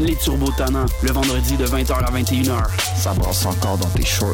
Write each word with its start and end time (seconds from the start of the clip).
Les 0.00 0.16
Turbos 0.16 0.50
Tannants, 0.56 0.86
le 1.02 1.12
vendredi 1.12 1.58
de 1.58 1.66
20h 1.66 1.92
à 1.92 2.10
21h. 2.10 2.64
Ça 2.96 3.12
brasse 3.12 3.44
encore 3.44 3.76
dans 3.76 3.88
tes 3.88 4.04
shorts. 4.04 4.32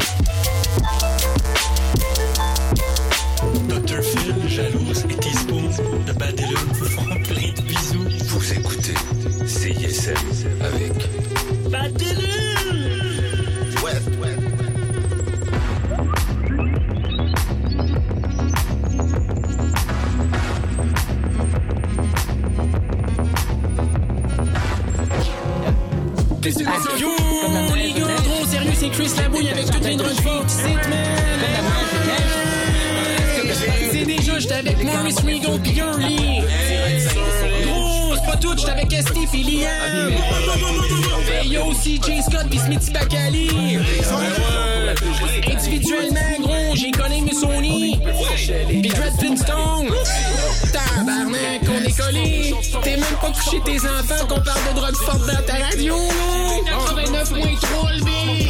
Yo, 26.98 27.14
les 27.74 27.92
gars, 27.92 28.06
gros, 28.24 28.46
sérieux, 28.46 28.72
c'est 28.74 28.88
Chris 28.90 29.10
Labouille 29.16 29.48
avec 29.48 29.70
toutes 29.70 29.84
les 29.84 29.96
drogues 29.96 30.20
fortes, 30.20 30.48
c'est 30.48 30.74
C'est 33.92 34.04
déjà, 34.04 34.38
j'étais 34.38 34.54
avec 34.54 34.82
Maurice 34.82 35.18
Regal 35.20 35.60
pis 35.62 35.72
Gurley. 35.72 36.42
Pas 38.36 38.42
tout, 38.42 38.54
j'étais 38.56 38.70
avec 38.70 38.92
Steve 38.92 39.28
et 39.34 39.42
Liam. 39.42 40.12
Yo, 41.44 41.72
CJ 41.72 42.22
Scott 42.22 42.48
pis 42.50 42.58
Smithy 42.58 42.90
Bacali. 42.90 43.78
Individuellement, 45.50 46.40
gros, 46.40 46.74
j'ai 46.74 46.90
connu 46.90 47.22
mes 47.22 47.34
Sony. 47.34 48.00
Pis 48.68 48.88
Dread 48.88 49.12
Flintstone. 49.18 49.88
Tabarnak, 50.72 51.62
on 51.62 51.84
est 51.86 51.96
collé. 51.96 52.54
T'es 52.82 52.96
même 52.96 53.04
pas 53.20 53.30
couché 53.30 53.60
tes 53.64 53.78
enfants 53.78 54.26
qu'on 54.28 54.40
parle 54.40 54.60
de 54.70 54.80
drogue 54.80 54.96
forte 54.96 55.26
dans 55.26 55.42
ta 55.42 55.54
radio. 55.70 55.94
89.3 56.66 57.98
le 57.98 58.04
beat. 58.04 58.46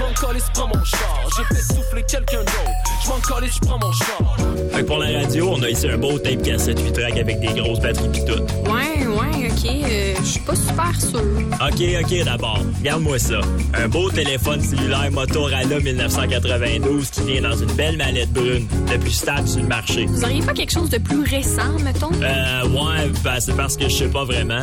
m'en 0.00 0.12
calisse, 0.14 0.46
prends 0.54 0.68
mon 0.68 0.84
char. 0.84 1.28
J'ai 1.36 1.54
fait 1.54 1.62
souffler 1.74 2.02
quelqu'un 2.02 2.40
d'autre. 2.40 2.72
Je 3.04 3.08
m'en 3.08 3.20
calisse, 3.20 3.54
je 3.54 3.66
prends 3.66 3.78
mon 3.78 3.92
char. 3.92 4.36
Fait 4.72 4.80
que 4.80 4.86
pour 4.86 4.98
la 4.98 5.20
radio, 5.20 5.50
on 5.52 5.62
a 5.62 5.68
ici 5.70 5.88
un 5.88 5.98
beau 5.98 6.18
tape 6.18 6.42
cassette 6.42 6.80
8 6.80 6.92
track 6.92 7.18
avec 7.18 7.40
des 7.40 7.60
grosses 7.60 7.80
batteries 7.80 8.08
pis 8.08 8.24
tout. 8.24 8.44
Ouais, 8.64 9.06
ouais, 9.06 9.50
ok. 9.50 9.70
euh, 9.84 10.14
Je 10.20 10.24
suis 10.24 10.40
pas 10.40 10.54
super 10.54 11.00
sûre. 11.00 11.20
Ok, 11.60 11.82
ok, 12.02 12.24
d'abord, 12.24 12.60
regarde-moi 12.78 13.18
ça. 13.18 13.40
Un 13.74 13.88
beau 13.88 14.10
téléphone 14.10 14.60
cellulaire 14.60 15.10
Motorola 15.12 15.64
1992 15.64 17.10
qui 17.10 17.20
vient 17.22 17.42
dans 17.42 17.56
une 17.56 17.72
belle 17.72 17.96
mallette 17.96 18.32
brune, 18.32 18.66
le 18.92 18.98
plus 18.98 19.10
stable 19.10 19.46
sur 19.48 19.62
le 19.62 19.68
marché. 19.68 20.06
Vous 20.06 20.22
auriez 20.24 20.42
pas 20.42 20.52
quelque 20.52 20.72
chose 20.72 20.90
de 20.90 20.98
plus 20.98 21.22
récent, 21.22 21.78
mettons? 21.84 22.10
Euh, 22.22 22.62
ouais, 22.68 23.10
ben, 23.24 23.40
c'est 23.40 23.56
parce 23.56 23.76
que 23.76 23.84
je 23.88 23.94
sais 23.94 24.08
pas 24.08 24.24
vraiment. 24.24 24.62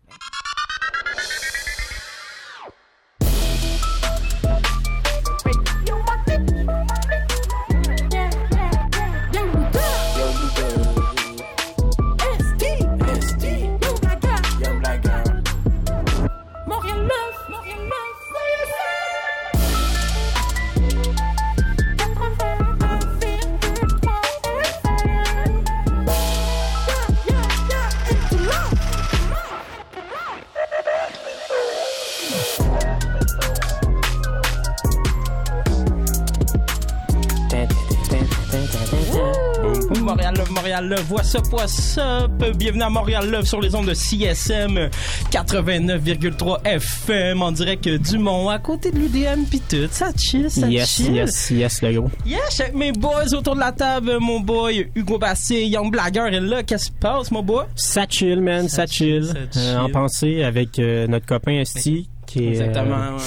Montréal 40.81 40.89
Love, 40.89 41.35
up, 41.35 41.53
what's 41.53 41.97
up? 41.97 42.57
Bienvenue 42.57 42.81
à 42.83 42.89
Montréal 42.89 43.29
Love 43.29 43.45
sur 43.45 43.61
les 43.61 43.75
ondes 43.75 43.85
de 43.87 43.93
CSM 43.93 44.89
89,3 45.31 46.57
FM 46.65 47.41
en 47.41 47.51
direct 47.51 47.87
du 47.87 48.17
Mont 48.17 48.49
à 48.49 48.57
côté 48.57 48.89
de 48.91 48.97
l'UDM 48.97 49.43
pis 49.49 49.59
tout. 49.61 49.87
Ça 49.91 50.09
chill, 50.17 50.49
ça 50.49 50.67
Yes, 50.67 50.89
chill. 50.89 51.13
yes, 51.13 51.51
yes, 51.51 51.81
le 51.83 51.93
gros. 51.99 52.09
Suis 52.49 52.63
avec 52.63 52.75
mes 52.75 52.91
boys 52.91 53.33
autour 53.33 53.55
de 53.55 53.59
la 53.59 53.71
table, 53.71 54.17
mon 54.19 54.39
boy 54.39 54.89
Hugo 54.95 55.17
Bassé, 55.19 55.65
Young 55.65 55.91
Blagger 55.91 56.29
est 56.35 56.39
là. 56.39 56.63
Qu'est-ce 56.63 56.87
qui 56.87 56.93
se 56.93 56.97
passe, 56.99 57.29
mon 57.31 57.43
boy? 57.43 57.65
Ça 57.75 58.05
chill, 58.09 58.41
man, 58.41 58.67
ça, 58.67 58.87
chill. 58.87 59.31
ça 59.51 59.59
Euh, 59.59 59.77
en 59.79 59.89
pensée 59.89 60.43
avec 60.43 60.79
euh, 60.79 61.05
notre 61.07 61.25
copain 61.27 61.59
Esti, 61.59 62.09
qui 62.25 62.39
est... 62.39 62.47
euh, 62.47 62.49
Exactement, 62.51 62.95
ouais. 63.17 63.23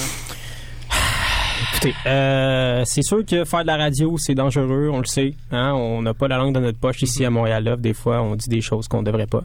Écoutez, 1.85 2.09
euh, 2.09 2.81
c'est 2.85 3.01
sûr 3.03 3.25
que 3.25 3.43
faire 3.45 3.61
de 3.61 3.67
la 3.67 3.77
radio, 3.77 4.17
c'est 4.17 4.33
dangereux, 4.35 4.89
on 4.91 4.99
le 4.99 5.05
sait. 5.05 5.33
Hein? 5.51 5.73
On 5.73 6.01
n'a 6.01 6.13
pas 6.13 6.27
la 6.27 6.37
langue 6.37 6.53
dans 6.53 6.61
notre 6.61 6.79
poche 6.79 7.01
ici 7.01 7.23
à 7.25 7.29
Montréal 7.29 7.63
Love. 7.63 7.81
Des 7.81 7.93
fois, 7.93 8.21
on 8.21 8.35
dit 8.35 8.49
des 8.49 8.61
choses 8.61 8.87
qu'on 8.87 9.03
devrait 9.03 9.27
pas. 9.27 9.43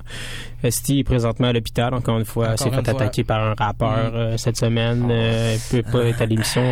Esti 0.62 1.00
est 1.00 1.04
présentement 1.04 1.48
à 1.48 1.52
l'hôpital. 1.52 1.92
Encore 1.94 2.18
une 2.18 2.24
fois, 2.24 2.56
s'est 2.56 2.70
fait 2.70 2.82
fois. 2.82 2.90
attaquer 2.94 3.24
par 3.24 3.40
un 3.42 3.54
rappeur 3.54 3.90
Mm. 3.90 4.14
euh, 4.16 4.36
cette 4.36 4.56
semaine. 4.56 5.08
Euh, 5.10 5.56
il 5.72 5.82
peut 5.82 5.90
pas 5.90 6.04
être 6.04 6.22
à 6.22 6.26
l'émission. 6.26 6.62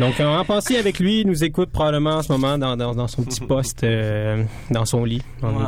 Euh. 0.00 0.04
Donc, 0.04 0.20
en 0.20 0.44
pensée 0.44 0.76
avec 0.76 0.98
lui, 0.98 1.20
il 1.20 1.26
nous 1.26 1.44
écoute 1.44 1.70
probablement 1.70 2.16
en 2.16 2.22
ce 2.22 2.32
moment 2.32 2.58
dans, 2.58 2.76
dans, 2.76 2.94
dans 2.94 3.08
son 3.08 3.22
petit 3.22 3.40
poste, 3.40 3.84
euh, 3.84 4.42
dans 4.70 4.84
son 4.84 5.04
lit, 5.04 5.22
en, 5.42 5.48
Ouais. 5.52 5.64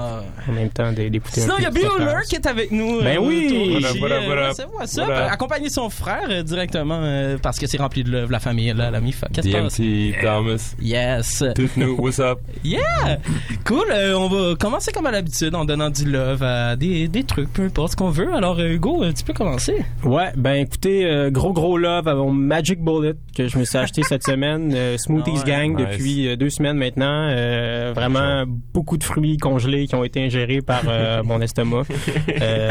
en 0.48 0.52
même 0.52 0.70
temps 0.70 0.92
d'é- 0.92 1.10
d'écouter 1.10 1.40
un 1.40 1.44
Sinon, 1.44 1.54
peu 1.56 1.60
il 1.60 1.64
y 1.64 1.66
a. 1.66 1.70
Bueller 1.98 2.20
qui 2.28 2.36
est 2.36 2.46
avec 2.46 2.70
nous. 2.70 3.00
Ben 3.02 3.18
euh, 3.18 3.20
oui! 3.20 3.76
euh, 3.76 3.80
c'est- 3.82 4.62
up? 4.62 4.68
What 4.72 5.10
up? 5.10 5.30
Accompagner 5.30 5.68
son 5.68 5.90
frère 5.90 6.26
euh, 6.30 6.42
directement 6.42 7.00
euh, 7.02 7.36
parce 7.42 7.58
que 7.58 7.66
c'est 7.66 7.78
rempli 7.78 8.04
de 8.04 8.10
love, 8.10 8.30
la 8.30 8.40
famille 8.40 8.72
là, 8.74 8.90
l'ami. 8.90 9.12
Fait- 9.12 9.26
Qu'est-ce 9.32 9.46
qui 9.48 9.52
se 9.52 9.58
passe? 9.58 9.80
DMT, 9.80 10.22
Thomas. 10.22 10.74
Yes. 10.80 11.44
Tout 11.54 11.68
nous, 11.76 11.96
what's 11.98 12.18
up? 12.20 12.38
Yeah! 12.64 13.18
Cool. 13.66 13.84
euh, 13.90 14.14
on 14.16 14.28
va 14.28 14.54
commencer 14.56 14.90
comme 14.92 15.06
à 15.06 15.10
l'habitude 15.10 15.54
en 15.54 15.64
donnant 15.64 15.90
du 15.90 16.04
love 16.10 16.42
à 16.42 16.76
des, 16.76 17.08
des 17.08 17.24
trucs, 17.24 17.52
peu 17.52 17.62
importe 17.64 17.92
ce 17.92 17.96
qu'on 17.96 18.10
veut. 18.10 18.32
Alors, 18.34 18.58
euh, 18.58 18.68
Hugo, 18.72 19.02
euh, 19.04 19.12
tu 19.12 19.22
peux 19.24 19.32
commencer. 19.34 19.84
Ouais, 20.02 20.30
ben 20.36 20.54
écoutez, 20.54 21.04
euh, 21.04 21.30
gros 21.30 21.52
gros 21.52 21.76
love 21.78 22.08
à 22.08 22.14
mon 22.14 22.30
Magic 22.32 22.80
Bullet 22.82 23.14
que 23.36 23.48
je 23.48 23.58
me 23.58 23.64
suis 23.64 23.76
acheté 23.78 24.02
cette 24.14 24.22
semaine, 24.26 24.72
euh, 24.74 24.96
Smoothies 24.96 25.32
Ah 25.34 25.38
ouais. 25.38 25.44
Gang 25.44 25.76
Nice. 25.76 25.86
depuis 25.90 26.28
euh, 26.28 26.36
deux 26.36 26.50
semaines 26.50 26.76
maintenant. 26.76 27.28
Euh, 27.30 27.92
vraiment 27.94 28.44
beaucoup 28.72 28.96
de 28.96 29.02
fruits 29.02 29.38
congelés 29.38 29.88
qui 29.88 29.94
ont 29.96 30.04
été 30.04 30.22
ingérés 30.24 30.60
par 30.62 30.82
mon 31.24 31.40
estomac. 31.40 31.82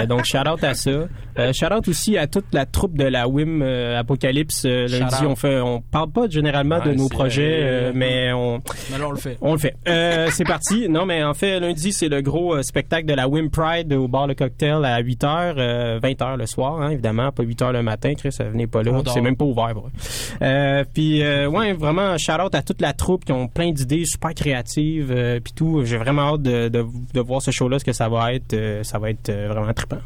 Donc 0.07 0.23
shout 0.23 0.47
out 0.47 0.63
à 0.63 0.73
ça. 0.73 0.91
Shout 1.51 1.73
out 1.73 1.87
aussi 1.89 2.17
à 2.17 2.27
toute 2.27 2.45
la 2.53 2.65
troupe 2.65 2.97
de 2.97 3.03
la 3.03 3.27
WIM 3.27 3.61
Apocalypse. 3.61 4.65
Lundi, 4.65 5.25
on 5.27 5.35
fait, 5.35 5.59
on 5.59 5.81
parle 5.81 6.11
pas 6.11 6.29
généralement 6.29 6.79
de 6.79 6.93
nos 6.93 7.09
projets, 7.09 7.91
mais 7.93 8.31
on 8.31 8.61
le 9.11 9.17
fait. 9.17 9.37
on 9.41 9.53
le 9.53 9.59
fait. 9.59 9.75
C'est 10.31 10.45
parti. 10.45 10.87
Non, 10.89 11.05
mais 11.05 11.23
en 11.23 11.33
fait, 11.33 11.59
lundi, 11.59 11.91
c'est 11.91 12.09
le 12.09 12.21
gros 12.21 12.61
spectacle 12.61 13.05
de 13.05 13.13
la 13.13 13.27
Wim 13.27 13.49
Pride 13.49 13.91
au 13.93 14.07
bar 14.07 14.27
Le 14.27 14.35
Cocktail 14.35 14.85
à 14.85 15.01
8h, 15.01 15.53
euh, 15.57 15.99
20h 15.99 16.37
le 16.37 16.45
soir, 16.45 16.81
hein, 16.81 16.89
évidemment, 16.89 17.31
pas 17.31 17.43
8h 17.43 17.71
le 17.71 17.83
matin. 17.83 18.13
Chris, 18.15 18.31
ça 18.31 18.45
venait 18.45 18.67
pas 18.67 18.83
là. 18.83 19.01
C'est 19.13 19.21
même 19.21 19.35
pas 19.35 19.45
ouvert. 19.45 19.73
puis, 20.93 21.21
euh, 21.33 21.47
ouais, 21.47 21.73
vraiment, 21.73 22.17
shout-out 22.17 22.53
à 22.55 22.61
toute 22.61 22.81
la 22.81 22.93
troupe 22.93 23.25
qui 23.25 23.31
ont 23.31 23.47
plein 23.47 23.71
d'idées 23.71 24.05
super 24.05 24.33
créatives 24.33 25.11
euh, 25.11 25.39
puis 25.39 25.53
tout. 25.53 25.83
J'ai 25.83 25.97
vraiment 25.97 26.33
hâte 26.33 26.41
de, 26.43 26.69
de, 26.69 27.19
voir 27.21 27.41
ce 27.41 27.51
show-là, 27.51 27.79
ce 27.79 27.85
que 27.85 27.93
ça 27.93 28.09
va 28.09 28.33
être. 28.33 28.53
Euh, 28.53 28.83
ça 28.83 28.99
va 28.99 29.09
être 29.09 29.31
vraiment 29.31 29.73
trippant. 29.73 29.99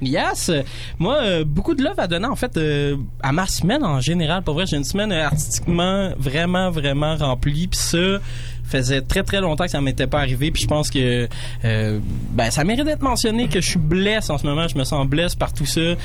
Yes. 0.00 0.50
Moi, 0.98 1.44
beaucoup 1.44 1.74
de 1.74 1.84
love 1.84 1.98
à 1.98 2.08
donner, 2.08 2.26
en 2.26 2.34
fait, 2.34 2.58
à 3.22 3.30
ma 3.30 3.46
semaine 3.46 3.84
en 3.84 4.00
général. 4.00 4.42
Pour 4.42 4.54
vrai, 4.54 4.66
j'ai 4.66 4.76
une 4.76 4.84
semaine 4.84 5.12
artistiquement 5.12 6.10
vraiment, 6.18 6.70
vraiment 6.70 7.14
remplie. 7.14 7.68
Puis 7.68 7.78
ça, 7.78 8.18
faisait 8.72 9.00
très 9.02 9.22
très 9.22 9.40
longtemps 9.40 9.64
que 9.64 9.70
ça 9.70 9.80
m'était 9.80 10.06
pas 10.06 10.20
arrivé. 10.20 10.50
Puis 10.50 10.62
je 10.62 10.68
pense 10.68 10.90
que 10.90 11.28
euh, 11.64 11.98
ben 12.30 12.50
ça 12.50 12.64
mérite 12.64 12.84
d'être 12.84 13.02
mentionné 13.02 13.48
que 13.48 13.60
je 13.60 13.68
suis 13.70 13.78
blesse 13.78 14.30
en 14.30 14.38
ce 14.38 14.46
moment. 14.46 14.66
Je 14.68 14.76
me 14.78 14.84
sens 14.84 15.06
blesse 15.06 15.34
par 15.34 15.52
tout 15.52 15.66
ça. 15.66 15.80
Euh, 15.80 15.96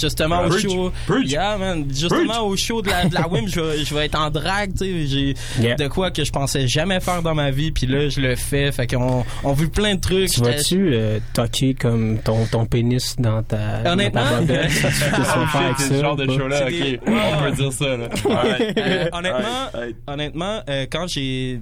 justement 0.00 0.42
au 0.42 0.50
show, 0.58 0.92
yeah 1.24 1.56
man, 1.58 1.84
justement 1.88 2.40
au 2.46 2.56
show 2.56 2.82
de 2.82 2.88
la, 2.90 3.04
de 3.04 3.14
la 3.14 3.28
WIM, 3.30 3.46
je 3.46 3.60
vais, 3.60 3.84
je 3.84 3.94
vais 3.94 4.06
être 4.06 4.18
en 4.18 4.30
drague. 4.30 4.72
Tu 4.72 4.84
sais, 4.84 5.06
j'ai 5.06 5.34
Yeah. 5.60 5.76
de 5.76 5.86
quoi 5.88 6.10
que 6.10 6.24
je 6.24 6.32
pensais 6.32 6.66
jamais 6.66 7.00
faire 7.00 7.22
dans 7.22 7.34
ma 7.34 7.50
vie. 7.50 7.70
Puis 7.70 7.86
là 7.86 8.08
je 8.08 8.20
le 8.20 8.34
fais. 8.36 8.72
Fait 8.72 8.86
qu'on 8.86 9.24
on 9.44 9.52
vu 9.52 9.68
plein 9.68 9.94
de 9.94 10.00
trucs. 10.00 10.30
Tu 10.30 10.40
vas-tu 10.40 10.90
euh, 10.94 11.18
toquer 11.32 11.74
comme 11.74 12.18
ton, 12.18 12.46
ton 12.46 12.66
pénis 12.66 13.14
dans 13.18 13.42
ta, 13.42 13.82
Honnêtement? 13.92 14.22
dans 14.22 14.30
ta 14.30 14.40
bobette? 14.40 14.70
Ça 14.70 14.90
se 14.90 15.04
fait 15.04 15.10
qu'on 15.10 15.22
Ah, 15.22 15.74
ça, 15.78 15.84
ce 15.88 15.94
genre 16.00 16.16
de 16.16 16.26
show-là, 16.26 16.64
C'est 16.68 16.94
ok. 16.94 17.00
On 17.06 17.42
peut 17.44 17.56
dire 17.56 17.72
ça, 17.72 17.96
là. 17.96 18.08
Euh, 18.76 19.08
honnêtement, 19.12 19.70
honnêtement, 20.06 20.60
euh, 20.68 20.86
quand 20.90 21.06
j'ai 21.08 21.60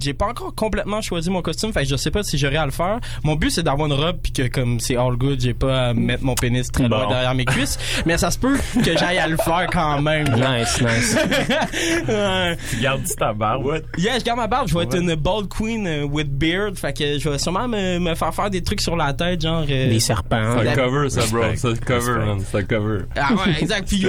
j'ai 0.00 0.14
pas 0.14 0.26
encore 0.26 0.54
complètement 0.54 1.00
choisi 1.00 1.30
mon 1.30 1.42
costume, 1.42 1.72
fait 1.72 1.82
que 1.82 1.88
je 1.88 1.96
sais 1.96 2.10
pas 2.10 2.22
si 2.22 2.38
j'aurai 2.38 2.56
à 2.56 2.64
le 2.66 2.72
faire. 2.72 2.98
Mon 3.24 3.34
but 3.34 3.50
c'est 3.50 3.62
d'avoir 3.62 3.86
une 3.88 3.92
robe 3.94 4.18
puis 4.22 4.32
que 4.32 4.46
comme 4.48 4.80
c'est 4.80 4.96
all 4.96 5.16
good, 5.16 5.40
j'ai 5.40 5.54
pas 5.54 5.88
à 5.88 5.94
mettre 5.94 6.24
mon 6.24 6.34
pénis 6.34 6.70
très 6.70 6.88
loin 6.88 7.04
Bon. 7.04 7.10
derrière 7.10 7.34
mes 7.34 7.44
cuisses, 7.44 7.78
mais 8.06 8.16
ça 8.18 8.30
se 8.30 8.38
peut 8.38 8.56
que 8.84 8.96
j'aille 8.98 9.18
à 9.18 9.26
le 9.28 9.36
faire 9.36 9.66
quand 9.72 10.00
même. 10.02 10.26
Nice, 10.36 10.80
nice. 10.80 11.16
Ouais. 12.08 12.56
Tu 12.70 12.76
gardes-tu 12.80 13.14
ta 13.16 13.32
barbe? 13.32 13.82
Yeah, 13.98 14.18
je 14.18 14.24
garde 14.24 14.38
ma 14.38 14.46
barbe, 14.46 14.68
je 14.68 14.74
vais 14.74 14.84
être 14.84 14.96
une 14.96 15.14
bald 15.14 15.48
queen 15.48 15.86
euh, 15.86 16.04
with 16.04 16.28
beard, 16.30 16.76
fait 16.76 16.92
que 16.96 17.18
je 17.18 17.28
vais 17.28 17.38
sûrement 17.38 17.68
me, 17.68 17.98
me 17.98 18.14
faire 18.14 18.34
faire 18.34 18.50
des 18.50 18.62
trucs 18.62 18.80
sur 18.80 18.96
la 18.96 19.12
tête, 19.12 19.42
genre 19.42 19.64
euh, 19.68 19.88
Des 19.88 20.00
serpents. 20.00 20.62
La- 20.62 20.72
un 20.72 20.74
cover, 20.74 21.10
ça, 21.10 21.22
bro. 21.30 21.42
Un 21.42 21.74
cover, 21.76 22.18
man. 22.24 22.38
C'est 22.50 22.58
un 22.58 22.62
cover. 22.62 22.98
Ah 23.16 23.32
ouais, 23.34 23.54
exact. 23.60 23.86
Puis, 23.88 24.04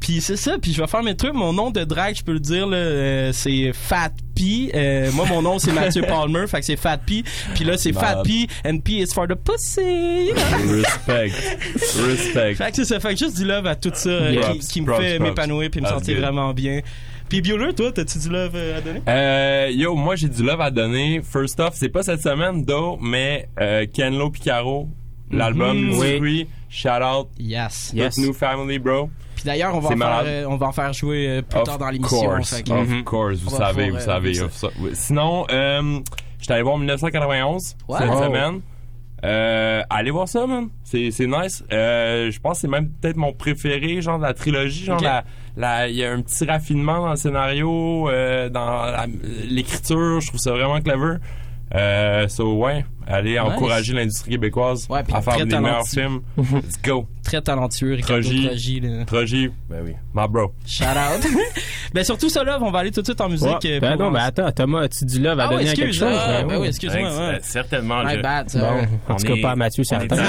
puis 0.00 0.20
c'est 0.20 0.36
ça. 0.36 0.56
Puis 0.60 0.72
je 0.72 0.80
vais 0.80 0.86
faire 0.86 1.02
mes 1.02 1.16
trucs. 1.16 1.34
Mon 1.34 1.52
nom 1.52 1.70
de 1.70 1.82
drag, 1.84 2.14
je 2.16 2.22
peux 2.22 2.32
le 2.32 2.40
dire, 2.40 2.66
là, 2.66 2.76
euh, 2.76 3.32
c'est 3.32 3.72
Fat 3.72 4.10
P. 4.36 4.70
Euh, 4.74 5.10
moi, 5.12 5.24
mon 5.26 5.40
nom, 5.42 5.58
c'est 5.58 5.72
Mathieu 5.72 6.02
Palmer. 6.08 6.46
Fait 6.46 6.60
que 6.60 6.66
c'est 6.66 6.76
Fat 6.76 6.98
P. 6.98 7.24
Puis 7.54 7.64
là, 7.64 7.76
c'est 7.78 7.92
Fat. 7.92 8.22
P. 8.22 8.46
And 8.64 8.78
P 8.80 8.98
is 9.00 9.08
for 9.14 9.26
the 9.26 9.34
pussy. 9.34 10.30
Respect. 10.68 11.32
Respect. 12.06 12.54
fait 12.54 12.70
que 12.70 12.76
c'est 12.76 12.84
ça. 12.84 13.00
Fait 13.00 13.14
que 13.14 13.18
juste 13.18 13.36
du 13.38 13.44
love 13.44 13.66
à 13.66 13.74
tout 13.74 13.90
ça 13.94 14.08
euh, 14.10 14.30
Yeah. 14.32 14.52
qui, 14.52 14.58
qui 14.60 14.80
me 14.82 14.86
Props, 14.86 15.00
fait 15.00 15.16
props. 15.16 15.28
m'épanouir 15.30 15.70
puis 15.70 15.80
me 15.80 15.86
sentir 15.86 16.14
good. 16.14 16.24
vraiment 16.24 16.52
bien. 16.52 16.80
Puis 17.28 17.40
Bueller, 17.40 17.74
toi, 17.74 17.90
t'as-tu 17.92 18.18
du 18.18 18.28
love 18.28 18.52
euh, 18.54 18.78
à 18.78 18.80
donner? 18.80 19.02
Euh, 19.08 19.70
yo, 19.72 19.94
moi 19.96 20.14
j'ai 20.16 20.28
du 20.28 20.42
love 20.44 20.60
à 20.60 20.70
donner. 20.70 21.22
First 21.24 21.58
off, 21.58 21.72
c'est 21.74 21.88
pas 21.88 22.02
cette 22.04 22.22
semaine, 22.22 22.64
though, 22.64 22.98
mais 23.00 23.48
euh, 23.60 23.84
Kenlo 23.92 24.30
Picaro, 24.30 24.88
l'album 25.32 25.76
Mhm. 25.76 25.90
du 25.92 25.96
Oui. 26.20 26.46
shout 26.68 26.88
out, 27.02 27.28
Yes. 27.38 27.90
Yes. 27.94 28.18
New 28.18 28.32
Family, 28.32 28.78
bro. 28.78 29.10
Puis 29.36 29.44
d'ailleurs, 29.44 29.74
on 29.76 29.78
va 29.78 29.86
en 29.86 29.88
faire, 29.90 29.96
malade. 29.98 30.26
euh, 30.26 30.46
on 30.48 30.56
va 30.56 30.66
en 30.66 30.72
faire 30.72 30.92
jouer 30.92 31.28
euh, 31.28 31.42
plus 31.42 31.58
Of 31.60 31.64
tard 31.66 31.78
dans 31.78 31.90
l'émission. 31.90 32.20
course, 32.26 32.56
Fait 32.56 32.62
que- 32.64 32.72
of 32.72 32.88
Mhm. 32.88 33.04
course, 33.04 33.36
vous 33.38 33.50
savez, 33.50 33.90
vous 33.90 33.96
euh, 33.96 34.00
savez. 34.00 34.34
ça. 34.34 34.68
Sinon, 34.94 35.46
euh, 35.52 36.00
j'étais 36.40 36.54
allé 36.54 36.62
voir 36.62 36.78
1991 36.78 37.76
Ouais. 37.88 37.98
cette 38.00 38.10
Oh. 38.12 38.22
semaine. 38.24 38.60
Euh, 39.24 39.82
allez 39.88 40.10
voir 40.10 40.28
ça, 40.28 40.46
man. 40.46 40.68
C'est, 40.84 41.10
c'est 41.10 41.26
nice. 41.26 41.64
Euh, 41.72 42.30
je 42.30 42.38
pense 42.38 42.54
que 42.58 42.60
c'est 42.62 42.68
même 42.68 42.90
peut-être 42.90 43.16
mon 43.16 43.32
préféré, 43.32 44.00
genre 44.02 44.18
de 44.18 44.22
la 44.24 44.34
trilogie. 44.34 44.84
Genre, 44.84 44.96
Ok. 44.98 45.02
la, 45.04 45.24
la, 45.56 45.88
il 45.88 45.96
y 45.96 46.04
a 46.04 46.12
un 46.12 46.20
petit 46.20 46.44
raffinement 46.44 46.98
dans 47.00 47.10
le 47.10 47.16
scénario, 47.16 48.08
euh, 48.10 48.48
dans 48.50 49.06
l'écriture. 49.48 50.20
Je 50.20 50.28
trouve 50.28 50.40
ça 50.40 50.52
vraiment 50.52 50.80
clever. 50.80 51.16
Euh, 51.74 52.28
so, 52.28 52.54
ouais, 52.58 52.84
allez 53.08 53.32
Nice. 53.32 53.40
encourager 53.40 53.92
l'industrie 53.92 54.30
québécoise 54.30 54.86
Ouais, 54.88 55.00
à 55.12 55.20
faire 55.20 55.34
très 55.34 55.44
des 55.46 55.58
meilleurs 55.58 55.82
talentueux. 55.84 56.20
films. 56.36 56.60
Let's 56.62 56.80
go. 56.84 57.08
Très 57.24 57.42
talentueux, 57.42 57.94
Ricardo 57.94 58.22
Trogi. 58.22 59.04
Trogi, 59.04 59.50
ben 59.68 59.82
oui, 59.84 59.92
my 60.14 60.28
bro. 60.28 60.52
Shout 60.64 60.84
out. 60.84 61.26
ben 61.92 62.04
surtout 62.04 62.28
ça, 62.28 62.44
love, 62.44 62.62
on 62.62 62.70
va 62.70 62.78
aller 62.78 62.92
tout 62.92 63.00
de 63.00 63.06
suite 63.06 63.20
en 63.20 63.28
musique. 63.28 63.48
Ouais. 63.48 63.72
euh, 63.72 63.80
Ben 63.80 63.96
non, 63.96 64.12
ben 64.12 64.20
attends, 64.20 64.52
Thomas, 64.52 64.82
as-tu 64.82 65.04
du 65.06 65.18
love 65.20 65.40
à 65.40 65.44
Ah 65.44 65.48
ouais, 65.48 65.56
donner 65.56 65.70
à 65.70 65.74
quelque 65.74 65.88
excuse, 65.88 66.08
chose? 66.08 66.18
ah, 66.20 66.26
Ben 66.42 66.46
ben 66.46 66.54
oui. 66.54 66.60
oui, 66.62 66.66
excuse-moi. 66.68 67.10
Euh, 67.10 67.32
ouais. 67.32 67.38
Certainement. 67.42 68.04
My 68.04 68.14
je- 68.16 68.22
bad. 68.22 68.50
Bon, 68.54 68.60
en 68.60 69.14
On 69.14 69.16
tout 69.16 69.26
cas, 69.26 69.34
est- 69.34 69.40
pas 69.42 69.50
à 69.50 69.56
Mathieu, 69.56 69.80
on 69.80 69.82
est 69.82 70.08
certain. 70.08 70.16
allé, 70.16 70.28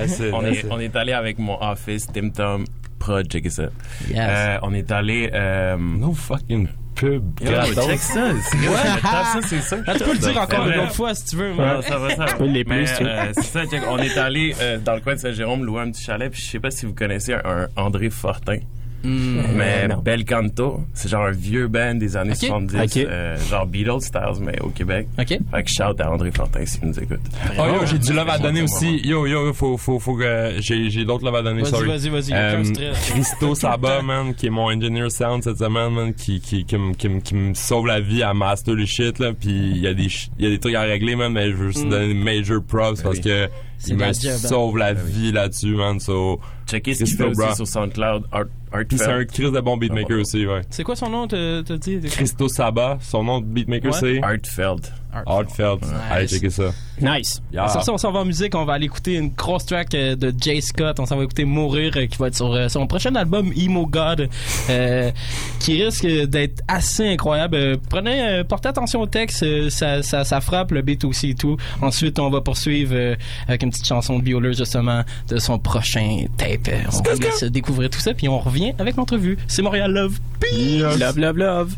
euh, 0.00 0.04
it, 0.06 0.34
on, 0.34 0.44
est, 0.44 0.54
it. 0.54 0.66
on 0.72 0.80
est 0.80 0.96
allé 0.96 1.12
avec 1.12 1.38
mon 1.38 1.56
office, 1.62 2.08
Tim 2.12 2.30
Tom, 2.30 2.64
Prod, 2.98 3.26
check 3.30 3.48
ça. 3.48 3.64
Yes. 4.08 4.18
Euh, 4.18 4.58
on 4.62 4.74
est 4.74 4.90
allé. 4.90 5.30
Euh, 5.32 5.76
No 5.78 6.12
fucking 6.14 6.66
pub. 7.06 7.22
Ça. 7.40 7.64
c'est- 7.96 8.56
ça, 9.02 9.40
c'est 9.48 9.60
ça. 9.60 9.76
Ah, 9.86 9.94
tu 9.94 10.04
peux 10.04 10.12
le 10.12 10.18
dire 10.18 10.40
encore 10.40 10.66
C'est 10.66 10.74
une 10.74 10.80
autre 10.80 10.94
fois 10.94 11.14
si 11.14 11.24
tu 11.26 11.36
veux. 11.36 11.52
Ça 11.56 11.98
va, 11.98 12.10
ça 12.10 12.24
va. 12.24 12.44
les 12.46 12.64
Mais, 12.64 12.84
plus, 12.84 12.90
euh, 13.00 13.32
c'est 13.34 13.42
ça. 13.42 13.60
On 13.88 13.98
est 13.98 14.16
allé 14.18 14.54
euh, 14.60 14.78
dans 14.78 14.94
le 14.94 15.00
coin 15.00 15.14
de 15.14 15.20
Saint-Jérôme 15.20 15.64
louer 15.64 15.80
un 15.82 15.90
petit 15.90 16.02
chalet, 16.04 16.30
puis 16.30 16.40
je 16.40 16.50
sais 16.50 16.60
pas 16.60 16.70
si 16.70 16.86
vous 16.86 16.94
connaissez 16.94 17.34
un, 17.34 17.42
un 17.44 17.68
André 17.76 18.10
Fortin. 18.10 18.58
Hmm. 19.04 19.40
Mais 19.56 19.88
non. 19.88 19.98
Bel 19.98 20.24
Canto, 20.24 20.80
c'est 20.94 21.08
genre 21.08 21.24
un 21.26 21.30
vieux 21.32 21.68
band 21.68 21.94
des 21.96 22.16
années 22.16 22.32
Ok. 22.32 22.46
70, 22.46 22.76
Ok. 22.76 22.96
euh, 22.98 23.36
genre 23.50 23.66
Beatles 23.66 24.00
styles, 24.00 24.40
mais 24.40 24.60
au 24.60 24.68
Québec. 24.68 25.08
Ok. 25.18 25.26
Fait 25.28 25.62
que 25.64 25.70
shout 25.70 26.00
à 26.00 26.10
André 26.10 26.30
Fortin 26.30 26.64
s'il 26.66 26.86
nous 26.88 26.98
écoute. 26.98 27.20
Oh 27.58 27.62
yo, 27.66 27.86
j'ai 27.86 27.98
du 27.98 28.12
love 28.12 28.28
à 28.28 28.38
donner 28.38 28.62
aussi. 28.62 29.00
Yo, 29.04 29.26
yo, 29.26 29.52
faut, 29.52 29.76
faut, 29.76 29.98
faut 29.98 30.14
que 30.14 30.54
j'ai, 30.60 30.90
j'ai 30.90 31.04
d'autres 31.04 31.24
love 31.24 31.36
à 31.36 31.42
donner, 31.42 31.62
Vas-y, 31.62 31.70
sorry. 31.70 31.88
vas-y, 31.88 32.08
vas-y, 32.10 32.32
Euh. 32.32 32.62
Christo 33.10 33.54
Saba, 33.54 34.02
man, 34.02 34.34
qui 34.34 34.46
est 34.46 34.50
mon 34.50 34.66
engineer 34.66 35.10
sound 35.10 35.42
cette 35.42 35.58
semaine, 35.58 35.92
man, 35.92 36.14
qui, 36.14 36.40
qui, 36.40 36.64
qui, 36.64 36.76
me- 36.76 36.94
qui, 36.94 37.08
me- 37.08 37.20
qui 37.20 37.34
me 37.34 37.54
sauve 37.54 37.86
la 37.86 38.00
vie 38.00 38.22
à 38.22 38.32
master 38.34 38.74
le 38.74 38.86
shit, 38.86 39.18
là, 39.18 39.32
pis 39.32 39.48
il 39.50 39.78
y 39.78 39.86
a 39.86 39.94
des, 39.94 40.08
y 40.38 40.46
a 40.46 40.50
des 40.50 40.58
trucs 40.58 40.74
à 40.74 40.82
régler, 40.82 41.16
man, 41.16 41.32
mais 41.32 41.50
je 41.50 41.56
veux 41.56 41.68
juste 41.70 41.84
Mm. 41.86 41.90
donner 41.90 42.14
major 42.14 42.62
props 42.62 43.02
parce 43.02 43.16
oui. 43.16 43.22
que 43.22 43.48
il 43.88 43.94
me 43.96 44.00
la 44.00 44.12
job, 44.12 44.32
hein. 44.32 44.48
sauve 44.48 44.76
la 44.78 44.92
vie 44.94 45.32
là-dessus, 45.32 45.74
man, 45.74 45.98
so. 46.00 46.40
Checkez 46.66 46.94
ce 46.94 47.04
qu'il 47.04 47.16
Christo, 47.16 47.34
fait 47.34 47.46
aussi 47.48 47.56
sur 47.56 47.66
SoundCloud, 47.66 48.24
Art, 48.32 48.44
Pis 48.88 48.96
c'est 48.98 49.04
un. 49.06 49.24
Chris 49.24 49.50
de 49.50 49.60
bon 49.60 49.76
beatmaker 49.76 50.16
Ah, 50.18 50.20
aussi, 50.20 50.46
ouais. 50.46 50.62
C'est 50.70 50.84
quoi 50.84 50.96
son 50.96 51.10
nom, 51.10 51.26
t'as 51.28 51.62
dit? 51.76 52.00
Christo 52.00 52.48
Saba, 52.48 52.98
son 53.00 53.24
nom 53.24 53.40
de 53.40 53.46
beatmaker 53.46 53.92
Ouais. 53.92 53.98
c'est 54.00 54.22
Artfelt. 54.22 54.92
Heartfelt. 55.26 55.84
Allez, 56.10 56.26
checker 56.26 56.50
ça. 56.50 56.72
Nice. 57.00 57.42
Yeah. 57.52 57.68
Sur 57.68 57.82
ça, 57.82 57.92
on 57.92 57.98
s'en 57.98 58.12
va 58.12 58.20
en 58.20 58.24
musique. 58.24 58.54
On 58.54 58.64
va 58.64 58.74
aller 58.74 58.86
écouter 58.86 59.14
une 59.14 59.30
grosse 59.30 59.66
track 59.66 59.94
euh, 59.94 60.14
de 60.16 60.32
Jay 60.40 60.60
Scott. 60.60 61.00
On 61.00 61.06
s'en 61.06 61.16
va 61.16 61.24
écouter 61.24 61.44
Mourir, 61.44 61.92
euh, 61.96 62.06
qui 62.06 62.16
va 62.18 62.28
être 62.28 62.36
sur 62.36 62.52
euh, 62.52 62.68
son 62.68 62.86
prochain 62.86 63.14
album, 63.14 63.52
Emo 63.56 63.86
God, 63.86 64.28
euh, 64.70 65.10
qui 65.58 65.82
risque 65.82 66.06
d'être 66.06 66.62
assez 66.68 67.08
incroyable. 67.08 67.78
Prenez, 67.88 68.42
portez 68.48 68.68
attention 68.68 69.00
au 69.00 69.06
texte. 69.06 69.44
ça, 69.70 70.02
ça, 70.02 70.24
ça 70.24 70.40
frappe 70.40 70.70
le 70.72 70.82
beat 70.82 71.04
aussi 71.04 71.30
et 71.30 71.34
tout. 71.34 71.56
Ensuite, 71.80 72.18
on 72.18 72.30
va 72.30 72.40
poursuivre 72.40 73.16
avec 73.48 73.62
une 73.62 73.70
petite 73.70 73.86
chanson 73.86 74.18
de 74.18 74.24
Violer, 74.24 74.54
justement, 74.54 75.02
de 75.28 75.38
son 75.38 75.58
prochain 75.58 76.24
tape. 76.36 76.70
On 76.92 77.02
va 77.02 77.14
laisser 77.14 77.50
découvrir 77.50 77.90
tout 77.90 78.00
ça, 78.00 78.14
puis 78.14 78.28
on 78.28 78.38
revient 78.38 78.72
avec 78.78 78.96
l'entrevue. 78.96 79.38
C'est 79.46 79.62
Montréal 79.62 79.92
Love. 79.92 80.18
Peace! 80.40 80.80
Love, 80.98 81.18
love, 81.18 81.36
love. 81.38 81.76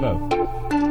Love. 0.00 0.83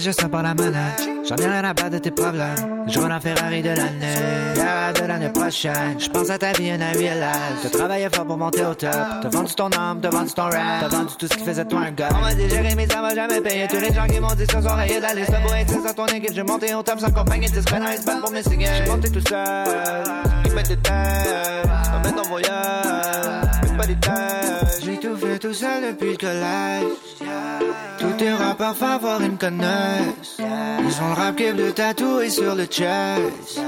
Fait 0.00 0.06
juste 0.06 0.20
ça 0.22 0.30
par 0.30 0.42
la 0.42 0.54
manette. 0.54 1.10
J'en 1.28 1.36
ai 1.36 1.46
rien 1.46 1.62
à 1.62 1.74
battre 1.74 1.90
de 1.90 1.98
tes 1.98 2.10
problèmes. 2.10 2.84
Je 2.86 2.98
en 2.98 3.20
Ferrari 3.20 3.60
de 3.60 3.68
l'année. 3.68 4.14
Yeah, 4.56 4.92
de 4.94 5.06
l'année 5.06 5.28
prochaine. 5.28 5.98
Je 5.98 6.08
pense 6.08 6.30
à 6.30 6.38
ta 6.38 6.52
vie 6.52 6.68
I 6.68 6.96
realize. 6.96 7.60
T'as 7.62 7.68
travaillé 7.68 8.08
fort 8.10 8.24
pour 8.24 8.38
monter 8.38 8.64
au 8.64 8.72
top. 8.72 8.90
T'as 9.20 9.28
vendu 9.28 9.54
ton 9.54 9.68
âme, 9.72 10.00
t'as 10.00 10.08
vendu 10.08 10.32
ton 10.32 10.44
rap. 10.44 10.80
T'as 10.80 10.88
vendu 10.88 11.12
tout 11.18 11.26
ce 11.26 11.36
qui 11.36 11.44
faisait 11.44 11.66
toi 11.66 11.80
un 11.80 11.90
gars. 11.90 12.08
On 12.14 12.20
m'a 12.22 12.32
dit 12.32 12.48
Jérémy, 12.48 12.86
ça 12.90 13.02
va 13.02 13.14
jamais 13.14 13.42
payer. 13.42 13.68
Tous 13.68 13.76
les 13.76 13.92
gens 13.92 14.06
qui 14.06 14.20
m'ont 14.20 14.34
dit 14.34 14.46
ça 14.50 14.62
sont 14.62 14.74
rayés 14.74 14.96
de 14.96 15.02
la 15.02 15.14
liste. 15.14 15.32
Pour 15.42 15.54
être 15.54 15.94
ton 15.94 16.06
équipe, 16.06 16.32
j'ai 16.32 16.44
monté 16.44 16.74
au 16.74 16.82
top 16.82 16.98
sans 17.00 17.10
compagnie. 17.10 17.50
Discret 17.50 17.80
dans 17.80 17.88
les 17.88 17.98
spots 17.98 18.20
pour 18.22 18.30
mes 18.30 18.42
cigares. 18.42 18.72
J'ai 18.82 18.90
monté 18.90 19.10
tout 19.10 19.28
seul. 19.28 19.66
Qui 20.44 20.50
des 20.50 20.76
têtes. 20.76 21.68
On 21.94 22.00
met 22.06 22.12
ton 22.12 22.26
voyage. 22.26 23.49
Pas. 23.80 24.60
J'ai 24.84 24.98
tout 24.98 25.16
fait 25.16 25.38
tout 25.38 25.54
seul 25.54 25.92
depuis 25.92 26.10
le 26.10 26.16
collège. 26.18 26.84
Tous 27.98 28.12
tes 28.18 28.30
rappeurs 28.30 28.76
favoris 28.76 29.30
me 29.30 29.36
connaissent. 29.38 30.36
Ils 30.38 31.02
ont 31.02 31.08
le 31.08 31.14
rap 31.14 31.36
qui 31.36 31.50
de 31.50 31.70
tatoué 31.70 32.28
sur 32.28 32.54
le 32.54 32.66
chest. 32.66 33.60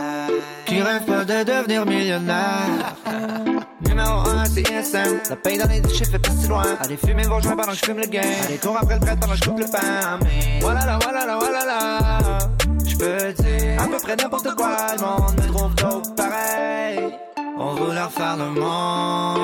Qui 0.67 0.83
rêvent 0.83 1.07
pas 1.07 1.25
de 1.25 1.45
devenir 1.45 1.87
millionnaire. 1.87 2.95
Numéro 3.81 4.29
1, 4.29 4.45
c'est 4.45 4.61
ISM. 4.61 5.21
La 5.31 5.37
paye 5.37 5.57
dans 5.57 5.69
les 5.69 5.83
chiffres 5.89 6.15
est 6.15 6.19
pas 6.19 6.31
si 6.31 6.47
loin. 6.47 6.65
Allez 6.85 6.99
fumer 6.99 7.23
vos 7.23 7.41
joints 7.41 7.57
pendant 7.57 7.73
que 7.73 7.79
je 7.79 7.85
fume 7.87 7.99
le 7.99 8.07
game. 8.07 8.25
Allez 8.45 8.59
cours 8.59 8.77
après 8.77 8.95
le 8.95 9.01
prêt 9.01 9.17
pendant 9.19 9.33
que 9.33 9.39
je 9.39 9.49
coupe 9.49 9.61
le 9.61 9.67
pain. 9.67 10.19
Voilà 10.61 10.85
là, 10.85 10.99
voilà 11.03 11.27
là, 11.27 11.39
voilà 11.41 11.65
là. 11.65 12.19
Je 12.87 12.97
peux 12.97 13.33
dire 13.43 13.83
à 13.83 13.89
peu 13.89 13.97
près 13.97 14.17
n'importe 14.17 14.55
quoi. 14.57 14.77
Le 14.95 15.03
monde 15.03 15.41
me 15.41 15.53
trouve 15.53 15.75
dope 15.77 16.17
pareil. 16.17 17.13
On 17.65 17.75
voulait 17.75 18.03
refaire 18.03 18.37
le 18.37 18.51
monde. 18.61 19.39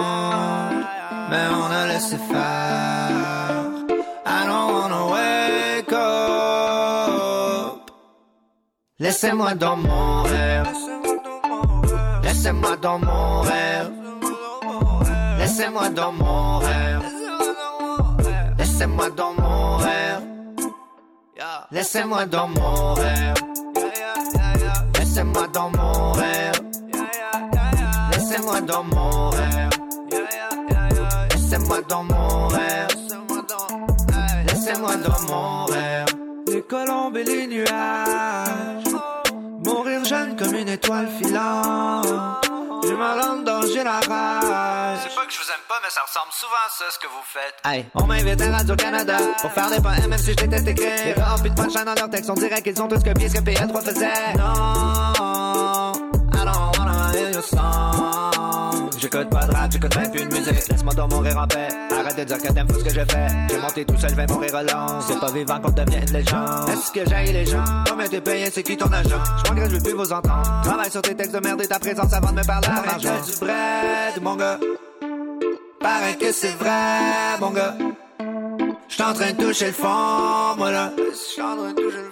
Mais 1.31 1.47
on 1.61 1.71
a 1.71 1.87
laissé 1.87 2.17
faire. 2.17 3.61
I 4.27 4.47
don't 4.49 4.73
wanna 4.75 5.03
wake 5.15 5.93
up. 5.93 7.91
Laissez-moi 8.99 9.55
dans 9.55 9.77
mon 9.77 10.23
rêve. 10.25 10.69
Laissez-moi 12.25 12.77
dans 12.83 12.99
mon 12.99 13.41
rêve. 13.43 13.91
Laissez-moi 15.39 15.89
dans 15.91 16.13
mon 16.13 16.59
rêve. 16.59 17.03
Laissez-moi 18.59 19.11
dans 19.11 19.35
mon 19.35 19.77
rêve. 19.77 20.23
Laissez-moi 21.71 22.27
dans 22.27 22.49
mon 22.49 22.95
rêve. 22.95 23.35
Laissez-moi 24.99 25.47
dans 25.53 25.71
mon 25.71 26.13
rêve. 26.13 26.58
Laissez-moi 28.59 28.83
dans 28.83 28.83
mon 28.83 29.29
rêve. 29.31 29.71
Laissez-moi 31.31 31.81
dans 31.89 32.03
mon 32.03 32.49
rêve. 32.49 32.89
Laissez-moi 34.47 34.97
dans 34.97 35.21
mon 35.29 35.65
rêve. 35.67 36.07
Les 36.49 36.63
colombes 36.63 37.17
et 37.17 37.25
les 37.25 37.47
nuages. 37.47 38.85
Mourir 39.65 40.05
jeune 40.05 40.37
comme 40.37 40.55
une 40.55 40.69
étoile 40.69 41.09
filante. 41.21 42.07
Langue 42.83 43.45
dans 43.45 43.63
j'ai 43.63 43.85
la 43.85 44.01
rage. 44.01 44.99
C'est 45.03 45.15
pas 45.15 45.25
que 45.25 45.33
je 45.33 45.39
vous 45.39 45.51
aime 45.51 45.65
pas, 45.69 45.79
mais 45.83 45.91
ça 45.91 46.01
ressemble 46.03 46.33
souvent 46.33 46.53
à 46.67 46.71
ça 46.71 46.85
ce 46.91 46.99
que 46.99 47.07
vous 47.07 47.23
faites. 47.25 47.55
Hey, 47.65 47.87
on 47.95 48.07
m'invite 48.07 48.41
à 48.41 48.57
Radio-Canada 48.57 49.19
pour 49.41 49.53
faire 49.53 49.71
des 49.71 49.81
poèmes, 49.81 50.09
même 50.09 50.19
si 50.19 50.33
je 50.33 50.37
déteste 50.37 50.67
écrire. 50.67 51.17
Les 51.17 51.23
remplis 51.23 51.51
de 51.51 51.55
punchline 51.55 51.85
dans 51.85 51.95
leur 51.95 52.11
texte, 52.11 52.29
on 52.29 52.35
dirait 52.35 52.61
qu'ils 52.61 52.83
ont 52.83 52.89
tous 52.89 53.05
copié 53.05 53.29
ce 53.29 53.35
que 53.35 53.41
PA3 53.41 53.83
faisait. 53.83 54.35
Non, 54.37 55.93
I 56.41 56.78
song. 57.43 58.91
J'écoute 58.99 59.31
pas 59.31 59.47
de 59.47 59.53
rap, 59.53 59.71
j'écoute 59.71 59.97
même 59.97 60.11
plus 60.11 60.25
de 60.25 60.35
musique. 60.35 60.69
Laisse-moi 60.69 60.95
donc 60.95 61.13
mourir 61.13 61.39
en 61.39 61.47
paix. 61.47 61.69
Arrête 61.91 62.19
de 62.19 62.25
dire 62.25 62.39
que 62.39 62.53
t'aimes 62.53 62.67
tout 62.67 62.79
ce 62.79 62.85
que 62.85 62.91
je 62.91 63.01
fais. 63.01 63.27
J'ai 63.51 63.59
monté 63.59 63.85
tout 63.85 63.97
seul, 63.99 64.11
je 64.11 64.15
vais 64.17 64.27
mourir 64.27 64.57
alone. 64.57 65.01
C'est 65.07 65.21
pas 65.21 65.31
vivant 65.31 65.61
qu'on 65.61 65.71
devient 65.71 65.99
une 66.07 66.13
légende. 66.13 66.69
Est-ce 66.69 66.93
que 66.93 67.09
j'aille 67.09 67.33
les 67.33 67.47
gens? 67.47 67.65
Combien 67.89 68.09
t'es 68.09 68.21
payé, 68.21 68.51
c'est 68.51 68.63
qui 68.63 68.77
ton 68.77 68.93
agent? 68.93 69.23
Je 69.47 69.53
que 69.53 69.69
je 69.69 69.77
veux 69.77 69.83
plus 69.83 69.93
vous 69.93 70.13
entendre. 70.13 70.61
Travaille 70.65 70.91
sur 70.91 71.03
tes 71.03 71.15
textes 71.15 71.35
de 71.35 71.41
merde 71.41 71.63
et 71.63 71.69
ta 71.69 71.79
présence 71.79 72.13
avant 72.13 72.33
de 72.33 72.37
me 72.39 72.45
parler 72.45 72.69
à 72.69 72.87
l'argent. 72.87 73.25
du 73.25 73.37
bread, 73.39 74.23
mon 74.23 74.37
gars. 74.37 74.59
Paraît 75.81 76.17
que 76.17 76.33
c'est 76.33 76.57
vrai, 76.57 77.39
mon 77.41 77.51
gars. 77.51 77.75
J'suis 78.89 79.03
en 79.03 79.13
train 79.13 79.33
de 79.33 79.43
toucher 79.43 79.67
le 79.67 79.73
fond, 79.73 80.57
moi 80.57 80.71
là. 80.71 80.93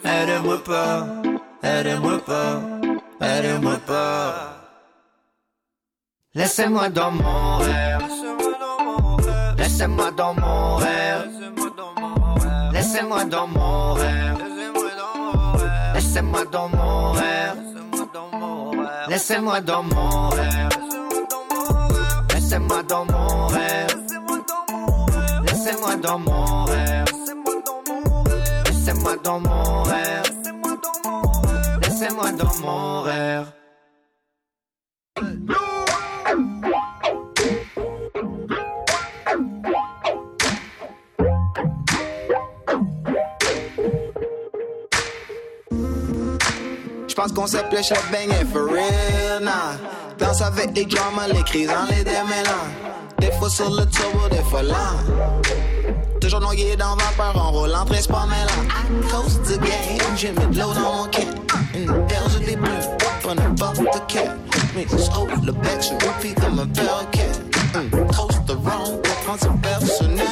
Aide-moi 0.04 0.62
pas, 0.62 1.06
aide-moi 1.62 2.18
pas, 2.24 2.60
aide-moi 3.20 3.76
pas. 3.86 4.55
Laissez-moi 6.36 6.90
dans 6.90 7.10
mon 7.12 7.56
rêve. 7.56 8.02
Laissez-moi 9.56 10.10
dans 10.10 10.34
mon 10.34 10.76
rêve. 10.76 11.30
Laissez-moi 12.74 13.24
dans 13.24 13.46
mon 13.46 13.94
rêve. 13.94 14.38
Laissez-moi 15.94 16.44
dans 16.52 16.68
mon 16.68 17.12
rêve. 17.12 17.56
Laissez-moi 19.08 19.60
dans 19.62 19.82
mon 19.82 20.28
rêve. 20.28 20.68
Laissez-moi 22.34 22.82
dans 22.82 23.04
mon 23.06 23.46
rêve. 23.46 23.96
Laissez-moi 25.46 25.96
dans 25.96 26.18
mon 26.18 26.64
rêve. 26.66 27.06
Laissez-moi 28.66 29.16
dans 29.24 29.40
mon 29.40 29.82
rêve. 29.84 30.32
Laissez-moi 31.82 32.32
dans 32.32 32.54
mon 32.60 33.02
rêve. 33.02 33.52
J'pense 47.26 47.38
qu'on 47.38 47.46
s'appelait 47.48 47.82
chaque 47.82 48.08
banger 48.12 48.44
for 48.52 48.66
real, 48.66 49.42
nah. 49.42 49.76
Danse 50.16 50.42
avec 50.42 50.76
les 50.76 50.84
dramas, 50.84 51.26
les 51.26 51.42
crises 51.42 51.70
en 51.70 51.86
les 51.90 52.04
démêlants. 52.04 52.70
Des 53.18 53.32
fois 53.32 53.50
sur 53.50 53.68
le 53.68 53.84
turbo, 53.86 54.28
des 54.30 54.42
fois 54.44 54.62
lent. 54.62 54.76
Toujours 56.20 56.40
noyé 56.40 56.76
dans 56.76 56.94
vapeur, 56.94 57.36
en 57.36 57.50
roulant 57.50 57.84
très 57.84 58.02
pas 58.02 58.26
mêlant. 58.26 58.68
À 58.70 59.10
cause 59.10 59.40
du 59.42 59.58
game, 59.58 60.16
j'ai 60.16 60.30
mis 60.30 60.54
de 60.54 60.60
l'eau 60.60 60.72
dans 60.72 60.80
mon 60.80 61.04
camp. 61.06 61.56
Une 61.74 62.06
berge 62.06 62.38
des 62.46 62.54
bleus, 62.54 62.70
pas 63.24 63.34
n'importe 63.34 64.02
quel. 64.06 64.30
Mais 64.76 64.86
oh, 64.92 65.26
le 65.44 65.50
bec 65.50 65.82
se 65.82 65.94
repeat 65.94 66.40
comme 66.40 66.60
un 66.60 66.66
perroquet. 66.68 67.32
Toast 68.12 68.46
the 68.46 68.52
wrong, 68.62 69.02
prendre 69.24 69.40
son 69.40 69.56
personnel. 69.56 70.26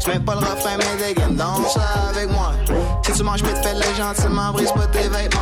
Tu 0.00 0.10
mets 0.10 0.20
pas 0.20 0.34
le 0.34 0.40
refrain, 0.40 0.76
mais 0.78 1.06
dégaine, 1.06 1.36
danse 1.36 1.78
avec 2.10 2.30
moi. 2.30 2.52
Si 3.04 3.12
tu 3.12 3.22
manges, 3.22 3.42
te 3.42 3.46
fais 3.46 3.74
le 3.74 3.94
gentiment, 3.96 4.52
brise 4.52 4.72
pas 4.72 4.86
tes 4.86 5.08
vêtements. 5.08 5.40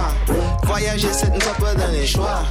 Voyager, 0.65 1.09
c'est 1.13 1.27
a 1.27 1.61
pas 1.61 1.75
donné 1.75 2.01
le 2.01 2.07
choix. 2.07 2.43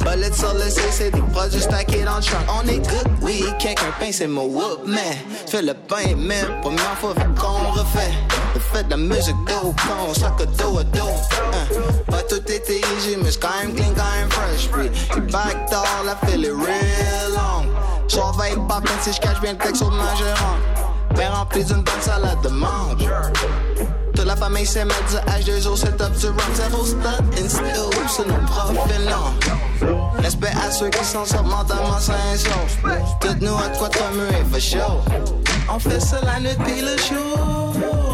Bullet 0.00 0.32
sur 0.32 0.52
le 0.54 0.68
c'est 0.68 1.10
des 1.10 1.20
produits 1.20 1.60
stackés 1.60 2.02
dans 2.04 2.16
le 2.16 2.22
trunk. 2.22 2.42
On 2.48 2.68
est 2.68 2.78
good, 2.78 3.08
oui, 3.20 3.44
quelqu'un 3.58 3.86
pain, 3.98 4.10
c'est 4.12 4.26
mon 4.26 4.44
whoop, 4.44 4.84
tu 4.84 5.50
fais 5.50 5.62
le 5.62 5.74
pain, 5.74 6.14
mais 6.16 6.42
première 6.60 6.96
fois 6.98 7.14
qu'on 7.38 7.70
refait. 7.72 8.12
Le 8.54 8.60
fait 8.60 8.84
de 8.84 8.90
la 8.90 8.96
musique 8.96 9.36
dos, 9.46 9.72
con, 9.72 10.14
ça 10.14 10.34
que 10.38 10.44
dos 10.44 10.78
à 10.78 10.84
dos. 10.84 11.00
Hein. 11.52 11.80
Pas 12.10 12.22
tout 12.22 12.36
était 12.36 12.80
easy, 12.96 13.16
mais 13.22 13.30
c'est 13.30 13.40
quand 13.40 13.48
même 13.62 13.74
clean, 13.74 13.92
quand 13.96 14.18
même 14.18 14.30
fresh. 14.30 14.68
Puis, 14.70 14.90
les 15.14 15.20
backdoor, 15.22 15.86
la 16.04 16.16
file 16.26 16.44
est 16.44 16.50
real 16.50 17.32
long. 17.34 17.81
Surveille 18.12 18.58
pas, 18.68 18.80
même 18.80 18.98
si 19.00 19.10
je 19.10 19.20
cache 19.20 19.40
bien 19.40 19.52
le 19.52 19.58
texte 19.58 19.80
au 19.80 19.90
gérant. 19.90 20.56
Ben 21.16 21.30
rempli 21.30 21.64
d'une 21.64 21.82
bonne 21.82 22.02
salade 22.02 22.42
de 22.42 22.50
mangue. 22.50 23.08
Toute 24.14 24.26
la 24.26 24.36
famille 24.36 24.66
s'est 24.66 24.84
mettre 24.84 25.06
du 25.08 25.16
H2O, 25.16 25.74
c'est 25.76 25.96
top 25.96 26.12
du 26.12 26.26
rap, 26.26 26.42
zéro 26.52 26.84
stud, 26.84 27.00
and 27.06 27.48
still, 27.48 27.90
c'est 28.08 28.28
nos 28.28 28.34
profils. 28.46 30.18
Respect 30.18 30.52
à 30.62 30.70
ceux 30.70 30.90
qui 30.90 31.02
sont 31.02 31.24
sortent 31.24 31.46
mentalement 31.46 31.98
sains 31.98 32.12
et. 32.34 33.26
Toutes 33.26 33.40
nous 33.40 33.54
à 33.54 33.68
quoi 33.78 33.88
te 33.88 33.96
remuer, 33.96 34.44
for 34.50 34.60
show. 34.60 35.00
On 35.74 35.78
fait 35.78 36.00
ça 36.00 36.20
la 36.22 36.38
nuit 36.38 36.56
pis 36.66 36.82
le 36.82 36.98
jour. 36.98 38.11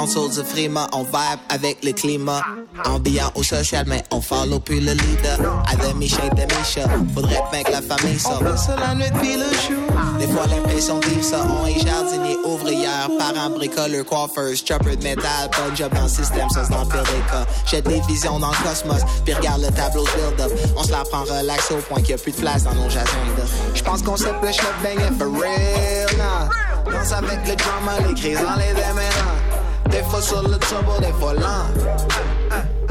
Le 0.00 0.04
on 0.04 0.06
saute 0.06 0.42
frima, 0.46 0.88
on 0.94 1.02
vibe 1.02 1.40
avec 1.50 1.84
le 1.84 1.92
climat. 1.92 2.40
Ambiant 2.86 3.30
au 3.34 3.42
social, 3.42 3.84
mais 3.86 4.02
on 4.10 4.22
follow 4.22 4.58
plus 4.58 4.80
le 4.80 4.92
leader. 4.92 5.62
Avec 5.70 5.94
Michel 5.96 6.30
de 6.30 6.42
Misha, 6.42 6.88
faudrait 7.14 7.42
bien 7.52 7.62
que 7.62 7.72
la 7.72 7.82
famille 7.82 8.18
sorte. 8.18 8.42
On 8.42 8.46
fait 8.46 8.56
ça 8.56 8.76
la 8.76 8.94
nuit 8.94 9.12
pis 9.20 9.36
le 9.36 9.44
jour. 9.44 10.18
Des 10.18 10.26
fois 10.26 10.46
l'impression 10.46 11.00
de 11.00 11.06
vivre 11.06 11.22
ça, 11.22 11.44
on 11.46 11.66
est 11.66 11.78
jardinier, 11.80 12.38
ouvrière, 12.44 13.10
parents, 13.18 13.50
bricoleurs, 13.50 14.06
coiffeurs, 14.06 14.56
chopper 14.56 14.96
de 14.96 15.02
métal, 15.02 15.50
bon 15.52 15.74
job 15.76 15.92
dans 15.94 16.04
le 16.04 16.08
système, 16.08 16.48
ça 16.48 16.64
c'est 16.64 16.72
dans 16.72 16.84
le 16.84 16.88
pire 16.88 17.02
des 17.02 17.30
cas. 17.30 17.46
J'ai 17.66 17.82
des 17.82 18.00
visions 18.08 18.38
dans 18.38 18.50
le 18.50 18.68
cosmos, 18.68 19.02
puis 19.26 19.34
regarde 19.34 19.60
le 19.60 19.70
tableau 19.70 20.04
de 20.04 20.10
build-up. 20.10 20.52
On 20.78 20.82
se 20.82 20.92
la 20.92 21.04
prend 21.04 21.24
relax 21.24 21.70
au 21.72 21.76
point 21.76 22.00
qu'il 22.00 22.10
y 22.10 22.14
a 22.14 22.18
plus 22.18 22.32
de 22.32 22.38
place 22.38 22.64
dans 22.64 22.74
nos 22.74 22.86
agendas. 22.86 23.50
J'pense 23.74 24.00
qu'on 24.00 24.16
s'appelait 24.16 24.52
Chef 24.52 24.72
Bang 24.82 24.98
for 25.18 25.28
real, 25.38 26.08
nah. 26.16 26.48
Danse 26.90 27.12
avec 27.12 27.46
le 27.46 27.54
drama, 27.54 28.08
les 28.08 28.14
crises 28.14 28.40
dans 28.40 28.56
les 28.56 28.72
démêlants. 28.72 29.49
Det 29.92 30.02
får 30.10 30.20
solo 30.20 30.58
turbo, 30.58 30.92
det 31.00 31.14
får 31.20 31.34
larm. 31.34 31.74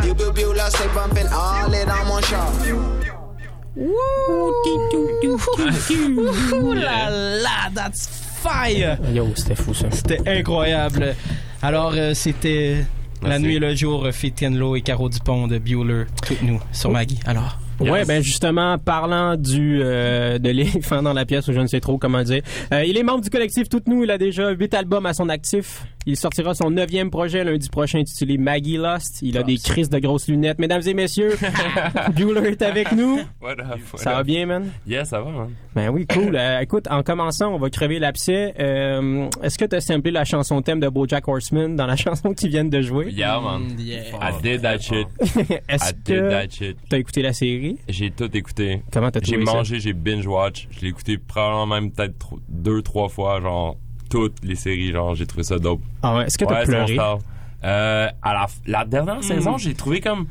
Bju, 0.01 0.13
bju, 0.13 0.33
bju, 0.33 0.53
lad 0.53 0.67
os 0.67 0.73
slippe 0.73 0.93
bumpen 0.93 1.27
all 1.31 1.71
lidt 1.71 1.89
om 2.01 2.11
og 2.11 2.23
shop. 2.23 2.53
Ouh 6.53 6.73
là 6.73 7.09
là, 7.45 7.69
that's 7.75 8.09
fire! 8.43 8.97
Yo, 9.13 9.27
c'était 9.35 9.55
fou 9.55 9.73
ça. 9.73 9.87
C'était 9.91 10.19
incroyable. 10.27 11.15
Alors, 11.61 11.93
euh, 11.95 12.13
c'était 12.13 12.85
La 13.21 13.39
Nuit 13.39 13.55
et 13.55 13.59
le 13.59 13.75
Jour, 13.75 14.07
Fit 14.11 14.33
Lowe 14.41 14.75
et 14.77 14.81
Caro 14.81 15.09
Dupont 15.09 15.47
de 15.47 15.57
Bueller, 15.57 16.05
toutes 16.25 16.41
nous, 16.41 16.59
sur 16.71 16.89
oh. 16.89 16.93
Maggie. 16.93 17.19
Alors. 17.25 17.57
Ouais, 17.79 18.05
ben 18.05 18.21
justement, 18.21 18.77
parlant 18.77 19.35
du 19.35 19.79
euh, 19.81 20.37
de 20.37 20.49
l'éléphant 20.49 21.01
dans 21.01 21.13
la 21.13 21.25
pièce, 21.25 21.47
ou 21.47 21.53
je 21.53 21.59
ne 21.59 21.67
sais 21.67 21.79
trop 21.79 21.97
comment 21.97 22.23
dire, 22.23 22.41
euh, 22.73 22.83
il 22.83 22.97
est 22.97 23.03
membre 23.03 23.21
du 23.21 23.29
collectif 23.29 23.69
Toutes 23.69 23.87
Nous. 23.87 24.03
Il 24.03 24.11
a 24.11 24.17
déjà 24.17 24.49
huit 24.51 24.73
albums 24.73 25.05
à 25.05 25.13
son 25.13 25.29
actif. 25.29 25.83
Il 26.05 26.15
sortira 26.17 26.53
son 26.55 26.71
neuvième 26.71 27.09
projet 27.11 27.43
lundi 27.43 27.69
prochain 27.69 27.99
intitulé 27.99 28.37
Maggie 28.37 28.77
Lost. 28.77 29.19
Il 29.21 29.37
a 29.37 29.43
des 29.43 29.57
crises 29.57 29.89
de 29.89 29.99
grosses 29.99 30.27
lunettes. 30.27 30.57
Mesdames 30.57 30.81
et 30.85 30.93
messieurs, 30.93 31.35
Bueller 32.15 32.49
est 32.49 32.61
avec 32.61 32.91
nous. 32.93 33.19
What 33.41 33.51
up, 33.51 33.79
what 33.93 33.99
Ça 33.99 34.13
va 34.13 34.23
bien, 34.23 34.45
man? 34.45 34.71
Yeah, 34.87 35.05
ça 35.05 35.21
va, 35.21 35.29
man. 35.29 35.49
Ben 35.75 35.89
oui, 35.89 36.07
cool. 36.07 36.35
Euh, 36.35 36.59
écoute, 36.61 36.87
en 36.89 37.03
commençant, 37.03 37.53
on 37.53 37.59
va 37.59 37.69
crever 37.69 37.99
l'abcès. 37.99 38.55
Euh, 38.59 39.27
Est-ce 39.43 39.57
que 39.57 39.65
tu 39.65 39.75
as 39.75 39.81
samplé 39.81 40.09
la 40.11 40.25
chanson 40.25 40.61
thème 40.61 40.79
de 40.79 40.87
BoJack 40.87 41.27
Horseman 41.27 41.75
dans 41.75 41.85
la 41.85 41.95
chanson 41.97 42.33
qu'ils 42.33 42.49
viennent 42.49 42.69
de 42.69 42.81
jouer? 42.81 43.11
Yeah, 43.11 43.39
man. 43.39 43.63
I 43.79 44.41
did 44.41 44.61
that 44.61 44.79
shit. 44.79 45.07
Est-ce 45.69 45.91
I 45.91 45.93
did 45.93 46.03
que 46.05 46.29
that 46.29 46.49
shit. 46.49 46.77
t'as 46.89 46.97
écouté 46.97 47.21
la 47.21 47.33
série? 47.33 47.68
J'ai 47.87 48.11
tout 48.11 48.29
écouté. 48.35 48.81
Comment 48.91 49.11
t'as 49.11 49.19
J'ai 49.23 49.37
mangé, 49.37 49.79
j'ai 49.79 49.93
binge-watch. 49.93 50.67
Je 50.71 50.81
l'ai 50.81 50.87
écouté 50.89 51.17
probablement 51.17 51.67
même 51.67 51.91
peut-être 51.91 52.35
deux, 52.47 52.81
trois 52.81 53.09
fois, 53.09 53.39
genre, 53.41 53.77
toutes 54.09 54.37
les 54.43 54.55
séries, 54.55 54.91
genre, 54.91 55.15
j'ai 55.15 55.25
trouvé 55.27 55.43
ça 55.43 55.59
dope. 55.59 55.81
Ah 56.03 56.17
ouais, 56.17 56.25
est-ce 56.25 56.37
que 56.37 56.45
t'as 56.45 56.59
Ouais, 56.61 56.65
pleuré? 56.65 56.97
Euh, 57.61 58.07
à 58.21 58.47
la, 58.65 58.85
dernière 58.85 59.17
Mm. 59.19 59.21
saison, 59.23 59.57
j'ai 59.57 59.73
trouvé 59.73 59.99
comme 59.99 60.27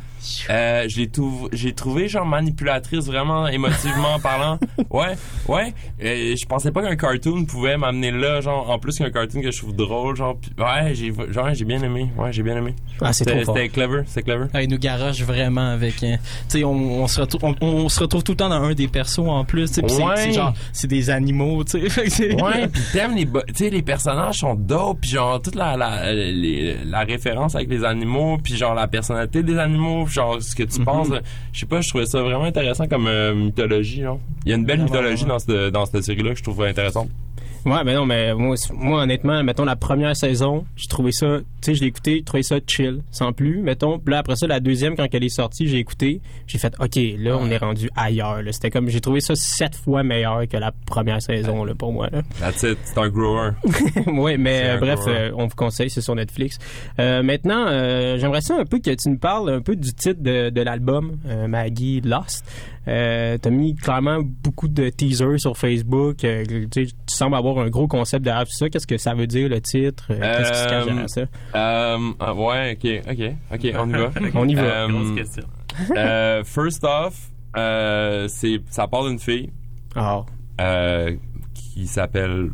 Euh, 0.51 0.89
je 0.89 0.97
l'ai 0.99 1.07
trouv- 1.07 1.49
j'ai 1.53 1.73
trouvé 1.73 2.09
genre 2.09 2.27
manipulatrice 2.27 3.07
vraiment 3.07 3.47
émotivement 3.49 4.19
parlant. 4.23 4.59
Ouais, 4.91 5.15
ouais. 5.49 5.75
Euh, 6.03 6.35
je 6.37 6.47
pensais 6.47 6.71
pas 6.73 6.83
qu'un 6.83 6.97
cartoon 6.97 7.45
pouvait 7.45 7.77
m'amener 7.77 8.11
là, 8.11 8.41
genre 8.41 8.69
en 8.71 8.79
plus 8.79 8.99
qu'un 8.99 9.11
cartoon 9.11 9.41
que 9.43 9.51
je 9.51 9.59
trouve 9.59 9.75
drôle, 9.75 10.17
genre. 10.17 10.37
ouais, 10.59 10.95
j'ai 10.95 11.13
genre 11.31 11.53
j'ai 11.55 11.65
bien 11.65 11.83
aimé. 11.83 12.11
Ouais, 12.17 12.33
j'ai 12.33 12.43
bien 12.43 12.57
aimé. 12.57 12.75
Ah, 13.01 13.13
c'est 13.13 13.25
C'était- 13.25 13.37
trop 13.37 13.45
fort. 13.47 13.57
C'était 13.57 13.69
clever, 13.69 14.03
c'est 14.07 14.23
clever. 14.23 14.47
Ah, 14.55 14.63
il 14.63 14.71
nous 14.71 14.79
garoche 14.79 15.21
vraiment 15.23 15.69
avec. 15.73 16.03
hein. 16.03 16.17
Tu 16.49 16.59
sais, 16.59 16.65
on, 16.65 17.03
on 17.03 17.07
se 17.07 17.21
retrouve, 17.21 17.41
on, 17.45 17.55
on 17.61 17.89
se 17.89 18.01
retrouve 18.01 18.25
tout 18.25 18.33
le 18.33 18.37
temps 18.37 18.49
dans 18.49 18.63
un 18.63 18.75
des 18.75 18.89
persos 18.89 19.19
en 19.21 19.45
plus. 19.45 19.67
c'est- 19.71 19.83
Ouais. 19.85 20.15
C'est 20.17 20.33
genre, 20.33 20.55
c'est 20.73 20.87
des 20.89 21.11
animaux, 21.11 21.65
tu 21.65 21.89
sais. 21.91 22.35
Ouais, 22.43 22.69
puis 22.69 22.83
t'aimes 22.93 23.15
les, 23.17 23.25
bo- 23.25 23.43
tu 23.49 23.55
sais, 23.55 23.71
les 23.71 23.83
personnages 23.83 24.39
sont 24.39 24.55
dope, 24.55 24.99
puis 25.01 25.11
genre 25.11 25.41
toute 25.41 25.55
la 25.55 25.77
la, 25.77 26.13
les- 26.13 26.77
la 26.85 27.01
référence 27.01 27.55
avec 27.55 27.69
les 27.69 27.85
animaux, 27.85 28.39
puis 28.43 28.57
genre 28.57 28.75
la 28.75 28.87
personnalité 28.89 29.43
des 29.43 29.59
animaux, 29.59 30.07
puis 30.09 30.15
genre 30.15 30.43
ce 30.43 30.55
que 30.57 30.63
tu 30.65 30.81
penses. 30.85 31.11
euh, 31.11 31.21
Je 31.53 31.61
sais 31.61 31.67
pas, 31.67 31.81
je 31.81 31.89
trouvais 31.89 32.07
ça 32.07 32.21
vraiment 32.23 32.45
intéressant 32.45 32.87
comme 32.89 33.07
euh, 33.07 33.35
mythologie. 33.35 34.03
Genre. 34.03 34.19
Il 34.45 34.51
y 34.51 34.53
a 34.53 34.57
une 34.57 34.65
belle 34.65 34.83
mythologie 34.83 35.25
dans 35.25 35.39
cette 35.39 35.73
dans 35.73 35.87
cette 35.87 36.03
série 36.03 36.23
là 36.23 36.31
que 36.33 36.39
je 36.39 36.43
trouve 36.43 36.63
intéressante. 36.65 37.09
Ouais, 37.65 37.85
mais 37.85 37.95
non, 37.95 38.07
mais 38.07 38.35
moi, 38.35 38.57
honnêtement, 39.03 39.43
mettons 39.43 39.65
la 39.65 39.77
première 39.77 40.17
saison, 40.17 40.65
j'ai 40.77 40.89
trouvé 40.89 41.13
ça, 41.13 41.39
tu 41.39 41.45
sais, 41.61 41.75
je 41.75 41.81
l'ai 41.81 41.89
écouté, 41.89 42.17
j'ai 42.17 42.25
trouvé 42.25 42.43
ça 42.43 42.57
chill, 42.67 43.03
sans 43.11 43.33
plus, 43.33 43.61
mettons. 43.61 43.99
Puis 43.99 44.13
là, 44.13 44.19
après 44.19 44.37
ça, 44.37 44.47
la 44.47 44.61
deuxième, 44.61 44.97
quand 44.97 45.07
elle 45.11 45.25
est 45.25 45.29
sortie, 45.29 45.69
j'ai 45.69 45.79
écouté, 45.79 46.21
j'ai 46.47 46.59
fait, 46.59 46.75
ok, 46.79 46.99
là, 47.19 47.37
on 47.39 47.51
est 47.51 47.59
rendu 47.59 47.91
ailleurs. 47.97 48.43
là. 48.43 48.53
C'était 48.53 48.71
comme, 48.71 48.89
j'ai 48.89 49.01
trouvé 49.01 49.21
ça 49.21 49.35
sept 49.35 49.75
fois 49.75 50.03
meilleur 50.03 50.47
que 50.49 50.57
la 50.57 50.73
première 50.87 51.21
saison, 51.21 51.65
là, 51.65 51.75
pour 51.75 51.93
moi. 51.93 52.09
Là. 52.11 52.23
That's 52.41 52.63
it, 52.63 52.79
c'est 52.85 52.99
un 52.99 53.09
grower. 53.09 53.51
oui, 54.07 54.37
mais 54.39 54.63
euh, 54.65 54.79
bref, 54.79 55.01
euh, 55.07 55.31
on 55.37 55.47
vous 55.47 55.57
conseille, 55.57 55.91
c'est 55.91 56.01
sur 56.01 56.15
Netflix. 56.15 56.59
Euh, 56.99 57.23
maintenant, 57.23 57.67
j'aimerais 58.19 58.41
ça 58.41 58.57
un 58.59 58.65
peu 58.65 58.79
que 58.79 58.91
tu 58.91 59.09
nous 59.09 59.19
parles 59.19 59.51
un 59.51 59.61
peu 59.61 59.77
du 59.77 59.93
titre 59.93 60.23
de, 60.23 60.51
de 60.51 60.61
l'album, 60.61 61.19
Maggie 61.49 62.01
Lost. 62.01 62.45
T'as 62.87 63.51
mis 63.51 63.75
clairement 63.75 64.21
beaucoup 64.23 64.69
de 64.69 64.89
teasers 64.89 65.39
sur 65.39 65.57
Facebook. 65.57 66.19
tu, 66.19 66.69
sais, 66.73 66.87
tu 66.87 66.93
sembles 67.07 67.37
avoir 67.37 67.48
un 67.57 67.71
gros 67.71 67.89
concept 67.89 68.23
derrière 68.25 68.45
tout 68.45 68.53
ça. 68.53 68.69
Qu'est-ce 68.69 68.87
que 68.87 68.99
ça 68.99 69.15
veut 69.15 69.27
dire, 69.27 69.49
le 69.49 69.61
titre? 69.63 70.05
Euh, 70.11 70.21
Qu'est-ce 70.37 70.53
qui 70.53 70.59
se 70.59 70.69
cache 70.69 70.85
derrière 70.85 71.09
ça? 71.11 71.21
Euh, 71.55 71.99
ah, 72.21 72.35
ouais, 72.35 72.77
ok, 72.77 73.03
ok, 73.11 73.33
ok, 73.55 73.75
on 73.81 73.89
y 73.89 73.93
va. 73.93 74.11
On 74.35 74.49
y 74.49 74.55
va. 74.55 74.63
Euh, 74.63 74.89
Grosse 74.89 75.17
question. 75.17 75.45
euh, 75.97 76.45
first 76.45 76.85
off, 76.85 77.31
euh, 77.57 78.29
c'est 78.29 78.61
ça 78.71 78.87
parle 78.87 79.09
d'une 79.09 79.19
fille 79.19 79.51
Ah. 79.97 80.25
euh, 80.61 81.17
qui 81.55 81.87
s'appelle 81.87 82.51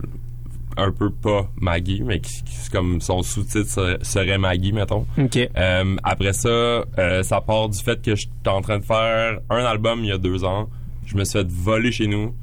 un 0.77 0.91
peu 0.91 1.11
pas 1.11 1.49
Maggie, 1.61 2.03
mais 2.05 2.19
qui, 2.21 2.43
qui- 2.43 2.55
c'est 2.57 2.73
comme 2.73 3.01
son 3.01 3.23
sous-titre 3.23 3.69
serait, 3.71 3.99
serait 4.03 4.39
Maggie, 4.39 4.73
mettons. 4.73 5.07
OK. 5.19 5.37
Euh, 5.57 5.97
après 6.03 6.33
ça, 6.33 6.49
euh, 6.49 7.23
ça 7.23 7.41
part 7.41 7.69
du 7.69 7.79
fait 7.79 8.03
que 8.03 8.17
j'étais 8.17 8.49
en 8.49 8.61
train 8.61 8.79
de 8.81 8.85
faire 8.85 9.39
un 9.51 9.65
album 9.65 10.01
il 10.03 10.09
y 10.09 10.13
a 10.13 10.19
deux 10.19 10.43
ans. 10.45 10.69
Je 11.07 11.17
me 11.17 11.25
suis 11.25 11.39
fait 11.39 11.47
voler 11.49 11.93
chez 11.93 12.07
nous. 12.09 12.35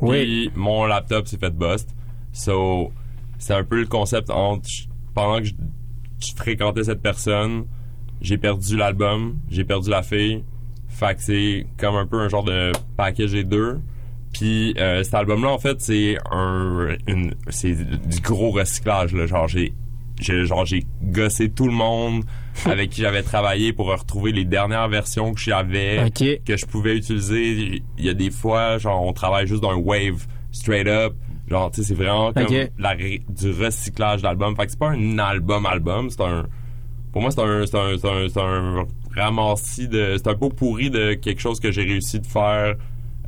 Oui. 0.00 0.20
Puis 0.20 0.52
mon 0.54 0.86
laptop 0.86 1.26
s'est 1.26 1.36
fait 1.38 1.50
bust. 1.50 1.88
So, 2.32 2.92
c'est 3.38 3.54
un 3.54 3.64
peu 3.64 3.80
le 3.80 3.86
concept 3.86 4.30
entre 4.30 4.68
pendant 5.14 5.38
que 5.38 5.44
je, 5.44 5.54
je 6.20 6.32
fréquentais 6.36 6.84
cette 6.84 7.02
personne, 7.02 7.64
j'ai 8.20 8.38
perdu 8.38 8.76
l'album, 8.76 9.38
j'ai 9.50 9.64
perdu 9.64 9.90
la 9.90 10.02
fille. 10.02 10.44
Fait 10.88 11.14
que 11.14 11.22
c'est 11.22 11.66
comme 11.78 11.96
un 11.96 12.06
peu 12.06 12.20
un 12.20 12.28
genre 12.28 12.44
de 12.44 12.72
package 12.96 13.32
des 13.32 13.44
deux. 13.44 13.80
Puis 14.32 14.74
euh, 14.78 15.02
cet 15.02 15.14
album-là, 15.14 15.48
en 15.48 15.58
fait, 15.58 15.80
c'est 15.80 16.18
un, 16.30 16.96
une, 17.06 17.34
c'est 17.48 17.74
du 17.74 18.20
gros 18.20 18.50
recyclage. 18.50 19.14
Là. 19.14 19.26
Genre, 19.26 19.48
j'ai, 19.48 19.72
j'ai, 20.20 20.44
genre, 20.44 20.66
j'ai 20.66 20.84
gossé 21.02 21.50
tout 21.50 21.66
le 21.66 21.72
monde 21.72 22.24
avec 22.64 22.90
qui 22.90 23.00
j'avais 23.00 23.22
travaillé 23.22 23.72
pour 23.72 23.86
retrouver 23.86 24.32
les 24.32 24.44
dernières 24.44 24.88
versions 24.88 25.32
que 25.32 25.40
j'avais, 25.40 26.10
que 26.44 26.56
je 26.56 26.66
pouvais 26.66 26.96
utiliser. 26.96 27.82
Il 27.98 28.04
y 28.04 28.08
a 28.08 28.14
des 28.14 28.30
fois, 28.30 28.78
genre, 28.78 29.02
on 29.02 29.12
travaille 29.12 29.46
juste 29.46 29.62
dans 29.62 29.70
un 29.70 29.76
wave, 29.76 30.26
straight 30.52 30.86
up. 30.86 31.14
Genre, 31.50 31.70
tu 31.70 31.82
sais, 31.82 31.88
c'est 31.88 31.94
vraiment 31.94 32.32
comme 32.32 32.46
la 32.78 32.90
ré- 32.90 33.22
du 33.28 33.50
recyclage 33.50 34.22
d'album. 34.22 34.54
Fait 34.56 34.66
que 34.66 34.70
c'est 34.70 34.78
pas 34.78 34.90
un 34.90 35.18
album-album, 35.18 36.08
c'est 36.10 36.22
un... 36.22 36.46
Pour 37.12 37.22
moi, 37.22 37.30
c'est 37.32 37.40
un, 37.40 37.66
c'est 37.66 37.76
un, 37.76 37.96
c'est 37.98 38.08
un, 38.08 38.28
c'est 38.28 38.40
un 38.40 38.84
ramassis 39.16 39.88
de... 39.88 40.14
C'est 40.16 40.28
un 40.28 40.34
pot 40.34 40.50
pourri 40.50 40.90
de 40.90 41.14
quelque 41.14 41.40
chose 41.40 41.58
que 41.58 41.72
j'ai 41.72 41.82
réussi 41.82 42.20
de 42.20 42.26
faire 42.26 42.76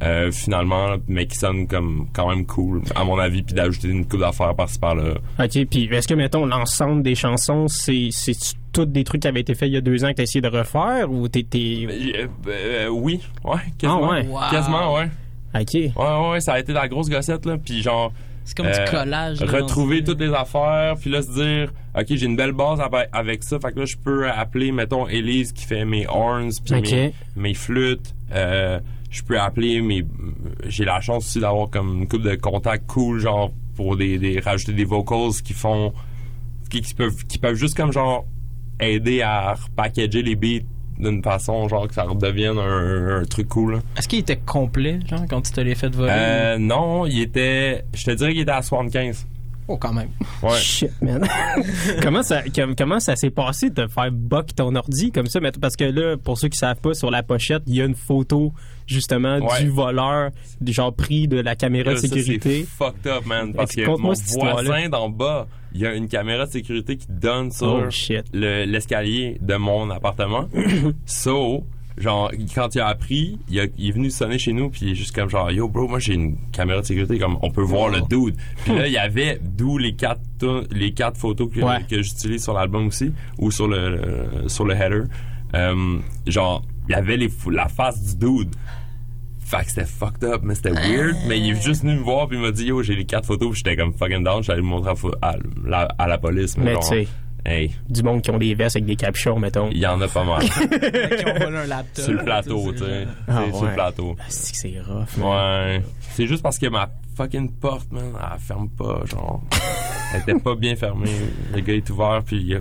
euh, 0.05 0.31
finalement, 0.33 0.97
mais 1.09 1.26
qui 1.26 1.37
sonne 1.37 1.67
comme 1.69 2.07
quand 2.12 2.29
même 2.29 2.45
cool, 2.47 2.83
à 2.95 3.05
mon 3.05 3.19
avis, 3.19 3.43
puis 3.43 3.55
d'ajouter 3.55 3.88
une 3.88 4.07
coupe 4.07 4.21
d'affaires 4.21 4.55
par-ci 4.55 4.79
par-là. 4.79 5.14
OK, 5.38 5.64
puis 5.71 5.85
est-ce 5.93 6.09
que, 6.09 6.14
mettons, 6.14 6.45
l'ensemble 6.47 7.02
des 7.05 7.14
chansons, 7.14 7.67
c'est 7.69 8.09
c'est 8.11 8.35
toutes 8.73 8.91
des 8.91 9.05
trucs 9.05 9.23
qui 9.23 9.29
avaient 9.29 9.41
été 9.43 9.55
faits 9.55 9.69
il 9.69 9.75
y 9.75 9.76
a 9.76 9.81
deux 9.81 10.05
ans 10.05 10.09
que 10.09 10.14
t'as 10.14 10.23
essayé 10.25 10.41
de 10.41 10.49
refaire 10.49 11.11
ou 11.11 11.29
t'es... 11.29 11.43
t'es- 11.45 11.87
Euh, 11.88 12.26
euh, 12.49 12.88
oui, 12.88 13.21
ouais, 13.45 13.59
quasiment. 13.79 14.09
Ah 14.11 14.12
ouais? 14.12 14.26
Wow. 14.26 14.41
Quasiment, 14.50 14.95
ouais. 14.95 15.09
OK. 15.54 15.75
Ouais, 15.75 16.30
ouais, 16.30 16.40
ça 16.40 16.54
a 16.54 16.59
été 16.59 16.73
la 16.73 16.88
grosse 16.88 17.09
gossette, 17.09 17.47
là. 17.47 17.56
Puis 17.59 17.82
genre. 17.82 18.12
C'est 18.44 18.56
comme 18.56 18.66
du 18.66 18.90
collage, 18.90 19.40
là, 19.40 19.47
Retrouver 19.52 20.02
toutes 20.02 20.21
les 20.21 20.35
affaires, 20.35 20.97
puis 21.00 21.11
là 21.11 21.23
se 21.23 21.30
dire, 21.30 21.73
OK, 21.97 22.06
j'ai 22.09 22.26
une 22.26 22.35
belle 22.35 22.50
base 22.50 22.80
avec, 22.80 23.09
avec 23.12 23.44
ça. 23.44 23.61
Fait 23.61 23.71
que 23.71 23.78
là, 23.78 23.85
je 23.85 23.97
peux 23.97 24.28
appeler, 24.28 24.73
mettons, 24.73 25.06
Elise 25.06 25.52
qui 25.52 25.64
fait 25.64 25.85
mes 25.85 26.09
horns, 26.09 26.50
puis 26.64 26.80
mes, 26.80 27.14
mes 27.37 27.54
flûtes. 27.54 28.14
Euh, 28.32 28.80
je 29.11 29.23
peux 29.23 29.38
appeler 29.38 29.80
mes. 29.80 30.04
J'ai 30.66 30.85
la 30.85 31.00
chance 31.00 31.26
aussi 31.26 31.38
d'avoir 31.38 31.71
comme 31.71 32.00
une 32.00 32.09
couple 32.09 32.30
de 32.30 32.35
contacts 32.35 32.87
cool, 32.88 33.21
genre, 33.21 33.52
pour 33.76 33.97
des, 33.97 34.18
des 34.18 34.40
rajouter 34.40 34.73
des 34.73 34.85
vocals 34.85 35.35
qui 35.44 35.52
font. 35.52 35.92
Qui, 36.68 36.80
qui 36.80 36.94
peuvent, 36.94 37.26
qui 37.26 37.38
peuvent 37.38 37.54
juste 37.54 37.76
comme 37.76 37.92
genre 37.92 38.25
aider 38.80 39.20
à 39.20 39.55
repackager 39.55 40.22
les 40.22 40.35
beats 40.35 40.64
d'une 41.03 41.23
façon 41.23 41.69
genre 41.69 41.87
que 41.88 41.95
ça 41.95 42.05
redevienne 42.05 42.59
un, 42.59 43.21
un 43.21 43.25
truc 43.25 43.49
cool. 43.49 43.81
Est-ce 43.97 44.09
qu'il 44.09 44.21
était 44.21 44.38
complet, 44.38 45.01
genre, 45.09 45.23
quand 45.29 45.43
tu 45.43 45.53
te 45.53 45.61
l'as 45.61 45.75
fait 45.75 45.95
voler? 45.95 46.12
Euh, 46.15 46.59
non, 46.59 47.07
il 47.07 47.21
était. 47.21 47.85
Je 47.95 48.05
te 48.05 48.11
dirais 48.12 48.33
qu'il 48.33 48.43
était 48.43 48.51
à 48.53 48.62
75. 48.62 49.27
Oh, 49.69 49.77
quand 49.77 49.93
même. 49.93 50.09
Ouais. 50.43 50.57
Shit, 50.59 50.91
man. 51.01 51.25
comment 52.03 52.23
ça, 52.23 52.43
com- 52.55 52.75
comment 52.77 52.99
ça 52.99 53.15
s'est 53.15 53.31
passé 53.31 53.71
de 53.71 53.87
faire 53.87 54.11
buck 54.11 54.55
ton 54.57 54.75
ordi 54.75 55.12
comme 55.12 55.27
ça? 55.27 55.38
Parce 55.61 55.77
que 55.77 55.85
là, 55.85 56.17
pour 56.17 56.37
ceux 56.38 56.49
qui 56.49 56.59
savent 56.59 56.81
pas, 56.81 56.95
sur 56.95 57.11
la 57.11 57.23
pochette, 57.23 57.62
il 57.67 57.77
y 57.77 57.81
a 57.81 57.85
une 57.85 57.95
photo, 57.95 58.53
justement, 58.87 59.38
Ouais. 59.38 59.62
du 59.64 59.71
voleur, 59.71 60.31
genre 60.66 60.95
pris 60.95 61.29
de 61.29 61.40
la 61.40 61.55
caméra 61.57 61.90
de 61.90 61.97
Là, 61.97 62.01
ça, 62.01 62.09
sécurité. 62.09 62.61
c'est 62.61 62.85
fucked 62.85 63.07
up, 63.07 63.27
man. 63.27 63.53
Parce 63.55 63.73
que 63.75 63.87
mon 63.87 63.97
voisin 64.53 64.88
d'en 64.88 65.09
bas, 65.09 65.47
il 65.75 65.81
y 65.81 65.87
a 65.87 65.95
une 65.95 66.09
caméra 66.09 66.47
de 66.47 66.51
sécurité 66.51 66.97
qui 66.97 67.07
donne 67.09 67.51
sur 67.51 67.83
Oh, 67.87 67.88
le- 68.33 68.64
l'escalier 68.64 69.38
de 69.40 69.55
mon 69.57 69.88
appartement. 69.90 70.47
so, 71.07 71.64
genre, 71.99 72.31
quand 72.55 72.75
il 72.75 72.81
a 72.81 72.88
appris, 72.88 73.38
il, 73.49 73.61
a- 73.61 73.66
il 73.79 73.88
est 73.88 73.92
venu 73.92 74.11
sonner 74.11 74.38
chez 74.38 74.53
nous, 74.53 74.71
puis 74.71 74.81
il 74.83 74.92
est 74.92 74.95
juste 74.95 75.14
comme 75.14 75.29
genre, 75.31 75.51
yo, 75.51 75.68
bro, 75.68 75.88
moi 75.88 75.99
j'ai 75.99 76.14
une 76.14 76.37
caméra 76.53 76.81
de 76.81 76.87
sécurité, 76.87 77.18
comme 77.18 77.38
on 77.42 77.51
peut 77.51 77.62
voir 77.62 77.88
le 77.88 78.01
dude. 78.03 78.37
Puis 78.64 78.75
là, 78.75 78.87
il 78.87 78.92
y 78.92 78.99
avait, 78.99 79.38
d'où 79.42 79.79
les 79.79 79.95
quatre, 79.95 80.21
les 80.71 80.92
quatre 80.92 81.16
photos 81.18 81.49
que, 81.53 81.61
Ouais. 81.61 81.85
que 81.88 82.03
j'utilise 82.03 82.42
sur 82.42 82.55
l'album 82.55 82.87
aussi, 82.88 83.12
ou 83.38 83.51
sur 83.51 83.68
le, 83.68 83.90
le- 83.97 84.49
sur 84.49 84.64
le 84.64 84.75
header. 84.75 85.03
Euh, 85.55 85.99
genre, 86.27 86.62
il 86.88 86.92
y 86.92 86.95
avait 86.95 87.16
les, 87.16 87.31
la 87.51 87.68
face 87.68 88.16
du 88.16 88.27
dude. 88.27 88.55
Fait 89.45 89.64
que 89.64 89.71
c'était 89.71 89.85
fucked 89.85 90.25
up, 90.25 90.40
mais 90.42 90.55
c'était 90.55 90.71
weird. 90.71 91.16
Mais 91.27 91.38
il 91.38 91.51
est 91.51 91.62
juste 91.62 91.83
venu 91.83 91.97
me 91.97 92.03
voir 92.03 92.27
puis 92.27 92.38
il 92.38 92.42
m'a 92.42 92.53
dit 92.53 92.64
yo 92.64 92.83
j'ai 92.83 92.95
les 92.95 93.05
quatre 93.05 93.27
photos 93.27 93.51
puis 93.51 93.59
j'étais 93.59 93.77
comme 93.77 93.92
fucking 93.92 94.25
down. 94.25 94.42
J'allais 94.42 94.61
le 94.61 94.66
montrer 94.66 94.95
à, 95.21 95.35
la, 95.66 95.81
à 95.99 96.09
la 96.09 96.18
police. 96.18 96.57
Mais 96.57 96.73
genre, 96.73 96.83
tu 96.83 96.88
sais, 96.88 97.09
hey, 97.45 97.71
du 97.88 98.03
monde 98.03 98.23
qui 98.23 98.31
ont 98.31 98.38
des 98.38 98.55
vestes 98.55 98.77
avec 98.77 98.87
des 98.87 98.97
capuchons, 98.97 99.38
mettons. 99.38 99.68
il 99.71 99.79
y 99.79 99.87
en 99.87 100.01
a 100.01 100.09
pas 100.09 100.25
mal. 100.25 100.42
qui 100.49 101.27
ont 101.27 101.38
volé 101.38 101.57
un 101.59 101.66
laptop. 101.66 102.05
sur 102.05 102.14
le 102.14 102.25
plateau, 102.25 102.73
tu 102.73 102.79
sais. 102.79 103.07
Ah, 103.29 103.45
sur 103.53 103.64
le 103.66 103.75
plateau. 103.75 104.16
Ah, 104.18 104.25
c'est 104.29 104.53
que 104.53 104.59
c'est 104.59 104.81
rough. 104.81 105.18
man. 105.18 105.29
Ouais. 105.29 105.83
C'est 106.12 106.27
juste 106.27 106.42
parce 106.42 106.59
que 106.59 106.68
ma 106.68 106.88
fucking 107.16 107.53
porte, 107.53 107.92
man, 107.92 108.12
elle 108.18 108.40
ferme 108.40 108.71
pas, 108.71 109.03
genre. 109.05 109.42
Elle 110.14 110.21
était 110.21 110.35
pas 110.35 110.55
bien 110.55 110.77
fermée. 110.77 111.09
Le 111.55 111.61
gars 111.61 111.73
est 111.73 111.88
ouvert 111.88 112.23
puis 112.23 112.37
il 112.37 112.57
a, 112.57 112.61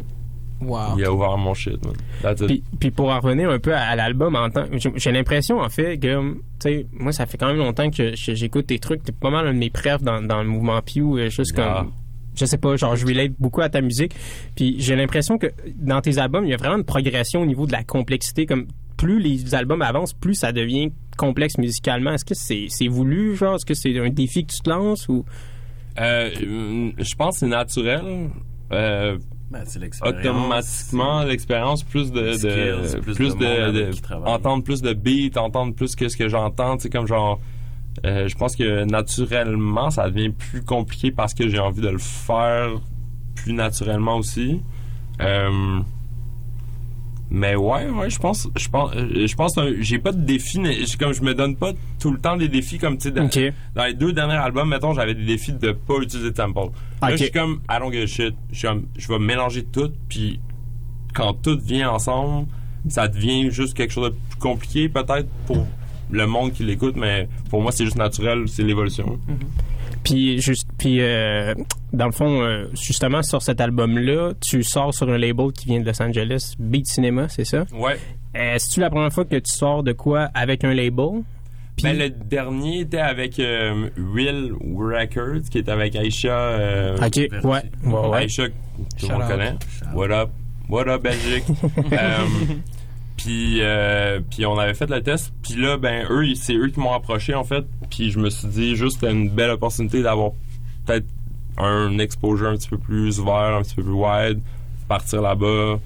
Wow. 0.62 0.98
il 0.98 1.06
a 1.06 1.12
ouvert 1.12 1.38
mon 1.38 1.54
shit, 1.54 1.84
man. 1.86 1.96
That's 2.22 2.42
it. 2.42 2.48
Puis, 2.48 2.64
puis 2.80 2.92
pour 2.92 3.10
en 3.10 3.20
revenir 3.20 3.50
un 3.50 3.60
peu 3.60 3.74
à, 3.74 3.82
à 3.82 3.96
l'album 3.96 4.36
en 4.36 4.50
tant 4.50 4.66
j'ai 4.96 5.12
l'impression 5.12 5.60
en 5.60 5.70
fait 5.70 5.98
que 5.98 6.34
tu 6.34 6.40
sais 6.60 6.86
moi 6.92 7.12
ça 7.12 7.26
fait 7.26 7.38
quand 7.38 7.48
même 7.48 7.58
longtemps 7.58 7.90
que 7.90 8.14
j'écoute 8.16 8.68
tes 8.68 8.78
trucs 8.80 9.04
t'es 9.04 9.12
pas 9.12 9.30
mal 9.32 9.48
un 9.48 9.54
de 9.54 9.58
mes 9.58 9.70
prefs 9.72 10.02
dans, 10.04 10.22
dans 10.22 10.44
le 10.44 10.50
mouvement 10.50 10.80
Pew 10.82 11.18
euh, 11.18 11.30
juste 11.30 11.54
comme 11.56 11.66
Ah. 11.66 11.86
je 12.36 12.46
sais 12.46 12.58
pas 12.58 12.76
genre 12.76 12.96
je 12.96 13.06
relate 13.08 13.32
beaucoup 13.40 13.62
à 13.62 13.70
ta 13.70 13.82
musique 13.82 14.14
puis 14.56 14.76
j'ai 14.80 14.96
l'impression 14.96 15.38
que 15.40 15.48
dans 15.78 16.00
tes 16.02 16.18
albums 16.20 16.46
il 16.46 16.52
y 16.52 16.54
a 16.54 16.58
vraiment 16.58 16.78
une 16.78 16.84
progression 16.86 17.42
au 17.42 17.46
niveau 17.48 17.66
de 17.66 17.72
la 17.72 17.84
complexité 17.84 18.46
comme 18.46 18.68
plus 18.98 19.20
les 19.20 19.56
albums 19.56 19.82
avancent 19.82 20.14
plus 20.14 20.36
ça 20.36 20.52
devient 20.52 20.92
complexe 21.18 21.58
musicalement 21.58 22.12
est-ce 22.14 22.26
que 22.26 22.36
c'est 22.36 22.88
voulu 22.88 23.36
genre? 23.36 23.56
Est-ce 23.56 23.66
que 23.66 23.74
c'est 23.74 23.98
un 24.00 24.10
défi 24.10 24.46
que 24.46 24.52
tu 24.54 24.60
te 24.62 24.70
lances 24.70 25.08
ou? 25.10 25.26
Euh, 26.00 26.30
je 26.98 27.16
pense 27.16 27.36
que 27.36 27.40
c'est 27.40 27.48
naturel. 27.48 28.30
Euh, 28.72 29.18
Ben, 29.52 29.66
automatiquement 30.06 31.24
l'expérience 31.24 31.84
plus 31.84 32.12
de, 32.12 32.22
de 32.22 32.34
Skills, 32.34 33.02
plus, 33.02 33.16
plus 33.16 33.36
de 33.36 33.92
entendre 34.26 34.64
plus 34.64 34.82
de 34.82 34.94
beats 34.94 35.38
entendre 35.38 35.76
plus 35.76 35.94
que 35.98 36.08
ce 36.08 36.16
que 36.16 36.30
j'entends 36.30 36.78
tu 36.78 36.84
sais 36.84 36.90
comme 36.90 37.06
genre 37.06 37.38
euh, 38.06 38.30
je 38.30 38.38
pense 38.38 38.56
que 38.56 38.86
naturellement 38.86 39.90
ça 39.90 40.10
devient 40.10 40.30
plus 40.30 40.64
compliqué 40.64 41.12
parce 41.12 41.34
que 41.34 41.50
j'ai 41.50 41.60
envie 41.60 41.82
de 41.82 41.90
le 41.90 41.98
faire 41.98 42.70
plus 43.36 43.54
naturellement 43.54 44.18
aussi. 44.18 44.62
Euh, 45.22 45.80
Mais 47.34 47.56
ouais, 47.56 47.90
ouais, 47.90 48.10
je 48.10 48.20
pense, 48.20 48.50
je 48.58 48.68
pense, 48.68 48.92
euh, 48.94 49.26
je 49.26 49.36
pense, 49.36 49.58
j'ai 49.80 50.00
pas 50.00 50.12
de 50.12 50.20
défi, 50.20 50.60
comme 51.00 51.14
je 51.14 51.22
me 51.22 51.34
donne 51.34 51.56
pas 51.56 51.72
tout 51.98 52.12
le 52.12 52.20
temps 52.20 52.36
des 52.36 52.50
défis 52.50 52.78
comme 52.78 52.98
tu 52.98 53.08
sais, 53.08 53.12
dans, 53.12 53.30
dans 53.74 53.86
les 53.86 53.94
deux 53.94 54.12
derniers 54.12 54.34
albums, 54.34 54.68
mettons, 54.68 54.94
j'avais 54.94 55.16
des 55.16 55.24
défis 55.24 55.54
de 55.54 55.72
pas 55.72 55.96
utiliser 56.02 56.32
de 56.32 56.36
sample. 56.36 56.72
Là, 57.02 57.12
je 57.12 57.24
suis 57.24 57.32
comme, 57.32 57.62
I 57.70 57.80
don't 57.80 57.94
give 57.94 58.04
a 58.04 58.06
shit. 58.06 58.36
Je 58.52 58.68
je 58.98 59.08
vais 59.08 59.20
mélanger 59.20 59.64
tout, 59.64 59.92
puis 60.10 60.42
quand 61.14 61.34
tout 61.34 61.58
vient 61.64 61.92
ensemble, 61.92 62.48
ça 62.90 63.08
devient 63.08 63.50
juste 63.50 63.76
quelque 63.76 63.94
chose 63.94 64.10
de 64.12 64.16
plus 64.30 64.40
compliqué 64.40 64.90
peut-être 64.90 65.30
pour 65.46 65.66
le 66.10 66.28
monde 66.28 66.52
qui 66.52 66.64
l'écoute, 66.64 66.98
mais 66.98 67.30
pour 67.50 67.62
moi 67.62 67.72
c'est 67.72 67.86
juste 67.86 67.98
naturel, 67.98 68.44
c'est 68.48 68.64
l'évolution. 68.64 69.18
Puis 70.04 70.42
juste 70.42 70.68
puis 70.78 70.98
euh, 71.00 71.54
dans 71.94 72.06
le 72.06 72.12
fond 72.12 72.42
euh, 72.42 72.66
justement 72.74 73.22
sur 73.22 73.42
cet 73.42 73.60
album 73.62 73.98
là, 73.98 74.32
tu 74.40 74.64
sors 74.64 74.94
sur 74.94 75.10
un 75.10 75.18
label 75.18 75.52
qui 75.52 75.68
vient 75.68 75.80
de 75.82 75.86
Los 75.86 76.02
Angeles, 76.02 76.54
Beat 76.60 76.88
Cinema, 76.88 77.28
c'est 77.30 77.46
ça? 77.46 77.66
Ouais. 77.74 77.98
Est-ce 78.34 78.80
la 78.80 78.90
première 78.90 79.12
fois 79.12 79.26
que 79.26 79.36
tu 79.36 79.52
sors 79.52 79.84
de 79.84 79.92
quoi 79.92 80.30
avec 80.34 80.64
un 80.64 80.74
label? 80.74 81.24
Ben, 81.84 81.98
le 81.98 82.10
dernier 82.10 82.82
était 82.82 83.00
avec 83.00 83.40
euh, 83.40 83.90
Real 84.16 84.52
Records, 84.62 85.50
qui 85.50 85.58
est 85.58 85.68
avec 85.70 85.96
Aisha. 85.96 86.30
euh, 86.30 86.98
Ok, 86.98 87.16
ouais, 87.18 87.30
ouais, 87.44 88.08
ouais. 88.10 88.26
Aisha, 88.26 88.48
que 88.50 88.54
tout 89.00 89.08
le 89.08 89.14
monde 89.14 89.28
connaît. 89.28 89.54
What 89.96 90.12
up? 90.12 90.30
What 90.70 90.88
up, 90.88 91.02
Belgique? 91.04 91.44
Euh, 91.94 92.26
puis, 93.18 93.58
euh, 93.62 94.20
puis 94.32 94.46
on 94.46 94.58
avait 94.58 94.74
fait 94.74 94.90
le 94.90 95.02
test. 95.04 95.32
Puis 95.44 95.56
là, 95.56 95.78
ben, 95.78 96.06
eux, 96.10 96.34
c'est 96.36 96.56
eux 96.56 96.70
qui 96.70 96.80
m'ont 96.80 96.94
approché, 96.94 97.34
en 97.36 97.44
fait. 97.44 97.66
Puis 97.90 98.12
je 98.12 98.20
me 98.20 98.30
suis 98.30 98.48
dit, 98.48 98.76
juste, 98.76 99.00
c'était 99.00 99.12
une 99.12 99.30
belle 99.30 99.52
opportunité 99.52 100.02
d'avoir 100.02 100.32
peut-être 100.86 101.06
un 101.58 101.98
exposure 102.00 102.50
un 102.50 102.56
petit 102.58 102.70
peu 102.70 102.78
plus 102.78 103.20
ouvert, 103.20 103.56
un 103.58 103.62
petit 103.62 103.76
peu 103.76 103.84
plus 103.84 103.94
wide, 103.94 104.40
partir 104.88 105.22
là-bas. 105.22 105.80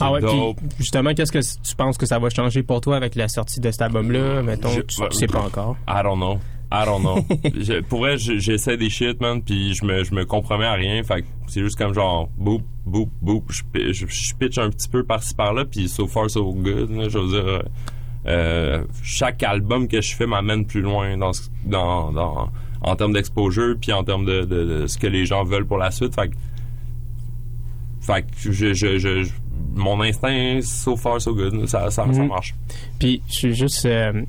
Ah 0.00 0.12
ouais, 0.12 0.20
puis 0.20 0.68
justement, 0.78 1.12
qu'est-ce 1.12 1.32
que 1.32 1.40
tu 1.40 1.74
penses 1.74 1.98
que 1.98 2.06
ça 2.06 2.18
va 2.20 2.30
changer 2.30 2.62
pour 2.62 2.80
toi 2.80 2.96
avec 2.96 3.16
la 3.16 3.26
sortie 3.26 3.58
de 3.60 3.70
cet 3.70 3.82
album-là? 3.82 4.42
Mettons, 4.42 4.68
Je- 4.70 4.82
tu, 4.82 5.02
sais 5.10 5.26
pas 5.26 5.40
encore. 5.40 5.76
I 5.88 6.02
don't 6.04 6.16
know. 6.18 6.38
I 6.70 6.84
don't 6.84 7.00
know. 7.00 7.24
Je- 7.60 7.80
pour 7.80 8.00
vrai, 8.00 8.16
je- 8.18 8.38
j'essaie 8.38 8.76
des 8.76 8.90
shit, 8.90 9.20
man, 9.20 9.42
puis 9.42 9.74
je 9.74 9.84
me, 9.84 10.04
je 10.04 10.14
me 10.14 10.24
compromets 10.24 10.66
à 10.66 10.74
rien. 10.74 11.02
Fait 11.02 11.22
que 11.22 11.26
c'est 11.48 11.62
juste 11.62 11.76
comme 11.78 11.94
genre, 11.94 12.28
boop, 12.36 12.62
boop, 12.86 13.10
boop. 13.22 13.50
Je, 13.50 13.62
je, 13.92 14.06
je 14.06 14.34
pitch 14.34 14.58
un 14.58 14.70
petit 14.70 14.88
peu 14.88 15.02
par-ci 15.02 15.34
par-là, 15.34 15.64
puis 15.64 15.88
so 15.88 16.06
far 16.06 16.30
so 16.30 16.52
good. 16.52 16.90
là. 16.90 17.08
je 17.08 17.18
veux 17.18 17.28
dire, 17.42 17.62
euh, 18.26 18.84
chaque 19.02 19.42
album 19.42 19.88
que 19.88 20.00
je 20.00 20.14
fais 20.14 20.26
m'amène 20.26 20.66
plus 20.66 20.82
loin 20.82 21.16
dans, 21.16 21.32
dans, 21.64 22.12
en 22.82 22.94
termes 22.96 23.12
d'exposure, 23.12 23.76
puis 23.80 23.92
en 23.92 24.04
termes 24.04 24.24
de, 24.24 24.42
de, 24.42 24.64
de 24.64 24.86
ce 24.86 24.98
que 24.98 25.06
les 25.06 25.26
gens 25.26 25.44
veulent 25.44 25.66
pour 25.66 25.78
la 25.78 25.90
suite. 25.90 26.14
Fait 26.14 26.28
que, 26.28 26.34
fait 28.00 28.22
que 28.22 28.52
je, 28.52 28.72
je, 28.74 28.98
je, 28.98 29.30
mon 29.74 30.00
instinct, 30.00 30.60
so 30.62 30.96
far 30.96 31.20
so 31.20 31.34
good. 31.34 31.66
Ça, 31.66 31.90
ça, 31.90 31.90
ça 31.90 32.06
Mhm. 32.06 32.28
marche. 32.28 32.54
Puis 32.98 33.22
je 33.28 33.32
suis 33.34 33.54
juste 33.54 33.84
euh, 33.86 34.22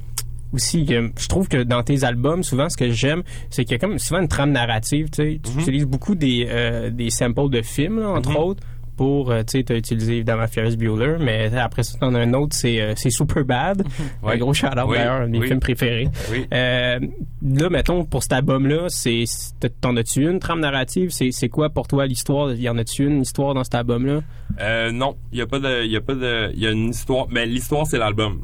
aussi 0.53 0.85
je 0.87 1.27
trouve 1.27 1.47
que 1.47 1.61
dans 1.63 1.83
tes 1.83 2.03
albums 2.03 2.41
souvent 2.43 2.69
ce 2.69 2.75
que 2.77 2.89
j'aime 2.89 3.21
c'est 3.51 3.63
qu'il 3.65 3.73
y 3.73 3.75
a 3.75 3.77
comme 3.77 3.99
souvent 3.99 4.19
une 4.21 4.27
trame 4.27 4.51
narrative 4.51 5.07
tu 5.11 5.21
sais 5.23 5.39
tu 5.43 5.51
Mhm. 5.51 5.59
utilises 5.59 5.85
beaucoup 5.85 6.15
des 6.15 6.47
euh, 6.49 6.89
des 6.89 7.11
samples 7.11 7.49
de 7.51 7.61
films 7.61 7.99
là, 7.99 8.09
entre 8.09 8.35
autres 8.35 8.63
pour 8.99 9.31
euh, 9.31 9.43
tu 9.43 9.59
sais 9.59 9.63
t'as 9.63 9.77
utilisé 9.77 10.15
évidemment 10.17 10.45
Ferris 10.47 10.75
Bueller 10.75 11.15
mais 11.21 11.55
après 11.55 11.83
ça 11.83 11.97
t'en 11.97 12.13
as 12.15 12.19
un 12.19 12.33
autre 12.33 12.53
c'est 12.53 12.81
euh, 12.81 12.95
Super 12.97 13.45
Bad 13.45 13.81
un 14.25 14.35
gros 14.35 14.53
shout 14.53 14.67
Oui, 14.85 14.97
d'ailleurs 14.97 15.21
un 15.21 15.27
de 15.27 15.31
mes 15.31 15.39
oui. 15.39 15.47
films 15.47 15.61
préférés. 15.61 16.09
Euh, 16.53 16.99
là 17.41 17.69
mettons 17.69 18.03
pour 18.03 18.23
cet 18.23 18.33
album 18.33 18.67
là 18.67 18.87
c'est 18.89 19.23
c'est- 19.25 19.69
t'en 19.79 19.95
as-tu 19.95 20.29
une 20.29 20.39
trame 20.39 20.59
narrative? 20.59 21.11
C'est 21.11 21.31
c'est 21.31 21.47
quoi 21.47 21.69
pour 21.69 21.87
toi 21.87 22.05
l'histoire? 22.07 22.51
Y 22.53 22.67
en 22.67 22.77
a-tu 22.77 23.05
une 23.05 23.21
histoire 23.21 23.53
dans 23.53 23.63
cet 23.63 23.75
album 23.75 24.05
là 24.05 24.19
Euh, 24.59 24.91
non, 24.91 25.15
il 25.31 25.37
y 25.37 25.41
a 25.41 25.47
pas 25.47 25.59
de, 25.59 25.85
il 25.85 25.91
y 25.91 25.95
a 25.95 26.01
pas 26.01 26.15
de, 26.15 26.53
y 26.57 26.67
a 26.67 26.71
une 26.71 26.89
histoire, 26.89 27.27
mais 27.31 27.45
l'histoire 27.45 27.87
c'est 27.87 27.99
l'album. 27.99 28.41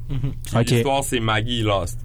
Ok. 0.55 0.69
L'histoire 0.69 1.03
c'est 1.03 1.19
Maggie 1.19 1.63
Lost. 1.63 1.99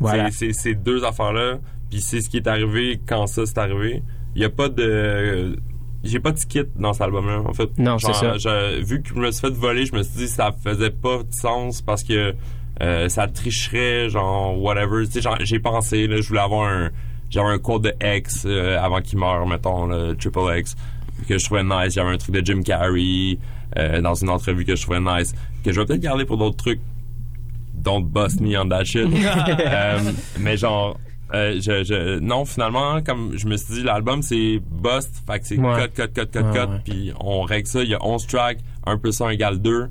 Voilà. 0.00 0.30
C'est, 0.30 0.54
ces 0.54 0.74
deux 0.74 1.04
affaires 1.04 1.34
là, 1.34 1.58
puis 1.90 2.00
c'est 2.00 2.22
ce 2.22 2.30
qui 2.30 2.38
est 2.38 2.46
arrivé 2.48 2.98
quand 3.06 3.26
ça 3.26 3.44
c'est 3.44 3.58
arrivé. 3.58 4.02
Il 4.34 4.40
y 4.40 4.46
a 4.46 4.50
pas 4.50 4.70
de, 4.70 5.58
j'ai 6.04 6.18
pas 6.20 6.32
de 6.32 6.38
skit 6.38 6.64
dans 6.76 6.92
cet 6.92 7.02
album 7.02 7.26
là 7.26 7.40
en 7.46 7.52
fait. 7.52 7.70
Non, 7.78 7.98
c'est 7.98 8.12
ça. 8.14 8.36
je- 8.38 8.82
vu 8.82 9.02
que 9.02 9.10
je 9.10 9.14
me 9.14 9.30
suis 9.30 9.40
fait 9.40 9.52
voler, 9.54 9.86
je 9.86 9.94
me 9.94 10.02
suis 10.02 10.16
dit 10.18 10.28
ça 10.28 10.50
faisait 10.64 10.90
pas 10.90 11.18
de 11.18 11.32
sens 11.32 11.80
parce 11.82 12.02
que 12.02 12.34
euh, 12.82 13.08
ça 13.08 13.28
tricherait 13.28 14.08
genre 14.10 14.60
whatever. 14.60 15.06
Tu 15.06 15.20
sais, 15.22 15.28
j'ai 15.40 15.58
pensé 15.60 16.06
là, 16.06 16.20
je 16.20 16.28
voulais 16.28 16.40
avoir 16.40 16.68
un, 16.68 16.90
j'avais 17.30 17.48
un 17.50 17.58
quote 17.58 17.82
de 17.82 17.94
X 18.02 18.44
euh, 18.46 18.78
avant 18.80 19.00
qu'il 19.00 19.18
meure, 19.18 19.46
mettons 19.46 19.86
le 19.86 20.14
Triple 20.16 20.40
X 20.58 20.74
que 21.28 21.38
je 21.38 21.44
trouvais 21.44 21.62
nice. 21.62 21.94
J'avais 21.94 22.10
un 22.10 22.16
truc 22.18 22.34
de 22.34 22.44
Jim 22.44 22.62
Carrey 22.62 23.38
euh, 23.78 24.00
dans 24.00 24.14
une 24.14 24.28
entrevue 24.30 24.64
que 24.64 24.74
je 24.74 24.82
trouvais 24.82 25.00
nice, 25.00 25.34
que 25.64 25.70
je 25.72 25.78
vais 25.80 25.86
peut-être 25.86 26.00
garder 26.00 26.24
pour 26.24 26.36
d'autres 26.38 26.56
trucs. 26.56 26.80
Don't 27.74 28.04
bust 28.04 28.40
me 28.40 28.56
on 28.58 28.68
that 28.68 28.84
shit. 28.84 29.08
Mais 30.40 30.56
genre, 30.56 30.98
euh, 31.34 31.54
je, 31.60 31.82
je, 31.84 32.18
non, 32.18 32.44
finalement, 32.44 33.02
comme 33.02 33.36
je 33.36 33.46
me 33.46 33.56
suis 33.56 33.74
dit, 33.74 33.82
l'album 33.82 34.22
c'est 34.22 34.60
bust, 34.70 35.22
fait 35.26 35.40
que 35.40 35.46
c'est 35.46 35.58
Ouais. 35.58 35.88
cut, 35.88 36.02
cut, 36.02 36.08
cut, 36.14 36.26
cut, 36.30 36.38
Ouais, 36.44 36.52
cut, 36.52 36.58
ouais. 36.72 36.80
puis 36.84 37.12
on 37.20 37.42
règle 37.42 37.66
ça. 37.68 37.82
Il 37.82 37.90
y 37.90 37.94
a 37.94 38.04
11 38.04 38.26
tracks, 38.26 38.58
1 38.86 38.98
plus 38.98 39.20
1 39.20 39.30
égale 39.30 39.60
2. 39.60 39.88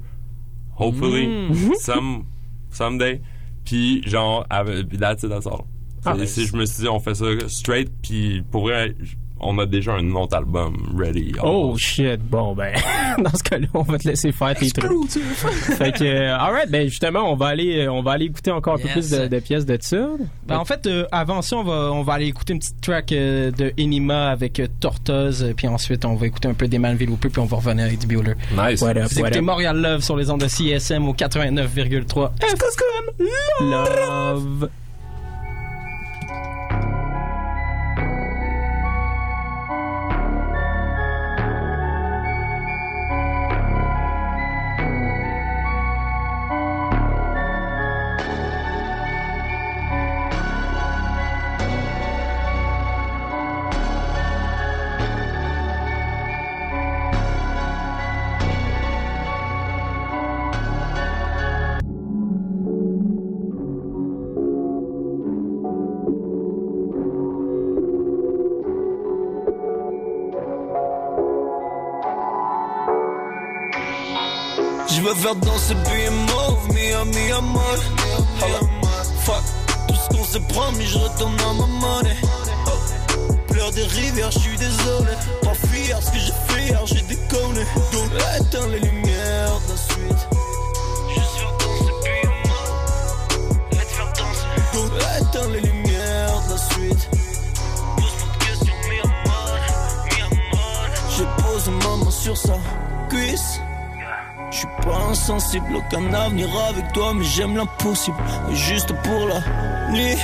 Hopefully, 0.77 1.27
Mm. 1.27 1.73
some, 1.79 2.25
someday. 2.71 3.21
Puis 3.65 4.01
genre, 4.07 4.45
avec, 4.49 4.89
that's 4.97 5.23
it, 5.23 5.29
that's 5.29 5.45
all. 5.47 5.65
Ah, 6.05 6.13
Et 6.15 6.19
ben, 6.19 6.25
si 6.27 6.45
je 6.47 6.55
me 6.55 6.65
suis 6.65 6.83
dit, 6.83 6.89
on 6.89 6.99
fait 6.99 7.13
ça 7.15 7.25
straight, 7.47 7.91
puis 8.01 8.41
pour 8.49 8.63
vrai, 8.63 8.95
on 9.41 9.57
a 9.59 9.65
déjà 9.65 9.93
un 9.93 10.11
autre 10.15 10.35
album 10.37 10.95
ready. 10.97 11.33
Oh 11.43 11.75
shit, 11.77 12.21
bon 12.21 12.53
ben 12.55 12.73
dans 13.17 13.33
ce 13.35 13.43
cas-là, 13.43 13.67
on 13.73 13.81
va 13.83 13.97
te 13.97 14.07
laisser 14.07 14.31
faire 14.31 14.55
tes 14.55 14.69
trucs. 14.71 15.09
fait 15.09 15.91
que 15.91 16.03
euh, 16.03 16.37
alright, 16.37 16.69
ben 16.69 16.87
justement, 16.87 17.31
on 17.31 17.35
va 17.35 17.47
aller 17.47 17.85
euh, 17.85 17.91
on 17.91 18.01
va 18.01 18.11
aller 18.13 18.25
écouter 18.25 18.51
encore 18.51 18.75
un 18.75 18.77
peu 18.77 18.87
plus 18.89 19.09
de, 19.09 19.27
de 19.27 19.39
pièces 19.39 19.65
de 19.65 19.77
ça. 19.81 20.07
Ben, 20.47 20.57
en 20.57 20.65
fait, 20.65 20.85
euh, 20.87 21.05
avant 21.11 21.41
ça, 21.41 21.57
on 21.57 21.63
va, 21.63 21.91
on 21.91 22.03
va 22.03 22.13
aller 22.13 22.27
écouter 22.27 22.53
une 22.53 22.59
petite 22.59 22.81
track 22.81 23.11
euh, 23.11 23.51
de 23.51 23.73
Enima 23.79 24.29
avec 24.29 24.59
euh, 24.59 24.67
Tortoise, 24.79 25.53
puis 25.55 25.67
ensuite 25.67 26.05
on 26.05 26.15
va 26.15 26.27
écooter 26.27 26.47
un 26.47 26.53
peu 26.53 26.67
des 26.67 26.79
Manville 26.79 27.09
Hooper, 27.09 27.29
puis 27.29 27.41
on 27.41 27.45
va 27.45 27.57
revenir 27.57 27.85
avec 27.85 27.99
du 27.99 28.07
Bueller. 28.07 28.35
Nice. 28.57 28.81
What 28.81 28.91
up, 28.91 29.09
Vous 29.11 29.19
what 29.21 29.27
écoutez 29.27 29.39
up? 29.39 29.45
Montréal 29.45 29.77
Love 29.81 30.01
sur 30.01 30.17
les 30.17 30.29
ondes 30.29 30.41
de 30.41 30.47
CSM 30.47 31.07
au 31.07 31.13
89,3 31.13 32.31
FM. 32.41 33.69
Love. 33.69 34.69
Je 75.21 75.27
veux 75.27 75.33
faire 75.33 75.41
danser 75.41 75.75
puis 75.85 76.09
mauve, 76.09 76.67
Mia 76.73 77.05
Mia 77.05 77.41
Moll. 77.41 77.79
Holla. 78.41 78.59
Fuck 79.19 79.43
tout 79.87 79.93
ce 79.93 80.17
qu'on 80.17 80.23
s'est 80.23 80.39
promis, 80.39 80.87
je 80.87 80.97
retourne 80.97 81.35
à 81.41 81.53
ma 81.53 81.67
monnaie. 81.67 82.17
Pleure 83.47 83.71
des 83.71 83.83
rivières, 83.83 84.31
je 84.31 84.39
suis 84.39 84.57
désolé. 84.57 85.13
Pas 85.43 85.53
fier 85.53 86.01
ce 86.01 86.11
que 86.11 86.17
j'ai 86.17 86.33
fait 86.47 86.63
hier, 86.69 86.85
j'ai 86.87 87.01
déconné. 87.01 87.63
Donc 87.91 88.09
éteins 88.39 88.67
les 88.69 88.79
lumières 88.79 89.59
de 89.67 89.71
la 89.71 89.77
suite? 89.77 90.27
Juste 91.13 91.37
faire 91.37 91.53
danser 91.59 91.93
puis 92.03 92.27
mauve. 92.49 93.57
Let's 93.73 93.91
faire 93.91 94.13
danser. 94.17 95.21
Éteins 95.21 95.49
les 95.49 95.61
lumières 95.61 96.41
de 96.47 96.51
la 96.51 96.57
suite? 96.57 97.09
J'ai 101.15 101.43
posé 101.43 101.69
ma 101.69 102.05
main 102.05 102.11
sur 102.11 102.35
sa 102.35 102.57
cuisse. 103.07 103.59
Insensible, 104.93 105.75
aucun 105.75 106.13
avenir 106.13 106.47
avec 106.69 106.91
toi, 106.93 107.13
mais 107.13 107.23
j'aime 107.23 107.55
l'impossible. 107.55 108.17
Juste 108.51 108.93
pour 109.03 109.27
la 109.27 109.39
nuit. 109.91 110.17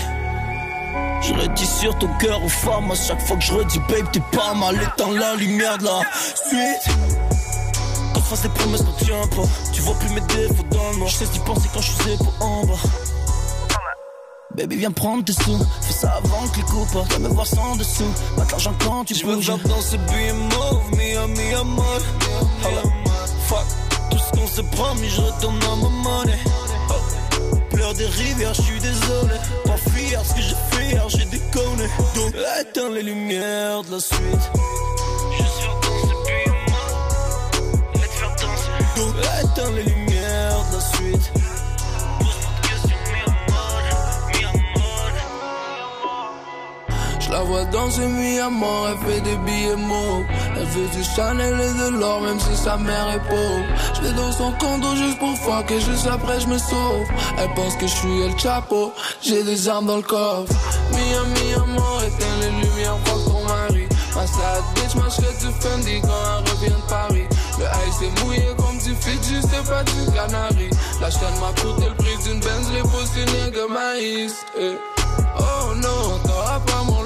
Je 1.22 1.34
redis 1.34 1.66
sur 1.66 1.98
ton 1.98 2.08
cœur 2.20 2.44
aux 2.44 2.50
femmes 2.50 2.92
à 2.92 2.96
chaque 2.96 3.22
fois 3.22 3.38
que 3.38 3.44
je 3.44 3.54
redis, 3.54 3.80
babe, 3.90 4.12
t'es 4.12 4.22
pas 4.32 4.54
mal, 4.54 4.76
éteins 4.76 5.12
la 5.12 5.36
lumière 5.36 5.78
de 5.78 5.86
la 5.86 6.02
suite. 6.36 6.96
Qu'on 8.14 8.22
fasse 8.22 8.44
des 8.44 8.50
promesses, 8.50 8.84
n'en 8.84 8.94
tiens 8.94 9.28
pas. 9.36 9.48
Tu 9.74 9.82
vois 9.82 9.96
plus 9.96 10.10
mes 10.10 10.22
défauts 10.22 10.64
dans 10.72 10.92
le 10.92 10.98
noir. 10.98 11.10
Je 11.10 11.16
sais 11.16 11.26
d'y 11.26 11.40
penser 11.40 11.70
quand 11.74 11.82
je 11.82 11.92
suis 11.92 12.12
épaules 12.14 12.28
en 12.40 12.66
bas. 12.66 12.74
Baby, 14.56 14.78
viens 14.78 14.92
prendre 14.92 15.24
tes 15.24 15.34
sous. 15.34 15.60
Fais 15.82 15.94
ça 15.94 16.14
avant 16.14 16.48
que 16.48 16.58
les 16.58 16.64
coupeurs 16.64 17.04
viennent 17.06 17.24
me 17.24 17.30
voir 17.30 17.46
sans 17.46 17.76
dessous. 17.76 18.12
Mate 18.38 18.52
l'argent 18.52 18.74
quand 18.84 19.06
tu. 19.06 19.14
Je 19.14 19.24
dans 19.24 19.82
ce 19.82 19.98
billet 19.98 20.34
mauve, 20.34 20.98
Mia, 20.98 21.28
Mia, 21.28 21.64
molle. 21.64 22.02
Holla. 24.58 24.66
Fuck 24.66 24.66
tout 24.66 24.66
ce 24.66 24.66
qu'on 24.66 24.66
se 24.66 24.76
promet, 24.76 25.10
je 25.10 25.22
retourne 25.22 25.60
dans 25.60 25.78
ma 25.78 25.90
monnaie. 25.90 26.40
Oh. 26.90 26.94
Pleure 27.70 27.94
des 27.94 28.06
rivières, 28.06 28.54
je 28.54 28.62
suis 28.62 28.80
désolé. 28.80 29.36
Pas 29.66 29.78
fier 29.92 30.24
ce 30.26 30.34
que 30.34 30.42
j'ai 30.42 30.56
fait 30.72 30.86
hier, 30.92 31.10
j'ai 31.10 31.26
déconné. 31.26 31.88
Donc 32.16 32.34
éteins 32.60 32.90
les 32.90 33.04
lumières 33.04 33.84
de 33.84 33.92
la 33.92 34.00
suite. 34.00 34.52
Juste 35.38 35.60
faire 35.60 35.80
danser, 35.82 36.16
puis 36.26 36.52
moi. 36.68 36.80
Laisse 37.96 38.16
faire 38.20 38.36
danser. 38.36 38.72
Donc 38.98 39.14
éteins 39.44 39.72
les 39.72 39.84
lumières 39.84 39.97
Vois 47.58 47.66
danser 47.72 48.06
mi 48.06 48.38
à 48.38 48.52
mort, 48.52 48.88
elle 48.88 49.10
fait 49.10 49.22
des 49.22 49.36
billets 49.38 49.76
mauves. 49.76 50.26
Elle 50.56 50.66
veut 50.66 50.88
du 50.96 51.04
Chanel 51.04 51.60
et 51.60 51.74
de 51.74 51.98
l'or, 51.98 52.22
même 52.22 52.40
si 52.40 52.56
sa 52.56 52.78
mère 52.78 53.10
est 53.10 53.28
pauvre. 53.28 53.66
Je 53.96 54.02
vais 54.04 54.14
dans 54.14 54.32
son 54.32 54.52
condo 54.60 54.96
juste 54.96 55.18
pour 55.18 55.36
fuck 55.40 55.72
et 55.72 55.82
juste 55.82 56.06
après 56.06 56.40
je 56.40 56.46
me 56.46 56.58
sauve. 56.60 57.08
Elle 57.40 57.52
pense 57.56 57.76
que 57.78 57.88
je 57.88 57.96
suis 57.96 58.22
El 58.22 58.38
Chapo, 58.38 58.94
j'ai 59.24 59.42
des 59.44 59.68
armes 59.68 59.88
dans 59.88 59.96
le 59.96 60.04
coffre. 60.04 60.54
Mi 60.92 61.16
à 61.16 61.24
mi 61.24 61.54
à 61.56 61.66
mort, 61.66 62.02
éteins 62.06 62.38
les 62.42 62.52
lumières, 62.62 62.98
fuck 63.06 63.26
ton 63.26 63.44
mari. 63.46 63.88
Ma 64.16 64.28
sad 64.28 64.64
bitch 64.76 64.96
m'achète 64.96 65.40
du 65.40 65.52
Fendi 65.60 66.02
quand 66.02 66.10
elle 66.38 66.52
revient 66.52 66.76
de 66.76 66.90
Paris. 66.90 67.28
Le 67.58 67.66
ice 67.90 68.02
est 68.04 68.24
mouillé 68.24 68.50
comme 68.58 68.78
du 68.78 68.94
Fidji, 69.02 69.42
c'est 69.42 69.68
pas 69.68 69.84
du 69.84 70.06
Canary. 70.14 70.70
La 71.02 71.10
chaîne 71.10 71.40
m'a 71.42 71.60
coûté 71.60 71.90
le 71.90 71.96
prix 71.96 72.18
d'une 72.24 72.40
Benz, 72.40 72.72
les 72.72 72.82
postes 72.82 73.16
de 73.16 73.74
maïs. 73.74 74.36
eh. 74.60 74.76
Oh 75.40 75.74
non, 75.76 76.20
t'auras 76.24 76.60
pas. 76.60 76.78
J'pense 76.88 76.97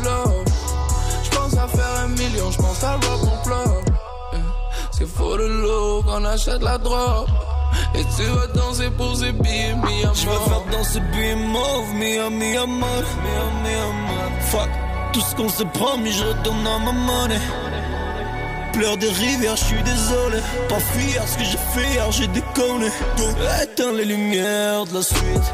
à 1.63 1.67
faire 1.67 1.99
un 2.03 2.07
million, 2.09 2.51
j'pense 2.51 2.83
à 2.83 2.93
rock 2.93 3.21
mon 3.23 3.37
plan. 3.43 3.63
Eh, 4.33 4.37
C'est 4.91 5.07
faux 5.07 5.37
de 5.37 5.45
l'eau 5.45 6.03
qu'on 6.03 6.25
achète 6.25 6.61
la 6.61 6.77
drogue. 6.77 7.27
Et 7.95 8.03
tu 8.15 8.23
vas 8.23 8.47
danser 8.47 8.89
pour 8.97 9.15
ces 9.15 9.31
billets 9.31 9.75
mis 9.75 10.03
à 10.03 10.11
Je 10.13 10.25
vais 10.27 10.43
faire 10.49 10.63
danser 10.71 10.99
billet 11.11 11.35
mauve, 11.35 11.93
mi 11.93 12.17
à 12.17 12.29
mi 12.29 12.57
à 12.57 12.65
mi 12.65 12.83
à 12.83 13.47
mi 13.63 13.73
à. 13.75 14.41
Fuck, 14.51 14.69
tout 15.13 15.21
ce 15.21 15.35
qu'on 15.35 15.49
se 15.49 15.63
promet, 15.63 16.11
je 16.11 16.23
retourne 16.23 16.63
dans 16.63 16.79
ma 16.79 16.91
monnaie. 16.91 17.39
Pleure 18.73 18.97
des 18.97 19.09
rivières, 19.09 19.55
je 19.55 19.63
suis 19.65 19.83
désolé. 19.83 20.39
Pas 20.69 20.79
fier 20.79 21.23
ce 21.27 21.37
que 21.37 21.43
j'ai 21.43 21.57
fait 21.73 21.93
hier, 21.93 22.11
j'ai 22.11 22.27
déconné. 22.27 22.87
Donc 23.17 23.35
éteins 23.63 23.93
les 23.93 24.05
lumières 24.05 24.85
de 24.85 24.93
la 24.95 25.01
suite. 25.01 25.47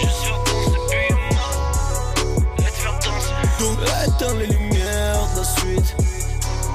Juste 0.00 0.22
faire 0.24 0.40
danser 0.46 0.78
billet. 0.90 1.16
Laisse 2.58 2.78
faire 2.82 2.98
danser. 3.04 3.34
Donc 3.60 3.78
éteins 4.06 4.34
les 4.40 4.46
lumières 4.46 4.71
suite 5.44 5.86
street 5.86 5.96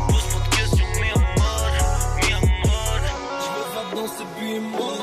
Bus 0.08 0.24
podcast 0.34 0.74
ju 0.80 0.86
mi 1.02 1.10
amar, 1.16 1.72
mi 2.16 2.30
je 2.30 2.38
Gjme 3.42 3.64
vap 3.76 3.96
dans 3.96 4.08
ce 4.08 4.24
bi 4.40 4.60
mor 4.60 4.97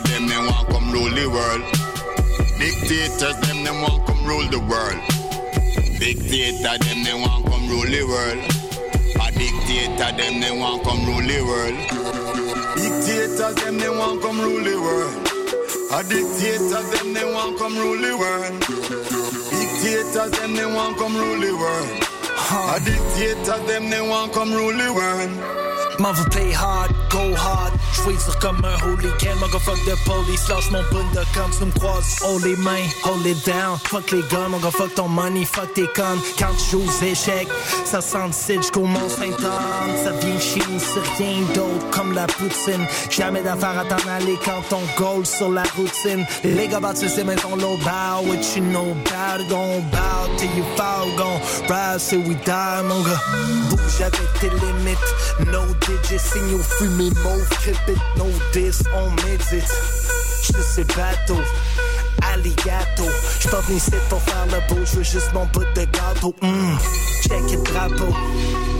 dictator, 0.00 0.18
them 0.18 0.28
they 0.28 0.38
want 0.38 0.68
come 0.68 0.92
rule 0.92 1.10
the 1.10 1.26
world. 1.28 1.62
Dictators, 2.58 3.36
them 3.40 3.64
they 3.64 3.70
want 3.70 4.06
come 4.06 4.24
rule 4.26 4.48
the 4.50 4.58
world. 4.58 5.00
Dictator, 5.98 6.78
them 6.78 7.04
they 7.04 7.14
want 7.14 7.46
come 7.46 7.68
rule 7.68 7.84
the 7.84 8.02
world. 8.06 8.38
A 9.20 9.32
dictator, 9.32 10.12
them 10.16 10.40
they 10.40 10.50
want 10.50 10.84
come 10.84 11.04
rule 11.04 11.26
the 11.26 11.40
world. 11.42 11.74
Dictators, 12.76 13.54
them 13.56 13.78
they 13.78 13.88
want 13.88 14.22
come 14.22 14.40
rule 14.40 14.62
the 14.62 14.80
world. 14.80 15.14
A 15.90 16.02
dictator, 16.04 16.82
them 16.90 17.14
they 17.14 17.24
want 17.24 17.58
come 17.58 17.76
rule 17.76 17.98
the 17.98 18.16
world. 18.16 18.60
Dictators, 19.50 20.30
them 20.38 20.54
they 20.54 20.66
want 20.66 20.96
come 20.98 21.16
rule 21.16 21.40
the 21.40 21.56
world. 21.56 21.88
A 22.50 22.80
dictator, 22.84 23.58
them 23.66 23.90
they 23.90 24.00
want 24.00 24.32
come 24.32 24.52
rule 24.52 24.76
the 24.76 24.92
world. 24.92 25.67
M'en 25.98 26.12
veux 26.12 26.28
play 26.30 26.52
hard, 26.54 26.92
go 27.10 27.34
hard. 27.34 27.72
Jouir 27.94 28.38
comme 28.40 28.64
un 28.64 28.86
hooligan, 28.86 29.36
mon 29.40 29.58
fuck 29.58 29.78
de 29.84 29.94
police. 30.04 30.48
Lâche 30.48 30.70
mon 30.70 30.82
boule 30.90 31.10
de 31.12 31.20
quand 31.34 31.50
tu 31.58 31.64
me 31.64 31.72
croises. 31.72 32.16
Hold 32.22 32.44
les 32.44 32.56
mains, 32.56 32.86
hold 33.04 33.26
it 33.26 33.44
down. 33.44 33.78
Fuck 33.84 34.10
les 34.12 34.22
guns, 34.30 34.48
mon 34.48 34.58
fuck 34.70 34.94
ton 34.94 35.08
money, 35.08 35.44
fuck 35.44 35.72
tes 35.74 35.86
connes. 35.88 36.20
Quand 36.38 36.54
tu 36.56 36.70
joues 36.70 36.84
aux 36.86 37.04
échecs, 37.04 37.48
ça 37.84 38.00
sent 38.00 38.26
le 38.26 38.32
site 38.32 38.76
Mont 38.76 39.08
Saint-Anne. 39.08 40.04
Ça 40.04 40.12
vient 40.12 40.38
chine, 40.38 40.78
c'est 40.78 41.22
rien 41.22 41.40
d'autre 41.54 41.90
comme 41.90 42.12
la 42.12 42.26
poutine. 42.26 42.86
Jamais 43.10 43.42
d'affaire 43.42 43.78
à 43.78 43.84
t'en 43.84 44.08
aller 44.10 44.38
quand 44.44 44.62
ton 44.68 44.80
goal 44.96 45.26
sur 45.26 45.50
la 45.50 45.64
routine. 45.76 46.24
Les 46.44 46.68
gars 46.68 46.80
battent 46.80 46.96
ces 46.96 47.24
mains 47.24 47.36
ton 47.36 47.56
low 47.56 47.76
bow. 47.78 48.26
What 48.26 48.56
you 48.56 48.62
know 48.62 48.92
about 48.92 49.48
gon' 49.48 49.82
bow 49.90 50.36
till 50.36 50.50
you 50.56 50.64
fall, 50.76 51.06
gon' 51.16 51.40
rise 51.68 52.08
till 52.08 52.20
we 52.20 52.36
die, 52.44 52.82
mon 52.84 53.02
gars. 53.02 53.20
Bouge 53.70 54.00
avec 54.00 54.32
tes 54.40 54.50
limites, 54.50 54.98
digits, 55.88 56.18
signaux 56.18 56.62
fumés, 56.62 57.10
mauve, 57.22 57.48
clip 57.62 57.76
it, 57.88 57.98
no 58.16 58.26
diss, 58.52 58.82
on 58.94 59.10
médite. 59.22 59.72
J'te 60.42 60.62
sais 60.62 60.84
bateau, 60.84 61.40
alligato. 62.32 63.04
J'pars 63.40 63.62
venu 63.62 63.76
ici 63.76 63.92
pour 64.08 64.20
faire 64.22 64.46
le 64.46 64.74
beau, 64.74 64.80
j'veux 64.84 65.02
juste 65.02 65.32
mon 65.32 65.46
bout 65.46 65.64
de 65.74 65.84
gâteau. 65.84 66.34
Mm. 66.42 66.76
Check 67.28 67.52
it 67.52 67.62
drapeau, 67.64 68.08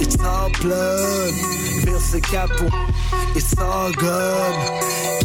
it's 0.01 0.17
all 0.25 0.49
blood. 0.63 1.35
Vire 1.85 2.01
ce 2.01 2.17
capot, 2.17 2.71
it's 3.37 3.55
all 3.59 3.93
good. 3.93 4.55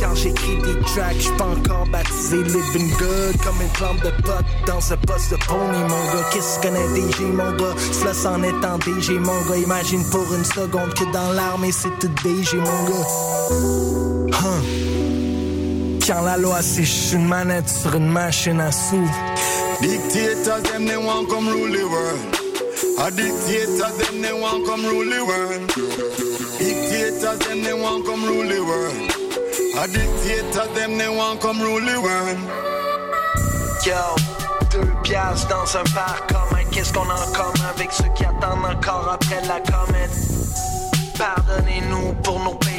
Quand 0.02 0.14
j'écris 0.14 0.58
des 0.58 0.78
tracks, 0.82 1.16
j'suis 1.20 1.32
pas 1.38 1.46
encore 1.46 1.88
baptisé 1.88 2.44
living 2.44 2.92
good. 2.98 3.38
Comme 3.42 3.62
une 3.62 3.70
plante 3.70 4.04
de 4.04 4.10
pote 4.24 4.46
dans 4.68 4.92
un 4.92 4.98
poste 4.98 5.32
de 5.32 5.38
pony, 5.48 5.80
mon 5.84 5.88
gars. 5.88 6.26
Qu'est-ce 6.34 6.60
que 6.60 6.68
connais 6.68 6.88
DG, 6.94 7.24
mon 7.32 7.52
gars? 7.56 7.76
Cela 7.94 8.14
s'en 8.14 8.44
est 8.44 8.66
en 8.66 8.78
DG, 8.80 9.18
mon 9.20 9.42
gars. 9.50 9.58
Imagine 9.58 10.04
pour 10.12 10.34
une 10.34 10.44
seconde 10.44 10.94
que 10.94 11.06
dans 11.14 11.32
l'armée, 11.32 11.72
c'est 11.72 11.98
tout 12.00 12.12
DG, 12.26 12.58
mon 12.58 12.84
gars. 12.90 13.08
Huh. 14.38 14.64
Quand 16.06 16.22
la 16.24 16.38
loi, 16.38 16.60
juste 16.62 17.14
une 17.14 17.28
manette 17.28 17.70
sur 17.70 17.96
une 17.96 18.10
machine 18.10 18.60
à 18.60 18.74
sous. 18.74 19.10
Dictators, 19.82 20.62
them 20.64 20.86
they 20.86 20.98
want 20.98 21.30
come 21.30 21.48
rule 21.48 21.72
the 21.72 21.84
world. 21.90 22.43
A 23.00 23.12
dictators, 23.12 23.98
them 23.98 24.22
they 24.22 24.34
want 24.34 24.66
come 24.66 24.86
rule 24.86 25.10
the 25.10 25.26
world. 25.26 25.68
Dictators, 26.58 27.40
them 27.40 27.62
they 27.64 27.74
want 27.74 28.06
come 28.06 28.24
rule 28.24 28.48
the 28.48 28.60
world. 28.64 28.96
A 29.78 29.88
dictator, 29.88 30.68
them 30.74 30.98
they 30.98 31.08
come. 31.40 31.60
Yo, 33.86 34.16
deux 34.72 34.94
piastres 35.04 35.50
dans 35.50 35.76
un 35.78 35.84
parc 35.94 36.32
commun. 36.32 36.64
Qu'est-ce 36.72 36.94
qu'on 36.94 37.10
a 37.10 37.16
en 37.16 37.32
commun 37.34 37.70
avec 37.76 37.92
ceux 37.92 38.08
qui 38.16 38.24
attendent 38.24 38.66
encore 38.66 39.10
après 39.12 39.42
la 39.46 39.60
comète? 39.60 40.12
Pardonnez-nous 41.18 42.14
pour 42.24 42.40
nos 42.40 42.54
péchés, 42.56 42.73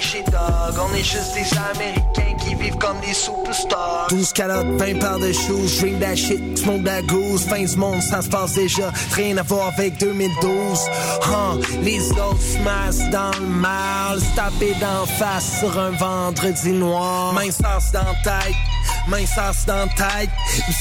On 0.77 0.95
est 0.95 1.03
juste 1.03 1.35
des 1.35 1.59
Américains 1.73 2.37
qui 2.45 2.55
vivent 2.55 2.77
comme 2.79 2.99
des 3.01 3.15
superstars. 3.15 4.07
12 4.11 4.33
calottes, 4.33 4.67
20 4.67 4.99
paires 4.99 5.19
de 5.19 5.33
shoes, 5.33 5.81
drink 5.81 6.01
that 6.01 6.17
shit, 6.17 6.59
smoke 6.59 6.85
that 6.85 7.03
goose. 7.03 7.45
Fin 7.45 7.65
du 7.65 7.77
monde, 7.77 8.03
ça 8.03 8.23
se 8.23 8.29
passe 8.29 8.55
déjà. 8.55 8.93
Rien 9.13 9.37
à 9.39 9.43
voir 9.43 9.69
avec 9.77 9.99
2012. 9.99 10.79
Huh, 11.27 11.61
les 11.83 12.11
autres 12.13 12.41
se 12.41 13.11
dans 13.11 13.31
le 13.41 13.47
mal. 13.47 14.21
Se 14.21 14.37
taper 14.37 14.75
d'en 14.81 15.07
face 15.07 15.61
sur 15.61 15.79
un 15.79 15.91
vendredi 15.91 16.71
noir. 16.73 17.33
Main 17.33 17.51
sauce 17.51 17.93
dans 17.93 18.05
la 18.05 18.15
tête. 18.23 18.74
Main 19.07 19.27
sauce 19.27 19.67
dans 19.67 19.87
tête. 19.89 20.31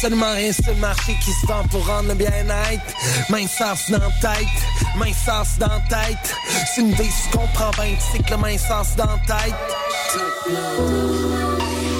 Seulement 0.01 0.33
rien 0.33 0.51
sur 0.51 0.73
le 0.73 0.79
marché 0.79 1.15
qui 1.23 1.31
se 1.31 1.45
vend 1.47 1.63
pour 1.69 1.85
rendre 1.85 2.09
le 2.09 2.15
bien-être. 2.15 2.83
Main 3.29 3.47
sauce 3.47 3.89
dans 3.89 4.11
tête. 4.21 4.47
Main 4.95 5.13
sauce 5.13 5.57
dans 5.59 5.79
tête. 5.89 6.35
C'est 6.73 6.81
une 6.81 6.93
vie, 6.93 7.09
tu 7.09 7.37
comprends 7.37 7.71
bien, 7.71 7.95
sais 8.11 8.19
que 8.19 8.33
le 8.33 8.57
sauce 8.57 8.95
dans 8.95 9.17
tête. 9.27 9.55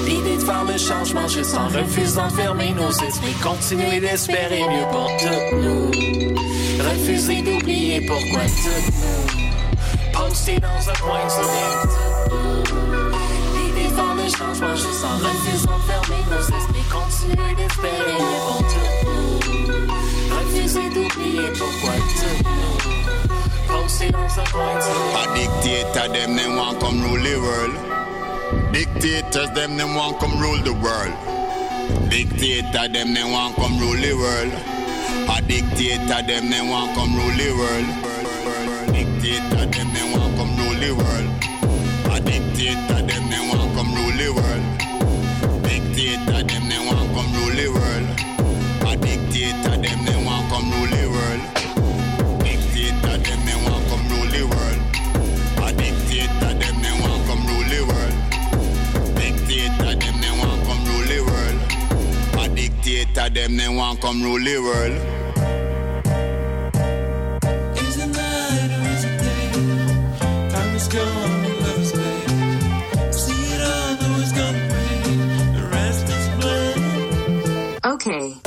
L'idée 0.06 0.36
de 0.36 0.44
faire 0.44 0.64
le 0.64 0.78
changement 0.78 1.28
juste 1.28 1.54
en 1.54 1.68
refusant 1.68 2.28
de 2.28 2.32
fermer 2.32 2.70
nos 2.72 2.90
esprits. 2.90 3.34
Continuer 3.42 4.00
d'espérer 4.00 4.62
mieux 4.62 4.86
pour 4.90 5.10
toutes 5.18 5.60
nous. 5.60 5.90
Refuser 6.82 7.42
d'oublier 7.42 8.00
pourquoi 8.06 8.42
toutes 8.42 8.94
nous. 8.94 10.12
Poster 10.12 10.60
dans 10.60 10.90
un 10.90 10.94
coin 10.94 11.26
de 11.26 12.13
juste 14.24 14.40
en 14.40 14.48
refusant 14.48 15.18
de 15.18 15.82
fermer 15.86 16.22
nos 16.30 16.44
esprits. 16.56 16.88
Continuer 16.90 17.54
d'espérer 17.56 18.16
pour 18.46 18.62
nous. 18.62 19.88
Refuser 20.34 20.88
d'oublier 20.90 21.48
pourquoi 21.58 21.94
tout 21.96 22.48
A 25.14 25.34
dictator, 25.34 26.08
them 26.12 26.36
they 26.36 26.48
want 26.48 26.80
come 26.80 27.00
rule 27.02 27.22
the 27.22 27.36
world. 27.36 27.74
Dictators, 28.72 29.50
them 29.54 29.76
they 29.76 29.84
want 29.84 30.18
come 30.18 30.40
rule 30.40 30.62
the 30.62 30.72
world. 30.72 31.12
Dictator, 32.08 32.88
them 32.88 33.14
they 33.14 33.24
want 33.24 33.56
come 33.56 33.78
rule 33.78 33.94
the 33.94 34.14
world. 34.14 34.52
A 35.28 35.42
dictator, 35.42 36.22
them 36.26 36.50
they 36.50 36.62
want 36.62 36.94
come 36.94 37.14
rule 37.14 37.36
the 37.36 37.52
world. 37.52 37.86
Dictator, 38.92 39.66
them 39.66 39.92
they 39.92 40.04
want 40.16 40.36
come 40.36 40.56
rule 40.56 40.78
the 40.80 40.92
world. 40.92 41.53
A 42.14 42.20
dictator, 42.20 43.02
them 43.02 43.28
they 43.28 43.42
want 43.50 43.74
come 43.74 43.92
rule 43.92 44.14
the 44.14 44.30
world. 44.30 44.62
Dictator, 45.64 46.44
them 46.44 46.68
they 46.68 46.78
want 46.78 47.10
come 47.12 47.32
rule 47.34 47.50
the 47.50 47.66
world. 47.74 48.06
A 48.86 48.96
dictator, 48.96 49.76
them 49.82 50.00
they 50.06 50.18
want 50.24 50.48
come 50.48 50.70
rule 50.70 50.86
the 50.94 51.10
world. 51.10 51.42
Dictator, 52.44 53.18
them 53.18 53.40
they 53.44 53.58
want 53.66 53.82
come 53.90 54.06
rule 54.14 54.30
the 54.30 54.42
world. 54.46 54.78
A 55.58 55.72
dictator, 55.74 56.54
them 56.54 56.76
they 56.82 56.94
want 57.02 57.20
come 57.26 57.42
rule 57.50 57.66
the 57.66 57.80
world. 57.82 58.14
Dictator, 59.16 59.94
them 59.98 60.16
they 60.20 60.34
want 60.38 60.62
come 60.66 60.84
rule 60.86 61.06
the 61.10 61.18
world. 61.26 61.58
A 62.38 62.54
dictator, 62.54 63.28
them 63.28 63.56
they 63.56 63.68
want 63.68 64.00
come 64.00 64.22
rule 64.22 64.38
the 64.38 64.58
world. 64.58 65.23
Okay. 77.94 78.43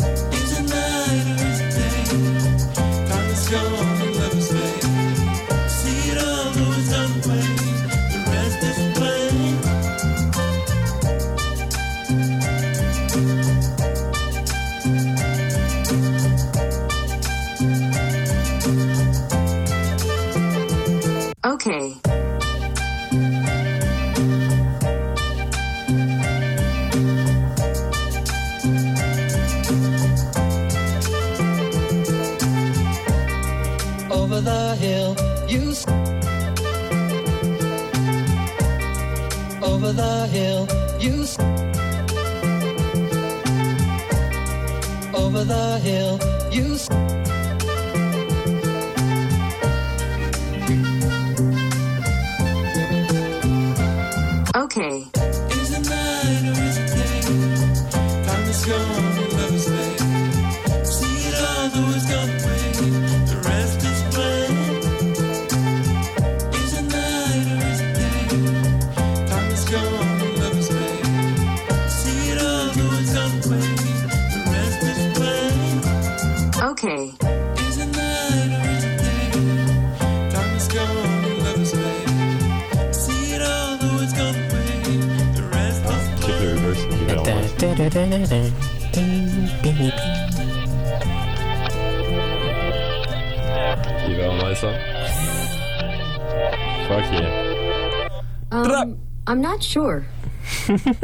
Sure. 99.81 100.01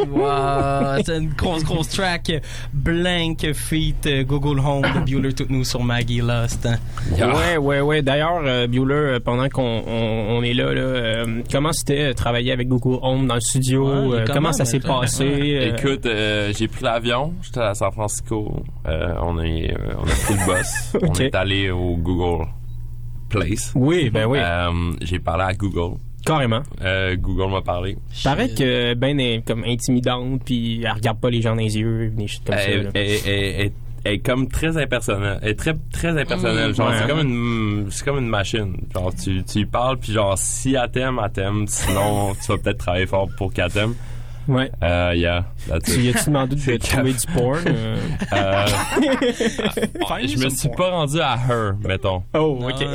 Wow, 0.10 1.02
c'est 1.06 1.18
une 1.18 1.34
grosse, 1.34 1.64
grosse 1.64 1.90
track. 1.90 2.32
Blank 2.74 3.52
feat 3.54 4.06
euh, 4.06 4.24
Google 4.24 4.60
Home 4.60 4.84
de 4.96 5.00
Bueller 5.02 5.34
tout 5.34 5.46
nous 5.50 5.64
sur 5.66 5.84
Maggie 5.84 6.22
Lost. 6.22 6.66
hein. 6.66 6.78
Ouais, 7.20 7.58
ouais, 7.58 7.82
ouais. 7.82 8.02
D'ailleurs, 8.02 8.42
euh, 8.46 8.68
Bueller, 8.68 8.94
euh, 9.16 9.20
pendant 9.20 9.50
qu'on 9.50 9.84
on, 9.86 10.38
on 10.38 10.44
est 10.44 10.54
là, 10.54 10.74
là 10.74 10.82
euh, 10.82 11.42
comment 11.52 11.74
c'était 11.74 12.14
travailler 12.14 12.52
avec 12.52 12.68
Google 12.68 13.00
Home 13.02 13.28
dans 13.28 13.36
le 13.36 13.42
studio? 13.42 13.86
Ouais, 14.12 14.20
Euh, 14.20 14.26
comment 14.32 14.54
ça 14.54 14.66
s'est 14.66 14.78
attends. 14.78 15.02
passé? 15.02 15.74
Écoute, 15.78 16.06
euh, 16.06 16.54
j'ai 16.58 16.68
pris 16.68 16.84
l'avion, 16.84 17.34
j'étais 17.42 17.60
à 17.62 17.74
San 17.74 17.92
Francisco, 17.92 18.64
euh, 18.88 19.14
on, 19.22 19.40
est, 19.40 19.74
euh, 19.74 19.94
on 20.00 20.04
a 20.04 20.12
pris 20.26 20.34
le 20.36 20.54
bus, 20.58 20.96
on 21.10 21.14
est 21.16 21.36
allé 21.36 21.70
au 21.70 21.96
Google 21.98 22.46
Place. 23.30 23.72
Oui, 23.76 24.10
ben 24.10 24.26
oui. 24.26 24.40
Euh, 24.42 24.94
j'ai 25.02 25.20
parlé 25.20 25.44
à 25.44 25.54
Google. 25.54 25.98
Carrément. 26.26 26.64
Euh, 26.82 27.16
Google 27.18 27.52
m'a 27.52 27.62
parlé. 27.62 27.98
Paraît 28.24 28.50
que 28.50 28.94
Ben 28.94 29.20
est 29.20 29.46
comme 29.46 29.64
intimidante, 29.66 30.42
puis 30.46 30.82
elle 30.84 30.92
regarde 30.92 31.20
pas 31.20 31.30
les 31.30 31.42
gens 31.42 31.52
dans 31.56 31.62
les 31.62 31.78
yeux, 31.78 32.10
des 32.10 32.28
choses 32.28 32.42
comme 32.46 32.56
ça. 32.56 32.62
Elle, 32.64 32.84
là. 32.84 32.90
elle- 32.94 33.02
elle- 33.26 33.56
elle- 33.62 33.72
elle 34.06 34.14
est 34.16 34.20
comme 34.20 34.48
très 34.50 34.76
impersonnelle. 34.78 35.40
Elle 35.42 35.50
est 35.52 35.56
très, 35.56 35.76
très 35.92 36.10
impersonnelle. 36.10 36.72
Mm. 36.72 36.76
genre, 36.76 36.90
Ouais. 36.90 36.96
c'est 37.02 37.08
comme 37.08 37.20
une, 37.20 37.88
c'est 37.90 38.06
comme 38.06 38.18
une 38.20 38.28
machine. 38.28 38.76
Genre, 38.94 39.14
tu, 39.16 39.44
tu 39.44 39.60
y 39.60 39.66
parles, 39.66 39.98
puis 39.98 40.12
genre, 40.14 40.38
si 40.38 40.76
elle 40.76 40.92
t'aime, 40.92 41.20
elle 41.24 41.32
t'aime. 41.32 41.66
Sinon, 41.68 42.34
tu 42.36 42.52
vas 42.52 42.58
peut-être 42.58 42.78
travailler 42.80 43.06
fort 43.06 43.30
pour 43.38 43.54
qu'elle 43.54 43.72
t'aime. 43.72 43.94
Ouais. 44.48 44.70
Euh, 44.84 45.14
yeah. 45.16 45.46
that's 45.70 45.86
Tu 45.94 46.00
it. 46.00 46.06
y 46.06 46.10
as-tu 46.10 46.26
demandé 46.30 46.56
de 46.56 46.78
trouver 46.78 47.14
du 47.14 47.28
porn? 47.34 47.60
euh? 47.68 47.98
Euh, 48.34 48.66
je 50.28 50.44
me 50.44 50.50
suis 50.50 50.70
pas 50.70 50.90
rendu 50.92 51.20
à 51.22 51.36
her, 51.50 51.74
mettons. 51.88 52.24
Oh, 52.34 52.60
ok. 52.62 52.86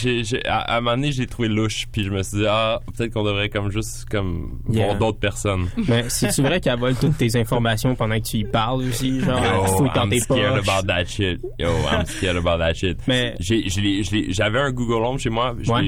J'ai- 0.00 0.46
à, 0.46 0.58
à 0.60 0.76
un 0.76 0.80
moment 0.80 0.96
donné, 0.96 1.12
j'ai 1.12 1.26
trouvé 1.26 1.48
louche, 1.48 1.86
puis 1.92 2.04
je 2.04 2.10
me 2.10 2.22
suis 2.22 2.38
dit, 2.38 2.46
ah, 2.48 2.80
peut-être 2.96 3.12
qu'on 3.12 3.22
devrait 3.24 3.48
comme 3.48 3.70
juste 3.70 4.06
comme 4.10 4.58
Yeah. 4.68 4.86
voir 4.86 4.98
d'autres 4.98 5.18
personnes. 5.18 5.68
Mais 5.88 6.04
c'est-tu 6.08 6.42
vrai 6.42 6.60
qu'elle 6.60 6.78
vole 6.78 6.94
toutes 6.96 7.16
tes 7.18 7.36
informations 7.38 7.94
pendant 7.94 8.16
que 8.18 8.24
tu 8.24 8.38
y 8.38 8.44
parles 8.44 8.82
aussi? 8.82 9.20
Genre, 9.20 9.38
Yo, 9.42 9.66
fouille 9.76 9.90
dans 9.94 10.04
I'm 10.04 10.10
tes 10.10 10.20
scared 10.20 10.54
poches? 10.56 10.68
about 10.68 10.86
that 10.86 11.04
shit. 11.06 11.40
Yo, 11.58 11.68
I'm 11.90 12.06
scared 12.06 12.36
about 12.36 12.58
that 12.58 12.74
shit. 12.74 12.98
Mais- 13.06 13.34
j'avais 13.40 14.58
un 14.60 14.72
Google 14.72 15.04
Home 15.04 15.18
chez 15.18 15.30
moi, 15.30 15.54
Ouais. 15.68 15.82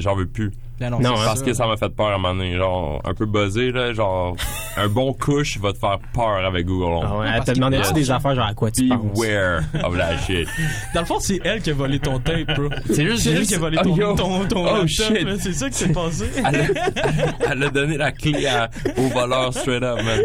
j'en 0.00 0.14
veux 0.16 0.26
plus. 0.26 0.50
Non, 0.90 1.00
Non, 1.00 1.16
c'est 1.16 1.24
Parce 1.24 1.38
ça. 1.40 1.44
que 1.46 1.52
ça 1.54 1.66
m'a 1.66 1.76
fait 1.76 1.88
peur 1.94 2.06
à 2.08 2.14
un 2.14 2.18
moment 2.18 2.34
donné. 2.34 2.56
Genre, 2.56 3.00
un 3.04 3.14
peu 3.14 3.26
buzzé, 3.26 3.70
là. 3.72 3.92
Genre, 3.92 4.36
un 4.76 4.88
bon 4.88 5.12
couche 5.12 5.58
va 5.58 5.72
te 5.72 5.78
faire 5.78 5.98
peur 6.14 6.44
avec 6.44 6.66
Google 6.66 6.92
Home. 6.94 7.04
Ah 7.06 7.18
ouais, 7.18 7.26
elle 7.34 7.44
te 7.54 7.58
marche. 7.60 7.92
des 7.92 8.10
affaires 8.10 8.34
genre 8.34 8.46
à 8.46 8.54
quoi 8.54 8.70
tu 8.70 8.88
penses? 8.88 9.00
Beware 9.14 9.62
of 9.84 9.96
that 9.96 10.18
shit. 10.26 10.48
Dans 10.94 11.00
le 11.00 11.06
fond, 11.06 11.20
c'est 11.20 11.40
elle 11.44 11.60
qui 11.62 11.70
a 11.70 11.74
volé 11.74 11.98
ton 11.98 12.18
tape, 12.18 12.54
bro. 12.56 12.68
C'est 12.90 13.04
juste- 13.06 13.26
elle 13.26 13.46
qui 13.46 13.54
a 13.54 13.58
volé 13.58 13.78
Oh, 13.80 13.84
ton, 13.84 13.96
yo. 13.96 14.14
ton, 14.14 14.44
ton 14.46 14.62
Oh, 14.62 14.66
laptop, 14.66 14.88
shit. 14.88 15.28
C'est 15.40 15.52
ça 15.52 15.68
qui 15.70 15.76
s'est 15.76 15.92
passé. 15.92 16.24
Elle 16.36 16.56
a, 16.56 17.52
elle 17.52 17.62
a 17.62 17.68
donné 17.70 17.96
la 17.96 18.12
clé 18.12 18.46
à- 18.46 18.70
au 18.96 19.08
voleur 19.08 19.52
straight 19.52 19.82
up, 19.82 19.98
man. 20.02 20.20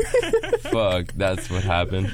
Fuck, 0.72 1.18
that's 1.18 1.50
what 1.50 1.62
happened. 1.70 2.08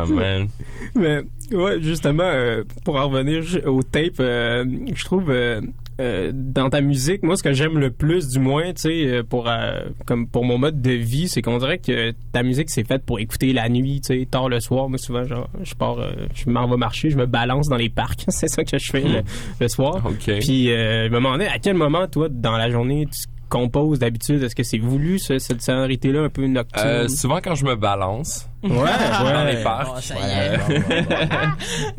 Oh, 0.00 0.06
man. 0.06 0.48
Mais 0.94 1.20
ouais, 1.52 1.80
justement, 1.80 2.22
euh, 2.24 2.64
pour 2.84 2.96
en 2.96 3.08
revenir 3.08 3.42
au 3.66 3.82
tape, 3.82 4.20
euh, 4.20 4.64
je 4.94 5.04
trouve 5.04 5.30
euh, 5.30 5.60
euh, 6.02 6.30
dans 6.34 6.68
ta 6.68 6.80
musique, 6.80 7.22
moi, 7.22 7.36
ce 7.36 7.42
que 7.42 7.52
j'aime 7.52 7.78
le 7.78 7.90
plus, 7.90 8.28
du 8.28 8.38
moins, 8.40 8.72
tu 8.72 8.82
sais, 8.82 9.06
euh, 9.06 9.22
pour 9.22 9.48
euh, 9.48 9.80
comme 10.06 10.26
pour 10.26 10.44
mon 10.44 10.58
mode 10.58 10.82
de 10.82 10.90
vie, 10.92 11.28
c'est 11.28 11.40
qu'on 11.42 11.58
dirait 11.58 11.78
que 11.78 12.12
ta 12.32 12.42
musique 12.42 12.68
c'est 12.70 12.86
faite 12.86 13.04
pour 13.06 13.20
écouter 13.20 13.52
la 13.52 13.68
nuit, 13.68 14.00
tu 14.00 14.18
sais, 14.20 14.26
tard 14.30 14.48
le 14.48 14.60
soir. 14.60 14.88
Moi, 14.88 14.98
souvent, 14.98 15.24
genre, 15.24 15.48
je 15.62 15.74
pars, 15.74 15.98
euh, 16.00 16.10
je 16.34 16.50
m'en 16.50 16.66
vais 16.68 16.76
marcher, 16.76 17.08
je 17.10 17.16
me 17.16 17.26
balance 17.26 17.68
dans 17.68 17.76
les 17.76 17.88
parcs, 17.88 18.24
c'est 18.28 18.48
ça 18.48 18.64
que 18.64 18.78
je 18.78 18.90
fais 18.90 19.00
le, 19.02 19.22
le 19.60 19.68
soir. 19.68 20.02
OK. 20.04 20.30
Puis 20.40 20.70
euh, 20.72 21.04
je 21.06 21.10
me 21.10 21.14
demandais 21.16 21.46
à 21.46 21.58
quel 21.58 21.74
moment, 21.74 22.06
toi, 22.08 22.28
dans 22.30 22.56
la 22.56 22.70
journée, 22.70 23.06
tu 23.10 23.28
composes 23.48 23.98
d'habitude? 23.98 24.42
Est-ce 24.42 24.54
que 24.56 24.62
c'est 24.62 24.78
voulu 24.78 25.18
ce- 25.18 25.38
cette 25.38 25.60
sonorité-là 25.60 26.22
un 26.22 26.28
peu 26.30 26.46
nocturne? 26.46 26.86
Euh, 26.88 27.08
souvent 27.08 27.38
quand 27.44 27.54
je 27.54 27.66
me 27.66 27.76
balance 27.76 28.48
Ouais, 28.62 28.70
dans 28.70 29.44
ouais. 29.44 29.54
les 29.56 29.62
parcs. 29.62 29.88
Oh, 29.94 30.00
ça 30.00 30.14
y 30.14 30.30
est. 30.30 30.58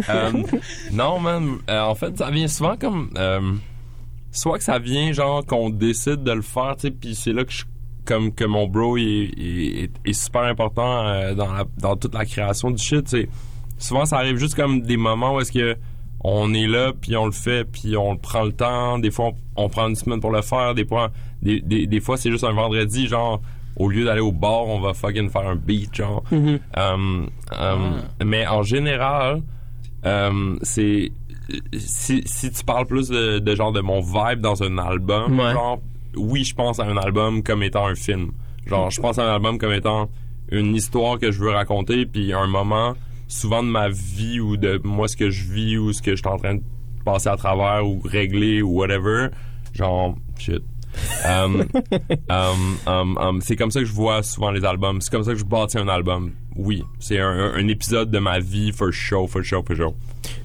Euh, 0.10 0.32
non, 0.92 1.20
man. 1.20 1.58
euh, 1.70 1.82
en 1.82 1.94
fait, 1.94 2.18
ça 2.18 2.32
vient 2.32 2.48
souvent 2.48 2.76
comme. 2.76 3.10
Euh, 4.34 4.38
soit 4.38 4.58
que 4.58 4.63
ça 4.63 4.80
vient, 4.80 5.12
genre, 5.12 5.46
qu'on 5.46 5.69
décide 5.69 6.24
de 6.24 6.32
le 6.32 6.41
faire, 6.41 6.76
tu 6.76 6.88
sais, 6.88 6.91
puis 6.91 7.15
c'est 7.15 7.34
là 7.34 7.43
que 7.46 7.52
je. 7.52 7.63
Comme 8.06 8.34
que 8.34 8.43
mon 8.43 8.67
bro 8.67 8.98
il 8.98 9.89
est, 10.06 10.12
super 10.13 10.41
important 10.41 11.06
euh, 11.08 11.34
dans, 11.36 11.54
la, 11.54 11.63
dans 11.78 11.96
toute 11.96 12.13
la 12.13 12.26
création 12.26 12.69
du 12.69 12.84
shit, 12.84 13.08
c'est. 13.08 13.30
souvent 13.78 14.04
ça 14.06 14.17
arrive 14.17 14.36
juste 14.36 14.56
comme 14.56 14.82
des 14.82 14.98
moments 14.98 15.36
où 15.36 15.39
est-ce 15.39 15.54
que 15.54 15.78
on 16.22 16.54
est 16.54 16.67
là 16.67 16.91
puis 17.00 17.15
on 17.15 17.26
le 17.28 17.32
fait 17.32 17.63
puis 17.63 17.96
on 17.96 18.17
prend 18.17 18.43
le 18.43 18.52
temps 18.52 18.99
des 18.99 19.10
fois 19.10 19.28
on, 19.55 19.64
on 19.64 19.70
prend 19.70 19.88
une 19.88 19.95
semaine 19.95 20.20
pour 20.20 20.32
le 20.32 20.41
faire 20.41 20.76
des 20.76 20.84
fois 20.86 21.12
des, 21.41 21.62
des, 21.62 21.88
des 21.88 21.99
fois 22.01 22.18
c'est 22.18 22.30
juste 22.30 22.43
un 22.43 22.51
vendredi 22.51 23.08
genre 23.08 23.41
au 23.78 23.88
lieu 23.88 24.03
d'aller 24.03 24.20
au 24.20 24.34
bar 24.34 24.68
on 24.68 24.82
va 24.82 24.93
fucking 24.93 25.30
faire 25.30 25.47
un 25.47 25.55
beat 25.55 25.95
genre 25.95 26.24
Mhm. 26.30 26.60
Um, 26.76 27.30
um, 27.58 28.01
mais 28.26 28.45
en 28.47 28.64
général 28.64 29.43
um, 30.03 30.60
c'est 30.62 31.10
si, 31.78 32.22
si 32.26 32.52
tu 32.52 32.64
parles 32.64 32.86
plus 32.86 33.10
de, 33.10 33.39
de 33.39 33.56
genre 33.56 33.72
de 33.72 33.82
mon 33.82 34.02
vibe 34.02 34.39
dans 34.41 34.62
un 34.64 34.78
album 34.78 35.39
Ouais. 35.39 35.54
genre 35.54 35.80
oui 36.16 36.44
je 36.44 36.54
pense 36.54 36.80
à 36.80 36.84
un 36.86 36.98
album 36.98 37.44
comme 37.44 37.64
étant 37.64 37.88
un 37.88 37.96
film. 37.96 38.32
Genre 38.68 38.89
je 38.91 39.02
pense 39.02 39.18
à 39.20 39.24
un 39.30 39.34
album 39.36 39.58
comme 39.58 39.74
étant 39.74 40.10
une 40.52 40.76
histoire 40.76 41.18
que 41.20 41.32
je 41.32 41.39
veux 41.39 41.50
raconter 41.52 42.06
puis 42.06 42.34
un 42.34 42.48
moment 42.48 42.94
souvent 43.28 43.64
de 43.64 43.68
ma 43.70 43.89
vie 43.89 44.39
ou 44.39 44.58
de 44.58 44.80
moi 44.84 45.08
ce 45.08 45.18
que 45.18 45.30
je 45.30 45.52
vis 45.52 45.78
ou 45.78 45.91
ce 45.94 46.02
que 46.02 46.12
je 46.12 46.18
suis 46.18 46.28
en 46.28 46.38
train 46.38 46.56
de 46.56 46.62
passer 47.04 47.30
à 47.30 47.36
travers 47.36 47.86
ou 47.88 48.00
régler 48.06 48.62
ou 48.62 48.70
whatever 48.80 49.28
genre 49.74 50.16
shit. 50.38 50.62
Um, 51.28 51.64
um, 52.30 52.78
um, 52.86 53.18
um, 53.18 53.41
c'est 53.41 53.56
comme 53.56 53.72
ça 53.72 53.80
que 53.80 53.86
je 53.88 53.94
vois 53.94 54.22
souvent 54.22 54.52
les 54.52 54.64
albums. 54.64 55.02
C'est 55.02 55.10
comme 55.10 55.24
ça 55.24 55.32
que 55.32 55.39
je 55.39 55.44
bâtis 55.44 55.80
un 55.80 55.88
album 55.88 56.34
oui 56.56 56.84
c'est 56.99 57.20
un, 57.20 57.68
épisode 57.68 58.12
de 58.12 58.20
ma 58.20 58.39
vie 58.39 58.72
for 58.72 58.93
sure 58.93 59.30
for 59.30 59.43
sure 59.43 59.64
for 59.66 59.76
sure 59.76 59.93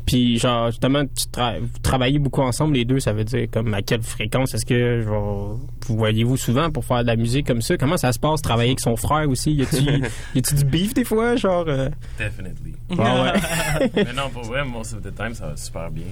Puis, 0.07 0.39
genre, 0.39 0.71
justement, 0.71 1.05
tu 1.05 1.27
tra- 1.31 1.61
vous 1.61 1.79
travaillez 1.83 2.19
beaucoup 2.19 2.41
ensemble, 2.41 2.75
les 2.75 2.85
deux, 2.87 2.99
ça 2.99 3.13
veut 3.13 3.25
dire, 3.25 3.47
comme, 3.53 3.75
à 3.75 3.83
quelle 3.83 4.03
fréquence 4.03 4.55
est-ce 4.55 4.65
que, 4.65 5.03
genre, 5.03 5.61
vous 5.87 5.97
voyez-vous 5.97 6.37
souvent 6.39 6.71
pour 6.71 6.85
faire 6.85 7.03
de 7.03 7.07
la 7.09 7.17
musique 7.17 7.47
comme 7.47 7.61
ça? 7.61 7.77
Comment 7.77 7.99
ça 7.99 8.11
se 8.13 8.19
passe, 8.19 8.41
travailler 8.41 8.71
avec 8.71 8.81
son 8.81 8.97
frère 8.97 9.29
aussi? 9.29 9.53
Y 9.53 9.63
a-tu 9.63 10.55
du 10.57 10.65
beef 10.65 10.95
des 10.95 11.05
fois, 11.05 11.37
genre? 11.37 11.67
euh? 11.69 11.91
Definitely. 12.19 12.75
Ah 12.99 13.23
ouais. 13.23 13.91
Mais 14.07 14.13
non, 14.15 14.31
pour 14.33 14.45
vrai, 14.45 14.65
most 14.65 14.95
of 14.95 15.03
the 15.03 15.15
time, 15.15 15.35
ça 15.35 15.49
va 15.49 15.57
super 15.57 15.91
bien. 15.91 16.05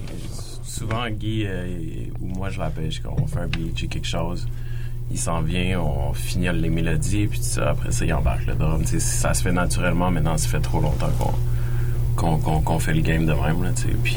Souvent, 0.62 1.08
Guy 1.08 1.44
euh, 1.46 1.66
ou 2.20 2.26
moi, 2.26 2.50
je 2.50 2.58
l'appelle, 2.58 2.90
je 2.92 3.00
dis, 3.00 3.06
on 3.06 3.26
fait 3.26 3.38
un 3.40 3.48
beat, 3.48 3.78
j'ai 3.78 3.88
quelque 3.88 4.06
chose. 4.06 4.46
Il 5.10 5.18
s'en 5.18 5.40
vient, 5.40 5.80
on 5.80 6.12
finit 6.14 6.48
les 6.52 6.68
mélodies, 6.68 7.26
puis 7.26 7.38
tout 7.38 7.44
ça, 7.44 7.70
après 7.70 7.92
ça, 7.92 8.04
il 8.04 8.12
embarque 8.12 8.46
le 8.46 8.54
drum. 8.54 8.82
Ça 8.84 9.34
se 9.34 9.42
fait 9.42 9.52
naturellement, 9.52 10.10
maintenant, 10.10 10.36
ça 10.36 10.48
fait 10.48 10.60
trop 10.60 10.80
longtemps 10.80 11.10
qu'on 11.18 11.32
qu'on 12.16 12.38
qu'on- 12.38 12.60
qu'on 12.60 12.78
fait 12.78 12.94
le 12.94 13.02
game 13.02 13.24
de 13.26 13.32
même. 13.32 13.62
Là, 13.62 13.70
puis, 14.02 14.16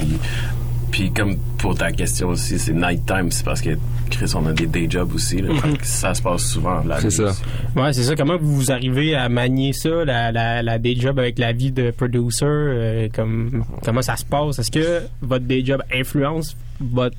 puis 0.92 1.12
comme 1.14 1.36
pour 1.58 1.76
ta 1.78 1.92
question 1.92 2.30
aussi, 2.30 2.58
c'est 2.58 2.74
nighttime, 2.74 3.30
c'est 3.32 3.44
parce 3.46 3.62
que 3.62 3.78
Chris, 4.10 4.32
on 4.36 4.46
a 4.48 4.54
des 4.54 4.66
day 4.66 4.88
jobs 4.90 5.14
aussi. 5.14 5.42
Là, 5.42 5.50
que 5.62 5.86
ça 5.86 6.14
se 6.16 6.22
passe 6.22 6.42
souvent 6.44 6.82
la 6.84 7.00
C'est 7.00 7.12
ça. 7.12 7.24
aussi. 7.26 7.42
Ouais, 7.76 7.94
c'est 7.94 8.04
ça. 8.04 8.16
Comment 8.16 8.38
vous 8.42 8.72
arrivez 8.72 9.14
à 9.16 9.30
manier 9.30 9.74
ça, 9.74 10.04
la, 10.06 10.32
la, 10.32 10.64
la 10.64 10.80
day 10.80 10.96
job 10.98 11.20
avec 11.20 11.38
la 11.38 11.52
vie 11.54 11.72
de 11.72 11.92
producer? 11.92 12.46
euh, 12.46 13.08
comme, 13.14 13.64
comment 13.86 14.02
ça 14.02 14.16
se 14.16 14.26
passe? 14.26 14.58
Est-ce 14.60 14.72
que 14.72 15.04
votre 15.22 15.46
day 15.46 15.64
job 15.64 15.84
influence 15.94 16.58
votre 16.82 17.16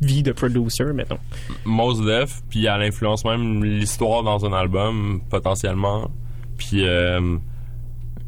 vie 0.00 0.22
de 0.22 0.32
producer, 0.32 0.84
mettons? 0.94 1.18
Most 1.64 2.04
Def, 2.04 2.40
puis 2.48 2.66
elle 2.66 2.82
influence 2.82 3.24
même 3.24 3.64
l'histoire 3.64 4.22
dans 4.22 4.44
un 4.46 4.52
album, 4.52 5.20
potentiellement. 5.28 6.10
Puis 6.56 6.86
euh, 6.86 7.36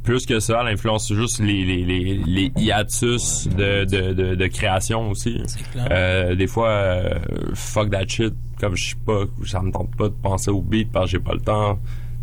plus 0.02 0.26
que 0.26 0.40
ça, 0.40 0.60
elle 0.62 0.74
influence 0.74 1.12
juste 1.12 1.38
les, 1.40 1.64
les, 1.64 1.84
les, 1.84 2.14
les 2.26 2.52
hiatus 2.56 3.48
de, 3.48 3.84
de, 3.84 4.12
de, 4.12 4.34
de 4.34 4.46
création 4.48 5.10
aussi. 5.10 5.40
clair. 5.72 5.88
Euh, 5.90 6.34
des 6.34 6.46
fois, 6.46 6.68
euh, 6.68 7.18
fuck 7.54 7.90
that 7.90 8.06
shit, 8.08 8.34
comme 8.60 8.74
je 8.76 8.90
sais 8.90 8.96
pas, 9.06 9.24
ça 9.44 9.62
me 9.62 9.70
tente 9.70 9.94
pas 9.96 10.08
de 10.08 10.14
penser 10.14 10.50
au 10.50 10.60
beat 10.60 10.90
parce 10.90 11.06
que 11.06 11.10
j'ai 11.12 11.22
pas 11.22 11.34
le 11.34 11.40
temps. 11.40 11.78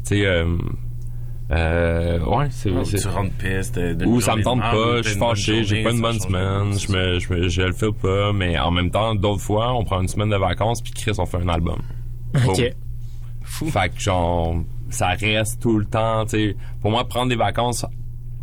Tu 0.06 0.16
sais, 0.22 0.43
euh, 1.52 2.20
euh, 2.20 2.26
ouais, 2.38 2.47
c'est... 2.52 2.70
Ou 2.70 2.84
c'est- 2.86 2.97
tu 3.00 3.08
rentres 3.08 3.34
piste. 3.36 3.80
d'une 3.80 4.08
ou 4.08 4.22
ça 4.22 4.36
me 4.36 4.43
tente 4.43 4.60
pas, 4.62 5.02
je 5.02 5.10
suis 5.10 5.18
fâché, 5.20 5.64
j'ai 5.64 5.84
pas 5.84 5.91
une 5.91 6.02
bonne 6.02 6.20
semaine, 6.20 6.78
je 6.78 6.91
me, 6.91 7.20
je 7.20 7.34
me, 7.34 7.47
je 7.50 7.62
le 7.64 7.74
fais 7.74 7.91
pas, 7.91 8.32
mais 8.34 8.58
en 8.60 8.70
même 8.72 8.91
temps, 8.91 9.16
d'autres 9.16 9.41
fois, 9.41 9.74
on 9.74 9.84
prend 9.84 10.02
une 10.02 10.08
semaine 10.08 10.30
de 10.30 10.36
vacances 10.38 10.82
puis 10.82 10.93
Chris, 10.93 11.14
on 11.18 11.26
fait 11.26 11.38
un 11.38 11.50
album. 11.50 11.80
Ok. 12.47 12.62
Boom. 13.60 13.70
Fait 13.72 13.89
que 13.93 14.00
genre, 14.00 14.58
ça 14.89 15.10
reste 15.10 15.60
tout 15.62 15.80
le 15.80 15.86
temps, 15.86 16.24
tu 16.26 16.30
sais. 16.38 16.56
Pour 16.82 16.91
moi, 16.91 17.08
prendre 17.08 17.30
des 17.30 17.36
vacances 17.36 17.84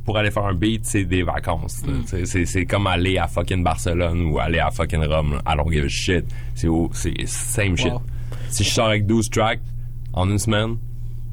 pour 0.04 0.18
aller 0.18 0.30
faire 0.32 0.44
un 0.46 0.54
beat, 0.54 0.84
c'est 0.84 1.04
des 1.04 1.22
vacances. 1.22 1.82
Mm. 1.86 2.24
C'est, 2.26 2.44
c'est 2.46 2.64
comme 2.64 2.86
aller 2.88 3.18
à 3.18 3.26
fucking 3.28 3.62
Barcelone 3.62 4.26
ou 4.26 4.38
aller 4.38 4.58
à 4.58 4.70
fucking 4.70 5.04
Rome. 5.04 5.34
là. 5.34 5.42
I 5.52 5.56
don't 5.56 5.70
give 5.72 5.84
a 5.84 5.88
shit. 5.88 6.24
C'est, 6.54 6.68
au- 6.68 6.90
c'est 6.92 7.14
same 7.26 7.76
shit. 7.76 7.92
Wow. 7.92 8.02
Si 8.48 8.62
je 8.64 8.70
sors 8.70 8.86
avec 8.88 9.06
12 9.06 9.30
tracks 9.30 9.60
en 10.12 10.28
une 10.30 10.38
semaine, 10.38 10.76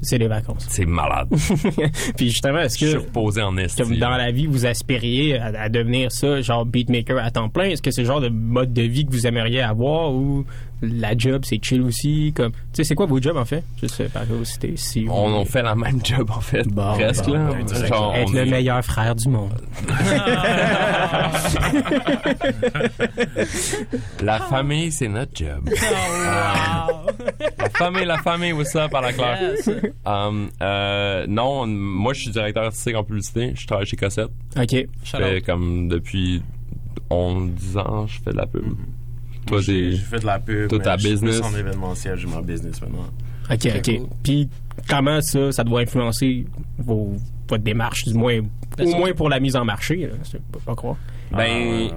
C'est 0.03 0.17
les 0.17 0.27
vacances. 0.27 0.65
c'est 0.69 0.85
malade. 0.85 1.27
Puis 2.17 2.29
justement, 2.29 2.59
est-ce 2.59 2.77
Je 2.79 2.85
suis 2.85 2.97
que, 2.97 3.01
reposé 3.03 3.41
en 3.41 3.57
esti. 3.57 3.81
comme 3.81 3.97
dans 3.97 4.09
la 4.11 4.31
vie, 4.31 4.45
vous 4.47 4.65
aspiriez 4.65 5.37
à, 5.39 5.45
à 5.63 5.69
devenir 5.69 6.11
ça, 6.11 6.41
genre 6.41 6.65
beatmaker 6.65 7.17
à 7.17 7.31
temps 7.31 7.49
plein? 7.49 7.65
Est-ce 7.65 7.81
que 7.81 7.91
c'est 7.91 8.01
le 8.01 8.07
genre 8.07 8.21
de 8.21 8.29
mode 8.29 8.73
de 8.73 8.81
vie 8.83 9.05
que 9.05 9.11
vous 9.11 9.25
aimeriez 9.27 9.61
avoir 9.61 10.13
ou 10.13 10.45
la 10.83 11.17
job, 11.17 11.43
c'est 11.45 11.63
chill 11.63 11.81
aussi? 11.81 12.33
Comme, 12.35 12.51
tu 12.51 12.57
sais, 12.73 12.83
c'est 12.83 12.95
quoi 12.95 13.05
vos 13.05 13.21
jobs 13.21 13.37
en 13.37 13.45
fait? 13.45 13.63
Juste 13.81 14.07
par 14.09 14.25
curiosité. 14.25 14.73
Si 14.75 15.05
On, 15.09 15.27
on 15.33 15.45
fait 15.45 15.61
la 15.63 15.75
même 15.75 15.99
job 16.03 16.29
en 16.31 16.41
fait, 16.41 16.67
Bon, 16.67 16.93
presque 16.93 17.25
bon, 17.25 17.33
là. 17.33 17.49
bon. 17.53 17.85
Genre, 17.87 18.15
être 18.15 18.31
le 18.33 18.39
est- 18.39 18.45
meilleur 18.45 18.83
frère 18.83 19.15
du 19.15 19.29
monde. 19.29 19.53
La 24.21 24.39
famille, 24.39 24.91
c'est 24.91 25.07
notre 25.07 25.31
job. 25.35 25.69
la 27.57 27.69
famille, 27.73 28.05
la 28.05 28.17
famille, 28.19 28.53
what's 28.53 28.75
up 28.75 28.93
à 28.93 29.01
la 29.01 29.13
claire? 29.13 29.41
Yes. 29.41 29.69
Um, 30.05 30.49
euh, 30.61 31.25
non, 31.27 31.65
moi 31.67 32.13
je 32.13 32.21
suis 32.21 32.31
directeur 32.31 32.63
artistique 32.65 32.95
en 32.95 33.03
publicité. 33.03 33.53
Je 33.55 33.67
travaille 33.67 33.85
chez 33.85 33.97
Cossette. 33.97 34.29
Ok. 34.57 34.75
Je 35.03 35.17
fais 35.17 35.41
comme 35.41 35.87
depuis 35.89 36.41
11, 37.09 37.51
10 37.51 37.77
ans, 37.77 38.07
je 38.07 38.19
fais 38.23 38.31
de 38.31 38.37
la 38.37 38.45
pub. 38.47 38.63
Toi, 39.45 39.61
j'ai 39.61 39.95
fait 39.97 40.19
de 40.19 40.25
la 40.25 40.39
pub. 40.39 40.69
Toi, 40.69 40.79
ta 40.79 40.97
je 40.97 41.01
suis 41.07 41.11
business? 41.11 41.41
en 41.41 41.55
événementiel, 41.57 42.17
j'ai 42.17 42.27
ma 42.27 42.41
business 42.41 42.81
maintenant. 42.81 43.07
OK, 43.51 43.57
Très 43.59 43.77
OK. 43.79 43.97
cool. 43.99 44.07
Puis 44.23 44.49
comment 44.89 45.19
ça, 45.21 45.51
ça 45.51 45.63
doit 45.63 45.81
influencer 45.81 46.45
vos, 46.79 47.13
votre 47.49 47.63
démarche, 47.63 48.05
du 48.05 48.13
moins, 48.13 48.39
au 48.79 48.95
moins 48.97 49.11
pour 49.13 49.29
la 49.29 49.39
mise 49.39 49.55
en 49.55 49.65
marché, 49.65 49.97
là, 49.97 50.13
je 50.31 50.37
peux 50.37 50.59
pas 50.59 50.75
croire. 50.75 50.95
Ben, 51.31 51.89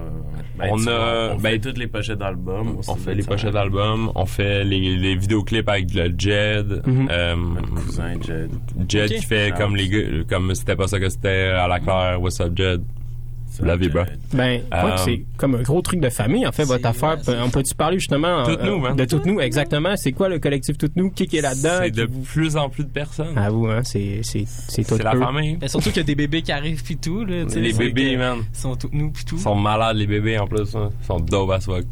Ben, 0.57 0.69
on 0.71 0.87
a. 0.87 1.27
vois, 1.27 1.35
on 1.35 1.39
ben, 1.39 1.51
fait 1.51 1.59
toutes 1.59 1.77
les 1.77 1.85
pochettes 1.87 2.17
d'albums. 2.17 2.77
on 2.87 2.95
fait 2.95 3.13
les 3.13 3.21
pochettes 3.23 3.53
d'albums, 3.53 4.11
on 4.15 4.25
fait 4.25 4.63
les, 4.63 4.97
les 4.97 5.15
vidéoclips 5.15 5.69
avec 5.69 5.93
le 5.93 6.13
Jed. 6.17 6.81
Mhm. 6.85 7.07
euh, 7.11 7.35
cousin 7.75 8.13
Jed. 8.19 8.49
Jed 8.89 9.11
Ok. 9.11 9.17
qui 9.19 9.25
fait 9.25 9.53
comme 9.55 9.75
les 9.75 9.87
gars, 9.87 10.23
comme 10.27 10.53
c'était 10.55 10.75
pas 10.75 10.87
ça 10.87 10.99
que 10.99 11.09
c'était 11.09 11.51
à 11.55 11.67
la 11.67 11.79
claire. 11.79 12.19
What's 12.19 12.39
up, 12.41 12.51
Jed? 12.55 12.81
Love 13.61 13.83
you, 13.83 13.91
bro. 13.91 14.03
Ben, 14.33 14.61
ouais, 14.71 14.91
c'est 14.97 15.23
comme 15.37 15.55
un 15.55 15.61
gros 15.61 15.81
truc 15.81 15.99
de 15.99 16.09
famille, 16.09 16.45
en 16.47 16.51
fait, 16.51 16.63
votre 16.63 16.85
affaire. 16.87 17.17
On 17.43 17.49
peut-tu 17.49 17.75
parler 17.75 17.99
justement 17.99 18.43
Toutes 18.43 18.59
euh, 18.61 18.65
nous, 18.65 18.79
man. 18.79 18.95
de 18.95 19.05
Toutes 19.05 19.25
nous, 19.25 19.39
exactement. 19.39 19.95
C'est 19.95 20.11
quoi 20.11 20.29
le 20.29 20.39
collectif 20.39 20.77
Toutes 20.77 20.95
nous? 20.95 21.09
Qui 21.11 21.25
qui 21.27 21.37
est 21.37 21.41
là-dedans? 21.41 21.79
C'est 21.81 21.91
de 21.91 22.05
vous- 22.05 22.21
plus 22.21 22.55
en 22.57 22.69
plus 22.69 22.83
de 22.83 22.89
personnes. 22.89 23.37
À 23.37 23.49
vous, 23.49 23.67
hein, 23.67 23.81
c'est 23.83 24.19
c'est 24.23 24.45
c'est 24.47 24.83
tout 24.83 24.97
C'est 24.97 25.03
la 25.03 25.11
peu. 25.11 25.19
famille. 25.19 25.57
Mais 25.61 25.67
surtout 25.67 25.89
qu'il 25.89 25.97
y 25.97 26.01
a 26.01 26.03
des 26.03 26.15
bébés 26.15 26.41
qui 26.41 26.51
arrivent 26.51 26.83
pis 26.83 26.97
tout, 26.97 27.25
là. 27.25 27.43
Les 27.55 27.73
bébés, 27.73 28.13
que- 28.13 28.17
man. 28.17 28.37
Ils 28.53 28.59
sont 28.59 28.75
tous 28.75 28.89
nous 28.91 29.11
pis 29.11 29.25
tout. 29.25 29.35
Ils 29.37 29.41
sont 29.41 29.55
malades, 29.55 29.97
les 29.97 30.07
bébés, 30.07 30.37
en 30.37 30.47
plus. 30.47 30.75
hein. 30.75 30.89
Ils 31.01 31.05
sont 31.05 31.19
dope 31.19 31.51
as 31.51 31.61
fuck. 31.65 31.85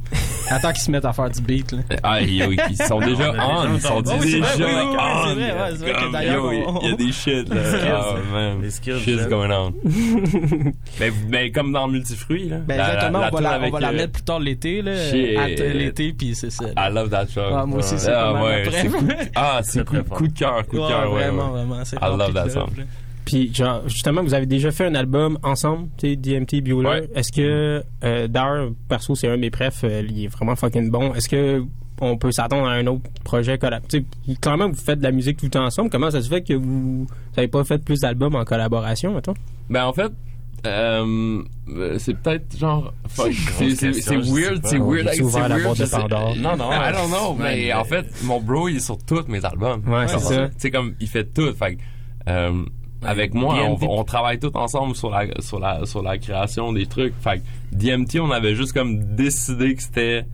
Attends 0.49 0.71
qu'ils 0.73 0.81
se 0.83 0.91
mettent 0.91 1.05
à 1.05 1.13
faire 1.13 1.29
du 1.29 1.41
beat, 1.41 1.71
là. 1.71 1.79
Ah, 2.03 2.21
yo, 2.21 2.51
ils 2.51 2.75
sont 2.77 2.99
déjà 3.05 3.31
On. 3.31 3.65
Ils 3.67 3.73
déjà 3.75 3.87
sont 3.87 4.01
déjà 4.01 4.37
on. 4.37 4.43
c'est 4.43 4.61
vrai, 5.33 5.51
ouais, 5.51 5.57
c'est 5.71 5.77
vrai 5.77 5.93
que 5.93 6.11
d'ailleurs, 6.11 6.53
Il 6.53 6.89
y 6.89 6.93
a 6.93 6.95
des 6.95 7.11
shit, 7.11 7.49
là. 7.49 7.55
Les 7.55 7.69
skills. 7.77 7.91
Ah, 7.91 8.15
man. 8.31 8.61
Les 8.61 8.69
skills, 8.71 8.99
Shit's 8.99 9.27
going 9.27 9.49
on. 9.51 9.73
mais 10.99 11.11
comme 11.55 11.71
dans 11.71 11.87
Multifruit, 11.87 12.49
là. 12.49 12.57
Ben 12.57 12.77
La- 12.77 12.83
la- 12.87 12.93
exactement, 12.93 13.19
la 13.21 13.29
on 13.31 13.35
va 13.35 13.41
la, 13.41 13.49
on 13.49 13.53
avec, 13.53 13.73
va 13.73 13.79
la 13.79 13.89
euh, 13.89 13.93
mettre 13.93 14.11
plus 14.11 14.23
tard 14.23 14.39
l'été, 14.39 14.81
là. 14.83 14.91
L'été, 15.73 16.13
pis 16.13 16.35
c'est 16.35 16.51
ça. 16.51 16.65
I 16.77 16.93
love 16.93 17.09
that 17.09 17.27
song. 17.27 17.51
Ah, 17.55 17.65
moi 17.65 17.79
aussi, 17.79 17.97
c'est 17.97 18.11
Ah, 18.11 18.33
ouais, 18.43 18.61
après. 18.67 18.81
c'est 18.81 18.87
coup- 18.89 19.07
Ah, 19.35 19.59
c'est 19.63 19.85
coup, 19.85 20.03
coup 20.03 20.27
de 20.27 20.37
cœur, 20.37 20.65
coup 20.67 20.75
de 20.77 20.87
cœur, 20.87 21.11
ouais. 21.11 21.23
vraiment, 21.23 21.45
ouais. 21.53 21.63
vraiment, 21.63 21.85
c'est 21.85 21.97
I 21.97 21.99
love 22.17 22.33
that 22.33 22.49
song. 22.49 22.69
là. 22.77 22.83
Puis, 23.25 23.51
genre, 23.53 23.81
justement, 23.87 24.21
vous 24.21 24.35
avez 24.35 24.45
déjà 24.45 24.69
fait 24.71 24.85
un 24.85 24.93
album 24.93 25.39
ensemble, 25.41 25.87
tu 25.97 26.09
sais, 26.09 26.15
DMT, 26.15 26.61
Bueller. 26.61 26.87
Ouais. 26.87 27.09
Est-ce 27.15 27.31
que, 27.31 27.83
euh, 28.03 28.27
d'ailleurs, 28.27 28.69
perso, 28.87 29.15
c'est 29.15 29.27
un 29.27 29.35
de 29.35 29.41
mes 29.41 29.49
prefs, 29.49 29.83
euh, 29.83 30.03
il 30.07 30.25
est 30.25 30.27
vraiment 30.27 30.55
fucking 30.55 30.91
bon. 30.91 31.11
Est-ce 31.15 31.27
que 31.29 31.63
on 32.01 32.17
peut 32.17 32.31
s'attendre 32.31 32.67
à 32.67 32.73
un 32.73 32.85
autre 32.85 33.01
projet 33.23 33.57
collab? 33.57 33.81
Tu 33.89 34.05
sais, 34.27 34.35
clairement, 34.39 34.67
vous 34.69 34.75
faites 34.75 34.99
de 34.99 35.03
la 35.03 35.11
musique 35.11 35.37
tout 35.37 35.45
le 35.45 35.51
temps 35.51 35.63
ensemble. 35.65 35.89
Comment 35.89 36.11
ça 36.11 36.21
se 36.21 36.29
fait 36.29 36.43
que 36.43 36.53
vous 36.53 37.07
n'avez 37.35 37.47
pas 37.47 37.63
fait 37.63 37.79
plus 37.83 38.01
d'albums 38.01 38.35
en 38.35 38.43
collaboration, 38.43 39.15
mettons? 39.15 39.33
Ben 39.71 39.85
en 39.85 39.93
fait, 39.93 40.11
euh, 40.65 41.41
euh, 41.69 41.95
c'est 41.99 42.13
peut-être 42.15 42.57
genre. 42.57 42.93
fuck, 43.07 43.31
C'est 43.33 43.65
weird, 44.17 44.61
c'est 44.65 44.77
weird. 44.77 45.09
c'est 45.13 45.39
la 45.39 45.57
weird, 45.57 45.71
de 45.71 45.75
je 45.75 45.85
sais- 45.85 45.97
Pandore? 45.97 46.35
Non, 46.37 46.55
non, 46.57 46.69
I 46.71 46.91
don't 46.93 47.09
know. 47.09 47.35
Mais 47.37 47.55
mais- 47.55 47.73
en 47.73 47.83
fait, 47.83 48.05
mon 48.23 48.39
bro, 48.41 48.67
il 48.69 48.77
est 48.77 48.79
sur 48.79 48.97
tous 48.97 49.25
mes 49.27 49.43
albums. 49.45 49.81
Ouais, 49.87 50.07
c'est 50.07 50.19
ça. 50.19 50.49
C'est 50.57 50.71
comme, 50.71 50.95
il 50.99 51.07
fait 51.07 51.25
tout. 51.33 51.53
Fait 51.53 51.77
euh, 52.27 52.63
avec 53.03 53.33
moi, 53.33 53.55
on, 53.67 53.75
DMT. 53.75 53.87
on 53.89 54.03
travaille 54.03 54.39
tout 54.39 54.55
ensemble 54.57 54.95
sur 54.95 55.09
la, 55.11 55.25
sur 55.39 55.59
la, 55.59 55.85
sur 55.85 56.01
la 56.01 56.17
création 56.17 56.73
des 56.73 56.85
trucs. 56.87 57.13
Fait 57.21 57.39
que 57.39 57.75
DMT, 57.75 58.19
on 58.19 58.31
avait 58.31 58.55
juste 58.55 58.73
comme 58.73 59.15
décidé 59.15 59.75
que 59.75 59.81
c'était. 59.83 60.25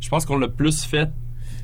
Je 0.00 0.08
pense 0.08 0.24
qu'on 0.26 0.38
l'a 0.38 0.48
plus 0.48 0.84
fait 0.84 1.08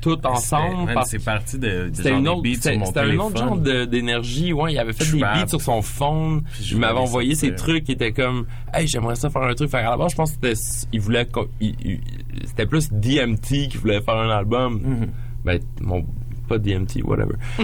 tout 0.03 0.27
ensemble. 0.27 0.93
c'est 1.05 1.23
parti 1.23 1.57
de- 1.57 1.89
de 1.89 1.89
C'était 1.93 2.09
genre 2.09 2.17
une 2.19 2.23
des 2.23 2.29
autre- 2.29 2.41
beats 2.43 2.53
c'était- 2.55 2.69
sur 2.71 2.79
mon 2.79 2.85
C'était 2.85 2.99
un 2.99 3.17
autre 3.19 3.37
genre 3.37 3.57
de- 3.57 3.85
d'énergie. 3.85 4.53
Ouais, 4.53 4.73
il 4.73 4.79
avait 4.79 4.93
fait 4.93 5.11
des 5.11 5.19
beats 5.19 5.47
sur 5.47 5.61
son 5.61 5.81
phone. 5.81 6.43
je 6.61 6.73
Il 6.75 6.79
m'avait 6.79 6.99
envoyé 6.99 7.35
ses 7.35 7.55
trucs 7.55 7.85
qui 7.85 7.93
étaient 7.93 8.11
comme, 8.13 8.45
hey, 8.73 8.87
j'aimerais 8.87 9.15
ça 9.15 9.29
faire 9.29 9.43
un 9.43 9.53
truc. 9.53 9.69
Fait 9.69 9.81
la 9.81 9.97
base, 9.97 10.11
je 10.11 10.15
pense 10.17 10.31
que 10.37 10.53
c'était, 10.53 10.87
il 10.91 10.99
voulait, 11.01 11.27
il- 11.61 11.75
il- 11.83 11.99
c'était 12.45 12.65
plus 12.65 12.91
DMT 12.91 13.67
qui 13.69 13.77
voulait 13.77 14.01
faire 14.01 14.15
un 14.17 14.29
album. 14.29 14.79
Mm-hmm. 14.79 15.09
Ben, 15.45 15.59
mon, 15.81 16.05
pas 16.47 16.57
DMT, 16.57 17.01
whatever. 17.03 17.35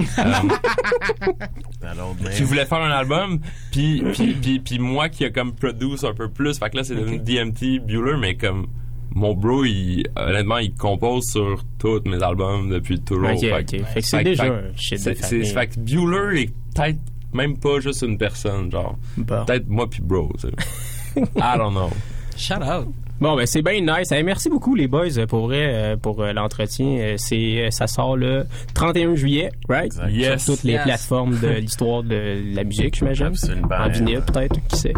Euh, 1.81 2.29
qui 2.35 2.43
voulait 2.43 2.65
faire 2.65 2.79
un 2.79 2.91
album, 2.91 3.39
puis, 3.71 4.03
puis, 4.13 4.33
puis, 4.33 4.59
puis 4.59 4.79
moi 4.79 5.09
qui 5.09 5.25
a 5.25 5.29
comme 5.29 5.53
produce 5.53 6.03
un 6.03 6.13
peu 6.13 6.29
plus. 6.29 6.57
Fait 6.59 6.69
que 6.69 6.77
là, 6.77 6.83
c'est 6.83 6.95
devenu 6.95 7.19
DMT 7.19 7.79
Bueller, 7.79 8.17
mais 8.19 8.35
comme 8.35 8.67
mon 9.15 9.33
bro, 9.33 9.63
il, 9.65 10.03
honnêtement, 10.15 10.57
il 10.57 10.73
compose 10.75 11.25
sur 11.29 11.63
tous 11.77 12.01
mes 12.05 12.21
albums 12.21 12.69
depuis 12.69 12.99
toujours. 12.99 13.29
Ok, 13.31 13.39
Fait 13.39 13.83
Fait 13.85 14.01
que 14.01 14.05
c'est 14.07 14.23
déjà 14.23 14.43
fait- 14.43 14.49
un 14.49 14.61
shit 14.75 15.05
de 15.05 15.13
famille. 15.13 15.45
Fait 15.45 15.67
que 15.67 15.79
Bueller 15.79 16.41
est 16.43 16.53
peut-être 16.75 16.99
même 17.33 17.57
pas 17.57 17.79
juste 17.79 18.01
une 18.01 18.17
personne, 18.17 18.71
genre. 18.71 18.97
Peut-être 19.25 19.67
moi 19.67 19.89
puis 19.89 20.01
bro, 20.01 20.31
tu 20.39 20.47
sais. 20.47 21.21
I 21.37 21.57
don't 21.57 21.71
know. 21.73 21.89
Shout 22.37 22.61
out. 22.63 22.87
Bon, 23.19 23.35
ben 23.35 23.45
c'est 23.45 23.61
bien 23.61 23.81
nice. 23.81 24.13
Hey, 24.13 24.23
merci 24.23 24.47
beaucoup 24.49 24.75
les 24.75 24.87
boys 24.87 25.17
euh, 25.17 25.25
pour 25.27 25.47
vrai, 25.47 25.73
euh, 25.73 25.97
pour 25.97 26.21
euh, 26.21 26.31
l'entretien. 26.31 27.15
C'est 27.17 27.67
ça 27.69 27.85
sort 27.85 28.15
le 28.15 28.45
31 28.73 29.15
juillet, 29.15 29.51
right? 29.67 29.93
Yes. 30.09 30.45
Sur 30.45 30.53
toutes 30.55 30.63
les 30.63 30.77
plateformes 30.77 31.37
de 31.37 31.49
l'histoire 31.49 32.01
de 32.03 32.39
la 32.55 32.63
musique, 32.63 32.95
j'imagine. 32.95 33.25
Absolument. 33.25 33.67
En 33.77 33.89
vinyle 33.89 34.21
peut-être, 34.21 34.55
qui 34.69 34.77
sait. 34.77 34.93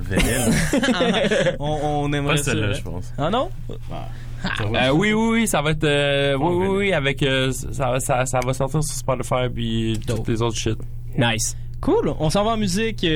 on, 1.58 1.78
on 2.04 2.12
aimerait 2.12 2.36
Pas 2.36 2.42
celle-là, 2.42 2.72
je 2.72 2.82
pense. 2.82 3.12
Ah 3.18 3.30
non? 3.30 3.50
Euh, 4.74 4.90
oui, 4.92 5.12
oui, 5.12 5.28
oui, 5.32 5.46
ça 5.46 5.60
va 5.60 5.72
être. 5.72 5.84
euh, 5.84 6.34
oui, 6.40 6.54
oui, 6.56 6.66
oui, 6.76 6.92
avec. 6.92 7.22
euh, 7.22 7.52
ça, 7.52 7.90
va- 7.90 8.00
ça, 8.00 8.24
ça 8.24 8.40
va 8.44 8.52
sortir 8.54 8.82
sur 8.82 8.94
Spotify 8.94 9.48
puis 9.54 10.00
toutes 10.06 10.28
les 10.28 10.40
autres 10.40 10.56
shit. 10.56 10.78
Nice. 11.18 11.56
Cool. 11.82 12.14
On 12.18 12.28
s'en 12.30 12.44
va 12.44 12.52
en 12.52 12.56
musique. 12.56 13.06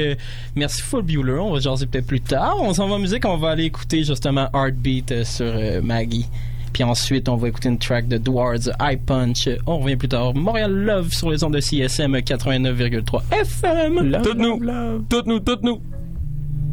merci 0.54 0.82
Full 0.82 1.02
Bueller. 1.02 1.38
On 1.38 1.52
va 1.52 1.60
jaser 1.60 1.86
peut-être 1.86 2.06
plus 2.06 2.20
tard. 2.20 2.56
On 2.60 2.72
s'en 2.74 2.88
va 2.88 2.94
en 2.94 2.98
musique. 2.98 3.24
On 3.26 3.36
va 3.38 3.50
aller 3.50 3.64
écouter 3.64 4.04
justement 4.04 4.48
Heartbeat 4.54 5.24
sur 5.24 5.52
Maggie. 5.82 6.26
Puis 6.72 6.82
ensuite, 6.82 7.28
on 7.28 7.36
va 7.36 7.48
écouter 7.48 7.68
une 7.68 7.78
track 7.78 8.08
de 8.08 8.16
Dwards, 8.18 8.56
High 8.80 8.98
Punch. 9.00 9.48
On 9.66 9.78
revient 9.78 9.96
plus 9.96 10.08
tard. 10.08 10.34
Montréal 10.34 10.72
Love 10.72 11.12
sur 11.12 11.30
les 11.30 11.44
ondes 11.44 11.54
de 11.54 11.60
CSM 11.60 12.16
89,3 12.16 13.22
FM. 13.32 14.20
Toutes 14.22 14.38
nous. 14.38 14.60
Toutes 15.08 15.26
nous, 15.26 15.38
toutes 15.40 15.62
nous. 15.62 15.80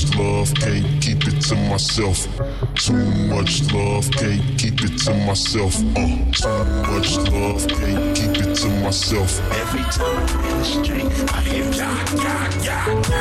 much 0.00 0.16
love, 0.16 0.54
can't 0.54 1.02
keep 1.02 1.26
it 1.26 1.40
to 1.42 1.54
myself. 1.56 2.26
Too 2.74 2.94
much 3.28 3.62
love, 3.72 4.10
can't 4.12 4.58
keep 4.58 4.82
it 4.82 4.98
to 5.04 5.14
myself. 5.26 5.76
Uh, 5.96 6.06
too 6.32 6.64
much 6.90 7.16
love, 7.30 7.68
can't 7.68 8.16
keep 8.16 8.36
it 8.38 8.54
to 8.56 8.68
myself. 8.82 9.40
Every 9.52 9.82
time 9.82 10.26
I'm 10.28 10.44
in 10.44 10.58
the 10.58 10.64
street, 10.64 11.06
I 11.34 11.40
hear 11.42 11.70
ya, 11.72 11.90
ya, 12.16 12.48
ya, 12.62 12.76
ya. 13.08 13.18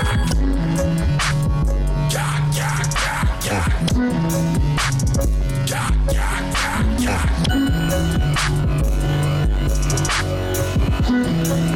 Ya, 2.09 2.27
ya, 2.55 2.69
ya, 3.05 3.17
ya. 3.45 3.59
Ya, 5.67 5.83
ya, 6.11 6.27
ya, 6.59 6.79
ya. 6.99 7.15
Every 11.09 11.68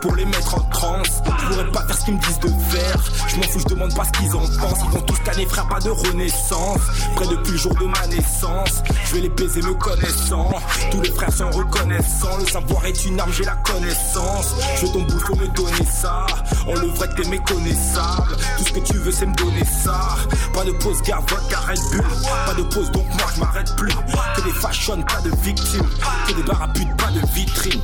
pour 0.00 0.14
les 0.14 0.24
mettre 0.24 0.54
en 0.54 0.60
transe. 0.70 1.22
Je 1.24 1.46
pourrais 1.46 1.70
pas 1.70 1.82
faire 1.86 1.98
ce 1.98 2.04
qu'ils 2.04 2.14
me 2.14 2.20
disent 2.20 2.40
de 2.40 2.48
faire. 2.48 3.04
Je 3.28 3.36
m'en 3.36 3.42
fous, 3.42 3.58
je 3.60 3.74
demande 3.74 3.94
pas 3.94 4.04
ce 4.04 4.12
qu'ils 4.12 4.34
en 4.34 4.40
pensent. 4.40 4.80
Ils 4.84 4.90
vont 4.90 5.00
tous 5.02 5.18
canner, 5.20 5.46
frère, 5.46 5.68
pas 5.68 5.80
de 5.80 5.90
renaissance. 5.90 6.80
Près 7.16 7.26
depuis 7.26 7.52
le 7.52 7.58
jour 7.58 7.74
de 7.74 7.84
ma 7.84 8.06
naissance. 8.06 8.82
Je 9.06 9.14
vais 9.14 9.20
les 9.20 9.28
baiser 9.28 9.62
me 9.62 9.74
connaissant. 9.74 10.50
Tous 10.90 11.00
les 11.00 11.10
frères 11.10 11.32
sont 11.32 11.50
reconnaissants. 11.50 12.36
Le 12.38 12.46
savoir 12.46 12.86
est 12.86 13.04
une 13.04 13.20
arme, 13.20 13.32
j'ai 13.32 13.44
la 13.44 13.56
connaissance. 13.56 14.54
Je 14.76 14.86
veux 14.86 14.92
ton 14.92 15.02
bout, 15.02 15.20
faut 15.20 15.36
me 15.36 15.48
donner 15.48 15.86
ça. 15.90 16.26
On 16.66 16.74
le 16.74 16.86
vrai 16.88 17.08
t'es 17.16 17.28
méconnaissable. 17.28 18.36
Tout 18.58 18.64
ce 18.64 18.72
que 18.72 18.80
tu 18.80 18.96
veux, 18.98 19.12
c'est 19.12 19.26
me 19.26 19.34
donner 19.34 19.64
ça. 19.64 20.16
Pas 20.54 20.64
de 20.64 20.72
pause, 20.72 21.02
garde 21.02 21.28
vodka 21.30 21.58
Red 21.60 21.80
Bull. 21.92 22.04
Pas 22.46 22.54
de 22.54 22.62
pause, 22.62 22.90
donc 22.90 23.06
moi 23.06 23.26
je 23.34 23.40
m'arrête 23.40 23.76
plus. 23.76 23.92
Que 24.36 24.42
des 24.42 24.52
fashion, 24.52 25.02
pas 25.02 25.20
de 25.20 25.30
victimes. 25.42 25.88
Que 26.26 26.32
des 26.34 26.42
barabutes, 26.42 26.96
pas 26.96 27.10
de 27.10 27.20
vitrine. 27.34 27.80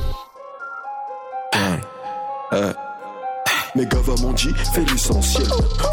Euh. 2.53 2.73
Mes 3.75 3.85
gars 3.85 3.99
m'ont 4.21 4.33
dit, 4.33 4.53
fais 4.73 4.83
l'essentiel. 4.85 5.45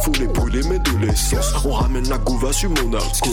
Faut 0.02 0.12
les 0.18 0.26
brûler, 0.28 0.62
mais 0.70 0.78
de 0.78 0.90
l'essence. 1.04 1.52
On 1.66 1.72
ramène 1.72 2.08
la 2.08 2.16
gouva 2.18 2.50
sur 2.52 2.70
mon 2.70 2.94
arco. 2.94 3.30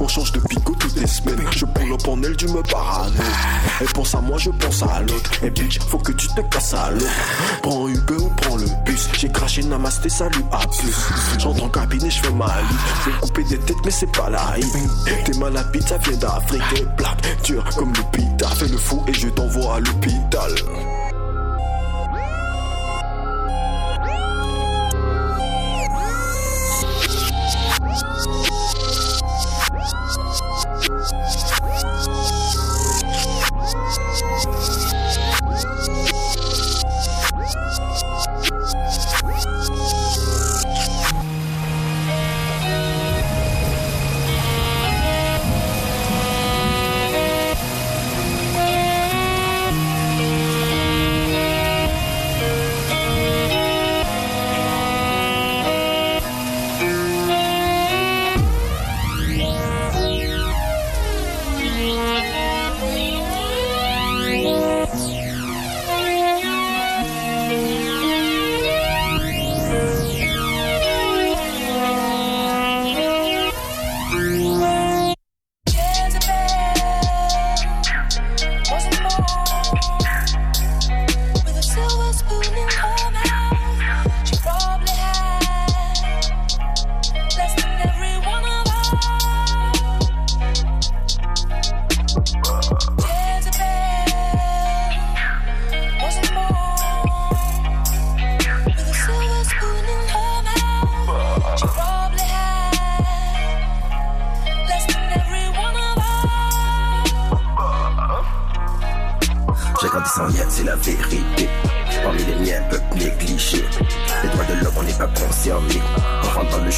On 0.00 0.06
change 0.06 0.30
de 0.32 0.40
pico 0.40 0.74
toutes 0.78 0.94
les 0.94 1.06
semaines. 1.06 1.40
Je 1.50 1.64
pull 1.64 1.92
up 1.92 2.06
en 2.06 2.22
elle, 2.22 2.36
tu 2.36 2.46
me 2.46 2.62
parano. 2.62 3.12
Elle 3.80 3.88
pense 3.88 4.14
à 4.14 4.20
moi, 4.20 4.38
je 4.38 4.50
pense 4.50 4.82
à 4.82 5.00
l'autre. 5.00 5.30
Et 5.42 5.50
bitch, 5.50 5.80
faut 5.80 5.98
que 5.98 6.12
tu 6.12 6.28
te 6.28 6.40
casses 6.42 6.74
à 6.74 6.90
l'autre. 6.92 7.06
Prends 7.62 7.88
Uber 7.88 8.14
ou 8.20 8.28
prends 8.36 8.56
le 8.56 8.66
bus. 8.84 9.08
J'ai 9.18 9.30
craché 9.30 9.64
namasté, 9.64 10.08
salut, 10.08 10.44
à 10.52 10.66
plus. 10.66 10.94
J'entre 11.38 11.64
en 11.64 11.68
cabine 11.68 12.04
et 12.04 12.10
je 12.10 12.20
fais 12.20 12.32
ma 12.32 12.46
vie. 12.46 12.76
Je 13.04 13.10
couper 13.20 13.44
des 13.44 13.58
têtes, 13.58 13.76
mais 13.84 13.90
c'est 13.90 14.12
pas 14.12 14.30
la 14.30 14.58
hype. 14.58 15.24
T'es 15.24 15.38
mal 15.38 15.56
à 15.56 15.64
bite, 15.64 15.88
ça 15.88 15.98
vient 15.98 16.16
d'Afrique. 16.18 16.62
Black, 16.96 17.42
dur 17.42 17.64
comme 17.76 17.92
l'hôpital. 17.94 18.48
Fais 18.54 18.68
le 18.68 18.78
fou 18.78 19.02
et 19.08 19.12
je 19.12 19.28
t'envoie 19.28 19.76
à 19.76 19.80
l'hôpital. 19.80 20.52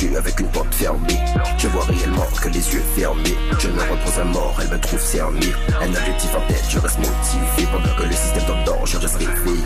Avec 0.00 0.40
une 0.40 0.48
porte 0.48 0.72
fermée. 0.74 1.20
Je 1.58 1.68
vois 1.68 1.84
réellement 1.84 2.26
que 2.40 2.48
les 2.48 2.72
yeux 2.72 2.82
fermés. 2.96 3.36
Je 3.58 3.68
me 3.68 3.80
repose 3.82 4.18
à 4.18 4.24
mort, 4.24 4.56
elle 4.58 4.68
me 4.68 4.80
trouve 4.80 4.98
cerné. 4.98 5.52
Un 5.78 5.88
objectif 5.88 6.34
en 6.34 6.40
tête, 6.48 6.64
je 6.70 6.78
reste 6.78 6.98
motivé. 6.98 7.68
Pendant 7.70 7.94
que 7.94 8.02
le 8.04 8.12
système 8.12 8.44
t'endort, 8.46 8.86
je 8.86 8.96
reste 8.96 9.16
réveillé. 9.16 9.62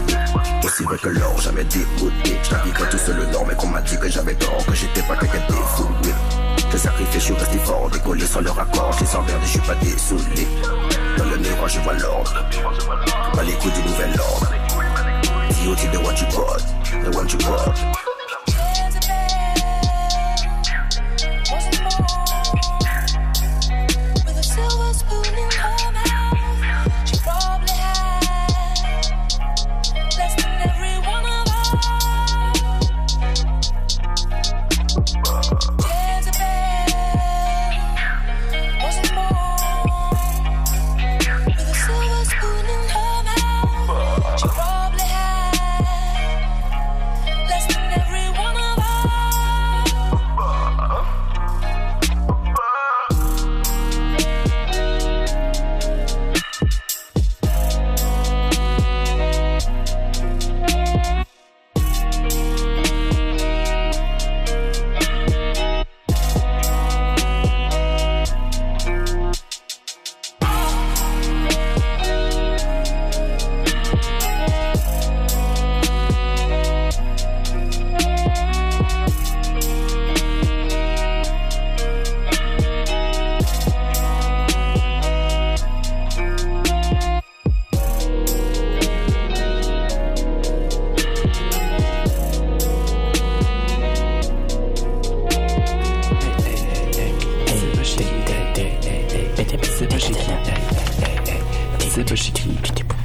Aussi 0.65 0.83
vrai 0.83 0.99
que 0.99 1.09
l'or, 1.09 1.41
jamais 1.41 1.63
dégoûté. 1.63 2.37
Je 2.43 2.85
tout 2.91 2.99
seul 2.99 3.17
le 3.17 3.27
nord, 3.27 3.47
mais 3.47 3.55
qu'on 3.55 3.69
m'a 3.69 3.81
dit 3.83 3.97
que 3.97 4.11
j'avais 4.11 4.35
tort, 4.35 4.67
que 4.67 4.75
j'étais 4.75 5.03
pas 5.03 5.17
quelqu'un 5.17 5.39
de 5.39 5.53
défoulé. 5.53 6.15
Je 6.73 6.79
sacrifie, 6.79 7.21
je 7.21 7.33
resté 7.33 7.59
fort, 7.59 7.89
décollé 7.91 8.27
sans 8.27 8.41
le 8.41 8.51
raccord. 8.51 8.93
Je 8.99 9.05
les 9.05 9.17
emmerde, 9.17 9.41
je 9.43 9.49
suis 9.49 9.61
pas 9.61 9.77
désoulé. 9.77 10.49
Dans 11.17 11.25
le 11.27 11.37
miroir, 11.37 11.69
je 11.69 11.79
vois 11.79 11.95
l'ordre. 11.95 12.35
Pas 13.33 13.43
l'écoute 13.45 13.73
du 13.73 13.83
nouvel 13.89 14.11
ordre. 14.19 14.51
Beauty, 15.63 15.87
the 15.93 16.05
one 16.05 16.17
you 16.17 16.27
got, 16.35 16.59
the 17.05 17.17
one 17.17 17.29
you 17.29 17.39
got. 17.39 18.14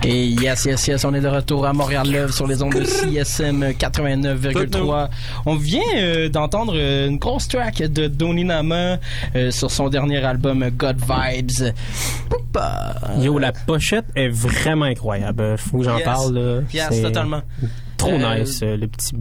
Et 0.03 0.25
yes, 0.27 0.65
yes, 0.65 0.87
yes, 0.87 1.05
on 1.05 1.13
est 1.13 1.21
de 1.21 1.27
retour 1.27 1.65
à 1.67 1.73
Montréal-Love 1.73 2.31
sur 2.31 2.47
les 2.47 2.63
ondes 2.63 2.73
de 2.73 2.83
CSM 2.83 3.63
89,3. 3.71 5.09
On 5.45 5.55
vient 5.55 5.81
euh, 5.97 6.27
d'entendre 6.29 6.73
euh, 6.75 7.07
une 7.07 7.17
grosse 7.17 7.47
track 7.47 7.77
de 7.83 8.07
Donny 8.07 8.45
Nama 8.45 8.97
euh, 9.35 9.51
sur 9.51 9.69
son 9.69 9.89
dernier 9.89 10.23
album 10.25 10.67
God 10.75 10.97
Vibes. 10.99 11.73
Poupa. 12.29 12.95
Yo, 13.19 13.37
la 13.37 13.51
pochette 13.51 14.05
est 14.15 14.29
vraiment 14.29 14.85
incroyable. 14.85 15.55
Faut 15.57 15.79
que 15.79 15.83
j'en 15.83 15.97
Yes. 15.97 16.05
parle. 16.05 16.33
Là. 16.37 16.61
Yes, 16.73 17.01
totalement. 17.01 17.41
Trop 17.97 18.11
Euh, 18.13 18.39
nice, 18.39 18.61
le 18.63 18.87
petit 18.87 19.13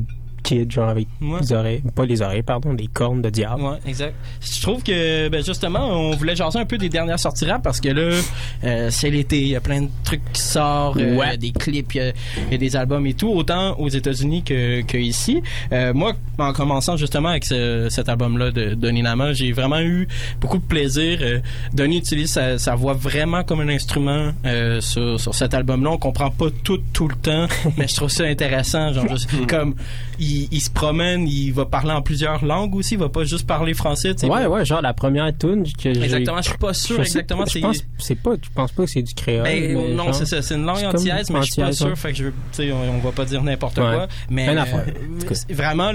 kid, 0.49 0.71
genre 0.73 0.89
avec 0.89 1.07
Ouais. 1.21 1.39
les 1.41 1.53
oreilles, 1.53 1.83
pas 1.95 2.05
les 2.07 2.23
oreilles, 2.23 2.43
pardon, 2.43 2.73
des 2.75 2.87
cornes 2.87 3.21
de 3.23 3.31
diable. 3.31 3.63
Ouais, 3.63 3.77
exact. 3.87 4.15
Je 4.41 4.61
trouve 4.63 4.83
que 4.83 5.29
ben 5.29 5.45
justement, 5.45 5.87
on 5.91 6.17
voulait 6.17 6.37
jaser 6.37 6.59
un 6.59 6.65
peu 6.65 6.79
des 6.79 6.89
dernières 6.89 7.19
sorties 7.19 7.45
rap 7.45 7.63
parce 7.63 7.81
que 7.81 7.89
là, 7.89 8.17
euh, 8.65 8.89
c'est 8.91 9.11
l'été, 9.11 9.41
il 9.43 9.49
y 9.49 9.57
a 9.57 9.61
plein 9.61 9.83
de 9.83 9.89
trucs 10.05 10.23
qui 10.33 10.41
sortent, 10.41 10.99
euh, 10.99 11.17
Ouais. 11.17 11.37
des 11.37 11.51
clips, 11.53 11.95
il 11.95 11.99
y, 11.99 12.01
a- 12.01 12.13
il 12.47 12.53
y 12.53 12.55
a 12.55 12.59
des 12.59 12.77
albums 12.77 13.07
et 13.07 13.15
tout, 13.15 13.29
autant 13.29 13.77
aux 13.79 13.89
États-Unis 13.89 14.43
que, 14.43 14.83
que 14.83 14.97
ici. 14.97 15.43
Euh, 15.73 15.93
moi, 15.93 16.13
en 16.39 16.53
commençant 16.53 16.97
justement 16.97 17.29
avec 17.31 17.45
ce- 17.45 17.89
cet 17.91 18.09
album-là 18.09 18.51
de 18.51 18.75
Donny 18.75 19.03
Nama, 19.03 19.33
j'ai 19.33 19.53
vraiment 19.53 19.81
eu 19.81 20.09
beaucoup 20.41 20.59
de 20.59 20.63
plaisir. 20.65 21.19
Euh, 21.23 21.41
Donny 21.73 21.99
utilise 21.99 22.33
sa, 22.33 22.59
sa 22.59 22.75
voix 22.75 22.95
vraiment 22.95 23.43
comme 23.45 23.61
un 23.61 23.69
instrument 23.69 24.33
euh, 24.47 24.81
sur, 24.81 25.19
sur 25.21 25.35
cet 25.35 25.55
album-là. 25.55 25.91
On 25.91 25.99
comprend 25.99 26.31
pas 26.31 26.47
tout 26.65 26.79
tout 26.93 27.09
le 27.09 27.15
temps, 27.17 27.47
mais 27.77 27.87
je 27.89 27.95
trouve 27.97 28.09
ça 28.11 28.25
intéressant. 28.25 28.93
Genre, 28.93 29.09
juste 29.09 29.29
comme 29.47 29.75
il, 30.19 30.49
il 30.51 30.61
se 30.61 30.71
promène, 30.71 31.27
il 31.29 31.53
va 31.53 31.65
parler 31.67 31.93
en 31.93 32.03
plusieurs 32.03 32.45
langues 32.45 32.75
aussi, 32.75 32.95
il 32.95 33.01
va 33.01 33.09
pas 33.09 33.25
juste 33.25 33.47
parler 33.47 33.75
français. 33.75 34.15
tu 34.15 34.27
sais. 34.27 34.33
Ouais, 34.33 34.47
ouais, 34.47 34.65
genre 34.65 34.81
la 34.83 34.93
première 34.95 35.37
tune 35.37 35.65
que 35.65 35.93
j'ai. 35.95 36.03
Exactement, 36.03 36.43
je 36.43 36.49
suis 36.49 36.59
pas 36.59 36.75
sûr 36.75 36.97
Je 36.99 37.03
sais 37.05 37.21
exactement 37.21 37.45
Je 37.47 37.59
pense, 37.61 37.85
c'est 37.99 38.15
pas, 38.15 38.33
je 38.43 38.49
pense 38.55 38.73
pas 38.73 38.85
que 38.85 38.91
c'est 38.91 39.03
du 39.03 39.15
créole. 39.15 39.45
Ben, 39.45 39.77
mais 39.77 39.95
non, 39.95 40.05
genre, 40.05 40.15
c'est 40.15 40.27
ça, 40.27 40.43
c'est 40.43 40.55
une 40.55 40.65
langue 40.65 40.85
antillaise, 40.85 41.31
mais 41.31 41.43
je 41.43 41.53
suis 41.53 41.63
pas 41.63 41.73
sûr, 41.73 41.87
ouais. 41.89 41.97
fait 41.97 42.13
que 42.13 42.19
je 42.19 42.25
veux, 42.25 42.31
tu 42.53 42.57
sais, 42.63 42.73
on, 42.73 42.81
on 42.97 42.99
va 42.99 43.13
pas 43.13 43.25
dire 43.25 43.43
n'importe 43.43 43.79
Ouais. 43.79 43.85
quoi. 43.85 44.09
Mais 44.31 44.49
euh, 44.49 44.65
vraiment, 45.51 45.93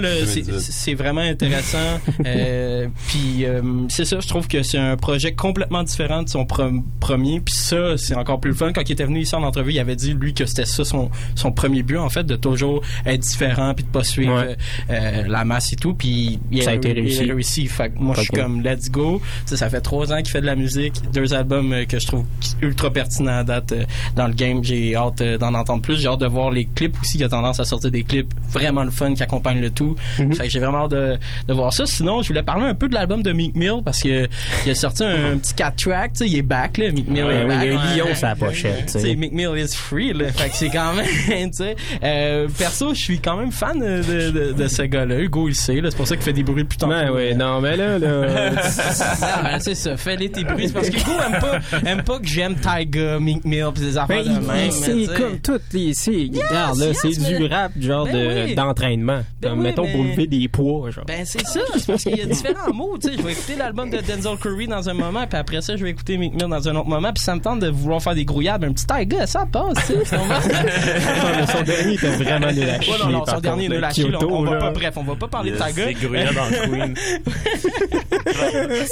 c'est 0.58 0.94
vraiment 0.94 1.20
intéressant. 1.20 1.78
euh, 2.26 2.88
puis 3.08 3.44
euh, 3.44 3.62
c'est 3.88 4.04
ça, 4.04 4.20
je 4.20 4.28
trouve 4.28 4.48
que 4.48 4.62
c'est 4.62 4.78
un 4.78 4.96
projet 4.96 5.34
complètement 5.34 5.82
différent 5.82 6.22
de 6.22 6.28
son 6.28 6.44
pre- 6.44 6.82
premier. 7.00 7.40
Puis 7.40 7.54
ça, 7.54 7.96
c'est 7.96 8.14
encore 8.14 8.40
plus 8.40 8.50
le 8.50 8.56
fun. 8.56 8.72
Quand 8.72 8.82
il 8.88 8.92
était 8.92 9.04
venu 9.04 9.20
ici 9.20 9.34
en 9.34 9.42
entrevue, 9.42 9.72
il 9.72 9.78
avait 9.78 9.96
dit 9.96 10.14
lui 10.14 10.34
que 10.34 10.46
c'était 10.46 10.64
ça 10.64 10.84
son 10.84 11.10
son 11.34 11.52
premier 11.52 11.82
but 11.82 11.98
en 11.98 12.08
fait, 12.08 12.24
de 12.24 12.36
toujours 12.36 12.82
être 13.06 13.20
différent 13.20 13.74
puis 13.74 13.84
de 13.84 13.90
pas 13.90 14.04
suivre 14.14 14.34
Ouais. 14.34 14.56
euh, 14.90 15.22
la 15.26 15.44
masse 15.44 15.72
et 15.72 15.76
tout. 15.76 15.94
Puis 15.94 16.38
il 16.50 16.62
Ça 16.62 16.70
a 16.70 16.74
été 16.74 16.90
il 16.90 16.94
réussi. 17.00 17.24
réussi. 17.30 17.66
Fait 17.66 17.90
que 17.90 17.98
moi, 17.98 18.14
je 18.16 18.22
suis 18.22 18.30
comme 18.30 18.62
let's 18.62 18.90
go. 18.90 19.20
Sais, 19.46 19.56
ça 19.56 19.68
fait 19.68 19.80
trois 19.80 20.12
ans 20.12 20.16
qu'il 20.18 20.28
fait 20.28 20.40
de 20.40 20.46
la 20.46 20.56
musique, 20.56 20.94
deux 21.12 21.34
albums 21.34 21.72
euh, 21.72 21.84
que 21.84 21.98
je 21.98 22.06
trouve 22.06 22.24
ultra 22.62 22.90
pertinents 22.90 23.38
à 23.38 23.44
date 23.44 23.72
euh, 23.72 23.84
dans 24.16 24.26
le 24.26 24.34
game. 24.34 24.62
J'ai 24.64 24.94
hâte 24.96 25.20
euh, 25.20 25.38
d'en 25.38 25.54
entendre 25.54 25.82
plus. 25.82 26.00
J'ai 26.00 26.08
hâte 26.08 26.20
de 26.20 26.26
voir 26.26 26.50
les 26.50 26.64
clips 26.64 26.96
aussi. 27.00 27.18
Il 27.18 27.24
a 27.24 27.28
tendance 27.28 27.60
à 27.60 27.64
sortir 27.64 27.90
des 27.90 28.02
clips 28.02 28.32
vraiment 28.50 28.84
le 28.84 28.90
fun 28.90 29.14
qui 29.14 29.22
accompagnent 29.22 29.60
le 29.60 29.70
tout. 29.70 29.96
Mhm. 30.18 30.34
Fait 30.34 30.44
que 30.44 30.50
j'ai 30.50 30.58
vraiment 30.60 30.84
hâte 30.84 30.90
de, 30.92 31.18
de 31.48 31.52
voir 31.54 31.72
ça. 31.72 31.86
Sinon, 31.86 32.22
je 32.22 32.28
voulais 32.28 32.42
parler 32.42 32.64
un 32.66 32.74
peu 32.74 32.88
de 32.88 32.94
l'album 32.94 33.22
de 33.22 33.32
Meek 33.32 33.54
Mill 33.54 33.80
parce 33.84 34.02
que 34.02 34.28
il 34.64 34.70
a 34.70 34.74
sorti 34.74 35.04
un, 35.04 35.36
petit 35.38 35.54
4 35.54 35.76
track. 35.76 36.12
Tu 36.12 36.18
sais, 36.18 36.26
il 36.30 36.36
est 36.36 36.42
back 36.42 36.78
là. 36.78 36.90
Meek 36.90 37.08
Mill 37.08 37.24
Ouais, 37.24 37.34
est 37.36 37.42
oui, 37.42 37.48
back. 37.48 37.58
il 37.64 37.68
y 37.68 37.70
a 37.70 37.74
un 37.80 38.04
Ouais. 38.06 38.08
lion 38.10 38.14
sur 38.14 38.26
la 38.26 38.36
pochette, 38.36 38.86
tu 38.86 38.92
sais. 38.92 39.00
Tu 39.00 39.06
sais, 39.08 39.16
Meek 39.16 39.32
Mill 39.32 39.50
is 39.56 39.74
free 39.74 40.12
là. 40.12 40.32
Fait 40.32 40.48
que 40.50 40.56
c'est 40.56 40.68
quand 40.70 40.94
même, 40.94 41.06
tu 41.50 41.56
sais. 41.56 41.76
Euh, 42.02 42.48
perso, 42.58 42.94
je 42.94 43.00
suis 43.00 43.18
quand 43.20 43.36
même 43.36 43.52
fan 43.52 43.82
de, 44.04 44.30
de, 44.30 44.46
de, 44.48 44.52
de 44.52 44.68
ce 44.68 44.82
gars-là. 44.82 45.18
Hugo, 45.18 45.48
il 45.48 45.54
sait. 45.54 45.80
C'est 45.84 45.96
pour 45.96 46.06
ça 46.06 46.14
qu'il 46.16 46.24
fait 46.24 46.32
des 46.32 46.42
bruits 46.42 46.64
plus 46.64 46.76
tard. 46.78 46.88
Ben 46.88 47.10
oui, 47.14 47.34
non, 47.34 47.60
mais 47.60 47.76
là, 47.76 47.98
là. 47.98 48.50
Ben, 49.44 49.58
c'est 49.60 49.74
ça, 49.74 49.96
fais-les 49.96 50.30
tes 50.30 50.44
bruits. 50.44 50.68
C'est 50.68 50.74
parce 50.74 50.90
que 50.90 50.96
Hugo 50.96 51.10
aime 51.26 51.40
pas, 51.40 51.78
aime 51.90 52.02
pas 52.02 52.18
que 52.18 52.26
j'aime 52.26 52.54
Tyga, 52.56 53.18
Meek 53.20 53.44
Mill 53.44 53.66
pis 53.74 53.80
des 53.82 53.98
affaires 53.98 54.24
Ben, 54.24 54.34
de 54.40 54.46
même. 54.46 54.70
c'est 54.70 55.06
comme 55.14 55.38
toutes 55.40 55.72
les. 55.72 55.94
c'est- 55.94 56.30
regarde, 56.32 56.78
là, 56.78 56.86
yes, 56.86 56.98
c'est 57.02 57.36
du 57.36 57.46
rap, 57.46 57.72
genre 57.80 58.04
Ben 58.06 58.12
de- 58.14 58.44
oui. 58.46 58.54
d'entraînement. 58.54 59.20
Ben 59.40 59.50
Comme, 59.50 59.62
mettons, 59.62 59.86
pour 59.90 60.04
lever 60.04 60.26
des 60.26 60.48
poids, 60.48 60.90
genre. 60.90 61.04
Ben 61.06 61.24
c'est 61.24 61.44
ça, 61.46 61.60
c'est 61.76 61.86
parce 61.86 62.02
qu'il 62.02 62.16
y 62.16 62.22
a 62.22 62.26
différents 62.26 62.72
mots, 62.72 62.96
tu 63.00 63.08
sais. 63.08 63.14
Je 63.18 63.22
vais 63.22 63.32
écouter 63.32 63.56
l'album 63.56 63.90
de 63.90 63.98
Denzel 63.98 64.36
Curry 64.40 64.66
dans 64.66 64.88
un 64.88 64.94
moment, 64.94 65.26
puis 65.28 65.38
après 65.38 65.60
ça, 65.60 65.76
je 65.76 65.84
vais 65.84 65.90
écouter 65.90 66.16
Meek 66.16 66.32
Mill 66.34 66.48
dans 66.48 66.68
un 66.68 66.76
autre 66.76 66.88
moment, 66.88 67.12
puis 67.12 67.22
ça 67.22 67.34
me 67.34 67.40
tente 67.40 67.60
de 67.60 67.68
vouloir 67.68 68.02
faire 68.02 68.14
des 68.14 68.24
grouillades. 68.24 68.64
Un 68.64 68.72
petit 68.72 68.86
Tyga, 68.86 69.26
ça 69.26 69.46
passe, 69.50 69.78
tu 69.86 69.92
sais. 70.04 70.16
son 71.52 71.62
dernier 71.62 71.94
était 71.94 72.08
vraiment 72.08 72.46
à 72.46 72.50
Ouais, 72.50 72.80
chier, 72.82 72.94
non, 73.04 73.10
non, 73.10 73.20
par 73.22 73.34
son 73.36 73.40
dernier 73.40 73.68
Kyoto, 73.94 74.28
on 74.30 74.42
va 74.42 74.56
pas, 74.56 74.70
bref, 74.70 74.94
on 74.96 75.02
va 75.02 75.14
pas 75.16 75.28
parler 75.28 75.50
de 75.52 75.56
Tyga. 75.56 75.72
C'est 75.86 75.94
grouillade 75.94 76.36
en 76.38 76.68
Queen. 76.70 76.94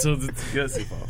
Sur 0.01 0.17
du 0.19 0.27
gars, 0.55 0.67
c'est 0.69 0.87
fort. 0.87 1.07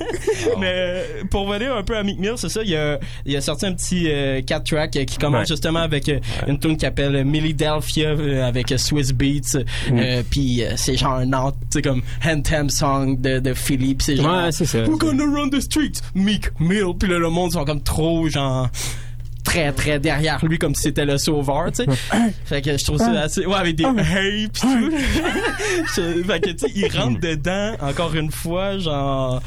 Mais 0.59 0.73
euh, 0.75 1.03
pour 1.31 1.49
venir 1.49 1.75
un 1.77 1.83
peu 1.83 1.97
à 1.97 2.03
Meek 2.03 2.19
Mill, 2.19 2.33
c'est 2.37 2.49
ça, 2.49 2.63
il 2.65 2.75
a, 2.77 2.99
il 3.27 3.37
a 3.37 3.41
sorti 3.41 3.67
un 3.67 3.73
petit 3.75 4.09
4 4.47 4.65
track 4.65 4.97
euh, 4.97 5.05
qui 5.05 5.19
commence 5.19 5.33
Ouais. 5.43 5.47
justement 5.47 5.81
avec 5.81 6.09
euh, 6.09 6.19
une 6.47 6.59
tune 6.59 6.77
qui 6.77 6.85
s'appelle 6.85 7.17
euh, 7.17 7.25
Philadelphia 7.25 8.11
euh, 8.11 8.47
avec 8.47 8.71
euh, 8.71 8.77
Swiss 8.79 9.13
Beats. 9.13 9.59
Mm. 9.91 9.99
Euh, 9.99 10.23
puis 10.29 10.63
euh, 10.63 10.73
c'est 10.77 10.97
genre 10.97 11.15
un 11.15 11.33
autre, 11.33 11.57
tu 11.63 11.79
sais, 11.79 11.83
comme 11.83 12.03
Anthem 12.25 12.69
song 12.71 13.19
de, 13.21 13.39
de 13.41 13.55
Philly. 13.55 13.95
Puis 13.95 14.05
c'est 14.05 14.17
genre 14.17 14.45
Ouais, 14.45 14.53
c'est 14.53 14.67
ça. 14.67 14.79
We're 14.85 14.99
gonna 14.99 15.25
run 15.25 15.49
the 15.51 15.61
streets, 15.61 16.01
Meek 16.15 16.49
Mill. 16.61 16.93
Puis 16.99 17.09
là, 17.09 17.19
le 17.19 17.31
monde 17.31 17.53
sont 17.53 17.65
comme 17.65 17.83
trop 17.83 18.29
genre 18.29 18.69
très 19.45 19.73
très 19.73 19.99
derrière 19.99 20.45
lui 20.45 20.59
comme 20.59 20.75
si 20.75 20.83
c'était 20.83 21.05
le 21.05 21.19
sauveur 21.19 21.73
tu 21.73 21.85
sais 21.85 21.91
fait 22.45 22.63
que 22.63 22.77
je 22.79 22.85
trouve 22.85 22.99
ça 22.99 23.11
assez 23.23 23.45
ouais 23.45 23.55
avec 23.57 23.77
des 23.77 23.85
hey 23.85 24.49
pis 24.49 24.61
tout 24.61 24.91
Je- 25.97 26.23
fait 26.23 26.41
que 26.41 26.51
tu 26.51 26.59
sais 26.59 26.73
il 26.75 26.89
rentre 26.97 27.21
dedans 27.21 27.73
encore 27.81 28.15
une 28.15 28.31
fois 28.31 28.79
genre 28.79 29.43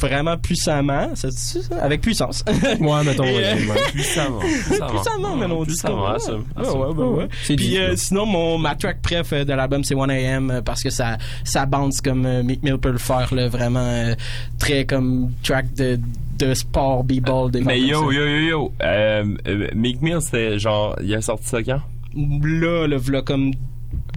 vraiment 0.00 0.36
puissamment, 0.36 1.08
ça 1.16 1.26
dit 1.28 1.36
ça? 1.36 1.60
Avec 1.82 2.00
puissance. 2.02 2.44
Moi, 2.78 3.02
mettons, 3.02 3.24
Et, 3.24 3.34
ouais, 3.34 3.44
euh, 3.46 3.66
ouais. 3.74 3.82
Puissamment. 3.92 4.38
Puissamment, 4.38 5.34
mais 5.34 5.46
on 5.46 5.64
dit 5.64 5.74
ça. 5.74 5.88
Puissamment, 5.88 6.04
Ouais. 6.10 6.14
assume, 6.14 6.44
Ouais, 6.56 6.62
assume. 6.68 6.80
ouais, 6.80 6.86
ouais, 6.94 7.18
ouais. 7.24 7.28
C'est 7.42 7.56
Puis 7.56 7.66
dit, 7.70 7.78
euh, 7.78 7.96
sinon, 7.96 8.24
mon, 8.24 8.58
ma 8.58 8.76
track 8.76 9.02
préf 9.02 9.32
de 9.32 9.52
l'album, 9.52 9.82
c'est 9.82 9.96
1AM 9.96 10.50
euh, 10.52 10.62
parce 10.62 10.84
que 10.84 10.90
ça, 10.90 11.18
ça 11.42 11.66
bounce 11.66 12.00
comme 12.00 12.26
euh, 12.26 12.44
Meek 12.44 12.62
Mill 12.62 12.78
peut 12.78 12.92
le 12.92 12.98
faire, 12.98 13.34
là, 13.34 13.48
vraiment 13.48 13.80
euh, 13.80 14.14
très 14.60 14.84
comme 14.84 15.32
track 15.42 15.74
de, 15.74 15.98
de 16.38 16.54
sport, 16.54 17.04
b-ball, 17.04 17.50
des 17.50 17.60
Mais 17.62 17.80
yo, 17.80 18.10
yo, 18.12 18.24
yo, 18.26 18.38
yo, 18.48 18.72
euh, 18.82 19.24
euh, 19.46 19.68
Meek 19.74 20.00
Mill, 20.02 20.20
c'était 20.20 20.58
genre, 20.58 20.96
il 21.02 21.14
a 21.14 21.20
sorti 21.20 21.46
ça 21.48 21.62
quand? 21.62 21.80
Là, 22.14 22.86
là, 22.86 22.96
v'là 22.96 23.22
comme 23.22 23.52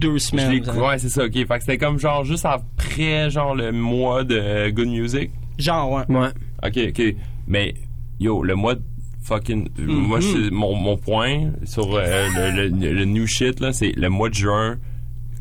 deux 0.00 0.18
semaines. 0.18 0.62
l'ai- 0.62 0.70
ouais, 0.80 0.98
c'est 0.98 1.08
ça, 1.08 1.24
ok. 1.24 1.32
Fait 1.34 1.46
que 1.46 1.60
c'était 1.60 1.78
comme 1.78 1.98
genre 1.98 2.24
juste 2.24 2.46
après, 2.46 3.30
genre, 3.30 3.54
le 3.54 3.72
mois 3.72 4.24
de 4.24 4.70
Good 4.70 4.88
Music. 4.88 5.30
Genre, 5.58 5.90
ouais. 5.92 6.04
Ouais. 6.16 6.28
Ok, 6.64 6.78
ok. 6.88 7.14
Mais, 7.46 7.74
yo, 8.20 8.42
le 8.42 8.54
mois 8.54 8.74
de 8.76 8.82
fucking. 9.22 9.68
Moi, 9.78 10.20
c'est 10.20 10.50
mon, 10.50 10.74
mon 10.74 10.96
point 10.96 11.50
sur 11.64 11.94
euh, 11.94 12.26
le, 12.36 12.68
le, 12.68 12.92
le 12.92 13.04
new 13.04 13.26
shit, 13.26 13.60
là, 13.60 13.72
c'est 13.72 13.92
le 13.96 14.08
mois 14.08 14.28
de 14.28 14.34
juin 14.34 14.78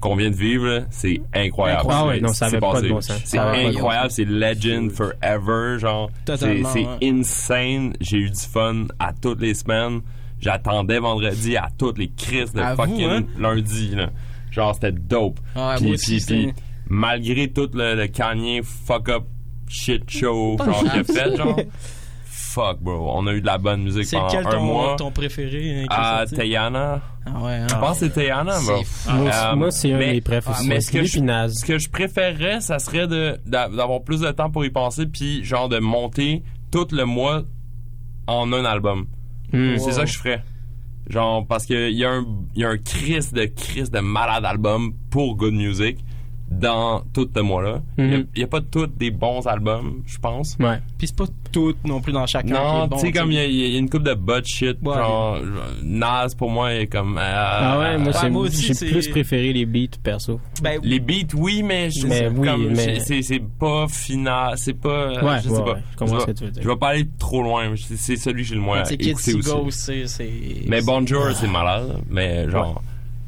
qu'on 0.01 0.15
vient 0.15 0.31
de 0.31 0.35
vivre, 0.35 0.85
c'est 0.89 1.21
incroyable. 1.33 1.87
Ah 1.89 2.07
ouais, 2.07 2.19
non, 2.19 2.29
ça 2.33 2.49
c'est 2.49 2.57
avait 2.57 2.59
pas 2.59 2.81
de 2.81 2.89
bon 2.89 3.01
sens. 3.01 3.33
Incroyable, 3.35 4.11
c'est 4.11 4.25
legend 4.25 4.91
forever, 4.91 5.79
genre. 5.79 6.09
C'est 6.25 6.87
insane. 7.03 7.93
J'ai 8.01 8.17
eu 8.17 8.29
du 8.29 8.39
fun 8.39 8.87
à 8.99 9.13
toutes 9.13 9.39
les 9.39 9.53
semaines. 9.53 10.01
J'attendais 10.39 10.99
vendredi 10.99 11.55
à 11.55 11.69
toutes 11.77 11.99
les 11.99 12.09
crises 12.09 12.51
de 12.51 12.61
fucking 12.75 13.03
hein? 13.09 13.23
lundi, 13.37 13.95
là. 13.95 14.09
Genre, 14.49 14.73
c'était 14.73 14.91
dope. 14.91 15.39
Puis- 15.77 16.53
malgré 16.89 17.47
tout 17.49 17.69
le, 17.73 17.95
le 17.95 18.07
Kanye 18.07 18.61
fuck 18.63 19.07
up 19.07 19.23
shit 19.69 20.09
show 20.09 20.57
genre 20.57 20.79
qu'il 20.79 20.99
a 20.99 21.03
fait 21.05 21.37
genre 21.37 21.55
fuck 22.53 22.79
bro 22.81 23.11
on 23.15 23.27
a 23.27 23.33
eu 23.33 23.41
de 23.41 23.45
la 23.45 23.57
bonne 23.57 23.83
musique 23.83 24.05
C'est 24.05 24.15
pendant 24.17 24.27
lequel 24.27 24.47
un 24.47 24.49
ton, 24.51 24.61
mois 24.63 24.95
ton 24.97 25.11
préféré? 25.11 25.81
hein, 25.81 25.85
ah? 25.89 26.23
Tayana 26.29 27.01
Ah 27.25 27.39
ouais, 27.43 27.51
hein. 27.53 27.67
je 27.69 27.75
pense 27.75 27.99
que 27.99 28.05
c'est 28.05 28.11
Tayana 28.13 28.59
bro 28.61 28.81
Euh, 29.09 29.55
moi, 29.55 29.71
c'est 29.71 29.93
un 29.93 29.97
mais- 29.97 30.07
de 30.07 30.11
mes 30.13 30.21
préf 30.21 30.49
aussi. 30.49 30.67
mais 30.67 30.81
ce 30.81 30.91
que, 30.91 30.97
Lui 30.99 31.05
je, 31.07 31.11
puis 31.13 31.21
Naz. 31.21 31.53
ce 31.59 31.65
que 31.65 31.77
je 31.77 31.89
préférerais 31.89 32.61
ça 32.61 32.79
serait 32.79 33.07
de 33.07 33.39
d'a- 33.45 33.69
d'avoir 33.69 34.01
plus 34.03 34.21
de 34.21 34.31
temps 34.31 34.49
pour 34.51 34.65
y 34.65 34.69
penser 34.69 35.05
puis 35.05 35.43
genre 35.43 35.69
de 35.69 35.79
monter 35.79 36.43
tout 36.71 36.87
le 36.91 37.05
mois 37.05 37.43
en 38.27 38.51
un 38.53 38.65
album 38.65 39.07
Hmm. 39.53 39.77
c'est 39.77 39.91
ça 39.91 40.01
que 40.05 40.09
je 40.09 40.17
ferais 40.17 40.43
genre 41.09 41.45
parce 41.45 41.65
que 41.65 41.89
il 41.89 41.97
y 41.97 42.05
a 42.05 42.11
un 42.11 42.25
il 42.55 42.61
y 42.61 42.65
a 42.65 42.69
un 42.69 42.77
Chris 42.77 43.27
de 43.33 43.45
Chris 43.45 43.89
de 43.91 43.99
malade 43.99 44.45
album 44.45 44.93
pour 45.09 45.35
Good 45.35 45.53
Music 45.53 45.97
dans 46.51 47.01
tout 47.13 47.27
ce 47.33 47.39
mois-là. 47.41 47.81
Il 47.97 48.03
Mhm. 48.03 48.25
n'y 48.35 48.43
a, 48.43 48.47
pas 48.47 48.59
tous 48.61 48.87
des 48.87 49.09
bons 49.09 49.47
albums, 49.47 50.03
je 50.05 50.17
pense. 50.19 50.57
Ouais. 50.59 50.79
Puis 50.97 51.07
c'est 51.07 51.15
pas 51.15 51.25
tout 51.51 51.73
non 51.85 52.01
plus 52.01 52.11
dans 52.11 52.25
chacun. 52.27 52.53
Non, 52.53 52.89
tu 52.89 52.99
sais, 52.99 53.11
comme 53.13 53.31
il 53.31 53.35
y, 53.35 53.39
a- 53.39 53.45
il 53.45 53.71
y 53.73 53.75
a 53.75 53.79
une 53.79 53.89
coupe 53.89 54.03
de 54.03 54.13
butt 54.13 54.45
shit. 54.45 54.77
Ouais. 54.83 54.95
genre, 54.95 55.37
Nas, 55.83 56.27
pour 56.37 56.49
moi, 56.49 56.73
est 56.73 56.87
comme. 56.87 57.17
euh, 57.17 57.21
Ah 57.23 57.79
ouais, 57.79 57.97
moi, 57.97 58.13
c'est- 58.13 58.29
moi 58.29 58.41
aussi, 58.43 58.67
j'ai 58.67 58.73
c'est- 58.73 58.91
plus 58.91 59.07
préféré 59.09 59.53
les 59.53 59.65
beats, 59.65 59.97
perso. 60.03 60.39
Ben, 60.61 60.79
Les 60.83 60.99
beats, 60.99 61.33
oui, 61.35 61.63
mais 61.63 61.89
je 61.89 62.05
Mais 62.07 62.27
oui, 62.27 62.47
comme, 62.47 62.67
mais- 62.69 62.75
c'est- 62.75 62.99
c'est 62.99 63.21
c'est 63.21 63.41
pas 63.59 63.87
final, 63.87 64.53
c'est 64.57 64.73
pas, 64.73 65.13
Ouais, 65.23 65.37
je 65.43 65.49
sais 65.49 65.49
ouais, 65.55 65.63
pas. 65.63 65.73
ouais, 65.73 65.79
je 65.91 65.97
comprends 65.97 66.15
vais- 66.15 66.21
ce 66.21 66.25
que 66.27 66.31
tu 66.31 66.43
veux 66.45 66.51
dire. 66.51 66.63
Je 66.63 66.67
vais 66.67 66.75
pas 66.75 66.89
aller 66.89 67.07
trop 67.17 67.41
loin, 67.43 67.69
mais 67.69 67.77
c'est 67.77 67.95
c'est 67.97 68.15
celui 68.17 68.43
que 68.43 68.49
j'ai 68.49 68.55
le 68.55 68.61
moins 68.61 68.83
c'est 68.83 68.97
Kids 68.97 69.09
écouté 69.11 69.33
aussi. 69.35 69.49
Go, 69.49 69.67
c'est. 69.69 70.07
c'est- 70.07 70.29
Mais 70.67 70.81
Bonjour, 70.81 71.31
c'est 71.33 71.47
malade, 71.47 71.97
mais 72.09 72.49
genre, 72.49 72.81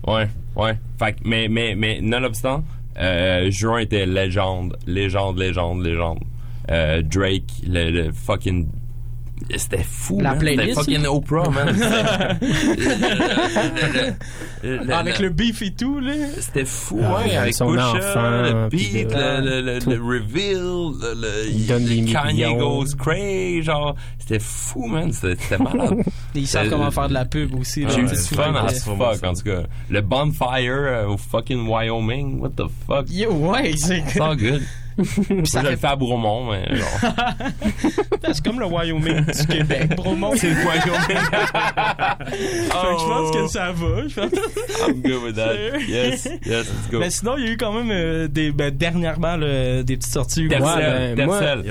ouais, 0.08 0.28
ouais. 0.56 0.78
Fait 1.00 1.16
mais, 1.24 1.48
mais, 1.48 1.76
mais, 1.76 2.00
nonobstant, 2.02 2.64
euh, 3.00 3.50
Juin 3.50 3.80
était 3.80 4.06
légende, 4.06 4.78
légende, 4.88 5.38
légende, 5.38 5.84
légende. 5.84 6.20
Euh, 6.72 7.02
Drake, 7.02 7.52
le, 7.68 7.90
le 7.90 8.12
fucking, 8.12 8.68
c'était 9.58 9.84
fou, 9.84 10.20
La 10.22 10.32
man. 10.36 10.40
C'était 10.40 10.56
playlist, 10.56 10.80
fucking. 10.80 11.06
Oprah, 11.06 11.50
man. 11.50 11.76
Le- 14.64 14.78
le- 14.86 14.94
Avec 14.94 15.20
le 15.20 15.30
beef 15.30 15.62
et 15.62 15.72
tout, 15.72 16.00
là. 16.00 16.14
C'était 16.40 16.66
fou, 16.66 17.00
Ah, 17.04 17.18
ouais, 17.26 17.36
avec 17.36 17.54
son 17.54 17.68
Pusha, 17.68 17.90
enfant, 17.92 18.32
le 18.42 18.70
beat, 18.70 19.12
le- 19.14 19.42
le, 19.42 19.62
le, 19.62 19.74
le, 19.74 19.80
tout. 19.80 19.90
le 19.90 19.98
reveal, 19.98 20.58
le, 21.02 21.22
le- 21.22 21.50
Il 21.52 21.68
donne 21.68 21.84
des 21.86 22.02
Kanye 22.06 22.34
millions. 22.46 22.80
goes 22.80 22.96
crazy, 22.98 23.62
genre, 23.64 23.96
c'était 24.20 24.40
fou, 24.40 24.86
man, 24.88 25.12
c'était 25.12 25.42
c'était 25.42 25.62
malade. 25.62 25.98
Ils 26.36 26.48
savent 26.48 26.70
comment 26.70 26.92
faire 26.92 27.10
de 27.10 27.14
la 27.14 27.26
pub 27.26 27.54
aussi. 27.60 27.82
là. 27.84 27.90
J'ai 27.94 28.02
eu 28.02 28.06
du 28.06 28.16
C'est 28.16 28.36
fun 28.36 28.46
souvent- 28.80 29.08
as 29.10 29.18
fuck, 29.20 29.24
en 29.30 29.34
tout 29.34 29.44
cas. 29.44 29.64
Le 29.90 30.02
bonfire 30.02 30.72
euh, 30.72 31.08
au 31.08 31.18
fucking 31.18 31.68
Wyoming, 31.68 32.40
what 32.40 32.52
the 32.56 32.64
fuck? 32.88 33.06
Yo, 33.10 33.32
ouais, 33.32 33.74
c'est. 33.76 33.98
It's 34.00 34.20
all 34.20 34.36
good. 34.38 34.62
Ça 35.04 35.22
Moi, 35.34 35.44
je 35.44 35.52
fait- 35.52 35.72
le 35.72 35.76
fais 35.78 35.88
à 35.88 35.96
Bromont, 35.96 36.52
mais 36.52 36.76
genre. 36.76 37.12
C'est 38.34 38.44
comme 38.44 38.60
le 38.60 38.66
Wyoming 38.66 39.26
du 39.26 39.48
Québec, 39.48 39.96
Bromont. 39.96 40.34
C'est 40.36 40.50
le 40.50 40.56
Wyoming. 40.56 41.24
Oh. 42.76 42.98
je 43.00 43.06
pense 43.06 43.32
que 43.32 43.48
ça 43.48 43.72
va. 43.72 44.08
je 44.08 44.16
pense. 44.16 44.32
I'm 44.88 45.02
good 45.02 45.24
with 45.24 45.36
that. 45.36 45.54
Yes, 45.88 46.28
yes, 46.46 46.48
let's 46.70 46.90
go. 46.92 47.00
Mais 47.00 47.10
sinon, 47.10 47.36
il 47.38 47.46
y 47.46 47.48
a 47.48 47.52
eu 47.52 47.58
quand 47.58 47.74
même 47.74 47.90
euh, 47.92 48.28
des, 48.28 48.52
ben, 48.52 48.72
dernièrement 48.76 49.36
là, 49.38 49.84
des 49.84 49.98
petites 49.98 50.12
sorties. 50.14 50.48
Tercel, 50.48 51.16
ben, 51.16 51.30
Ah, 51.30 51.56
ouais, 51.56 51.56
man. 51.56 51.64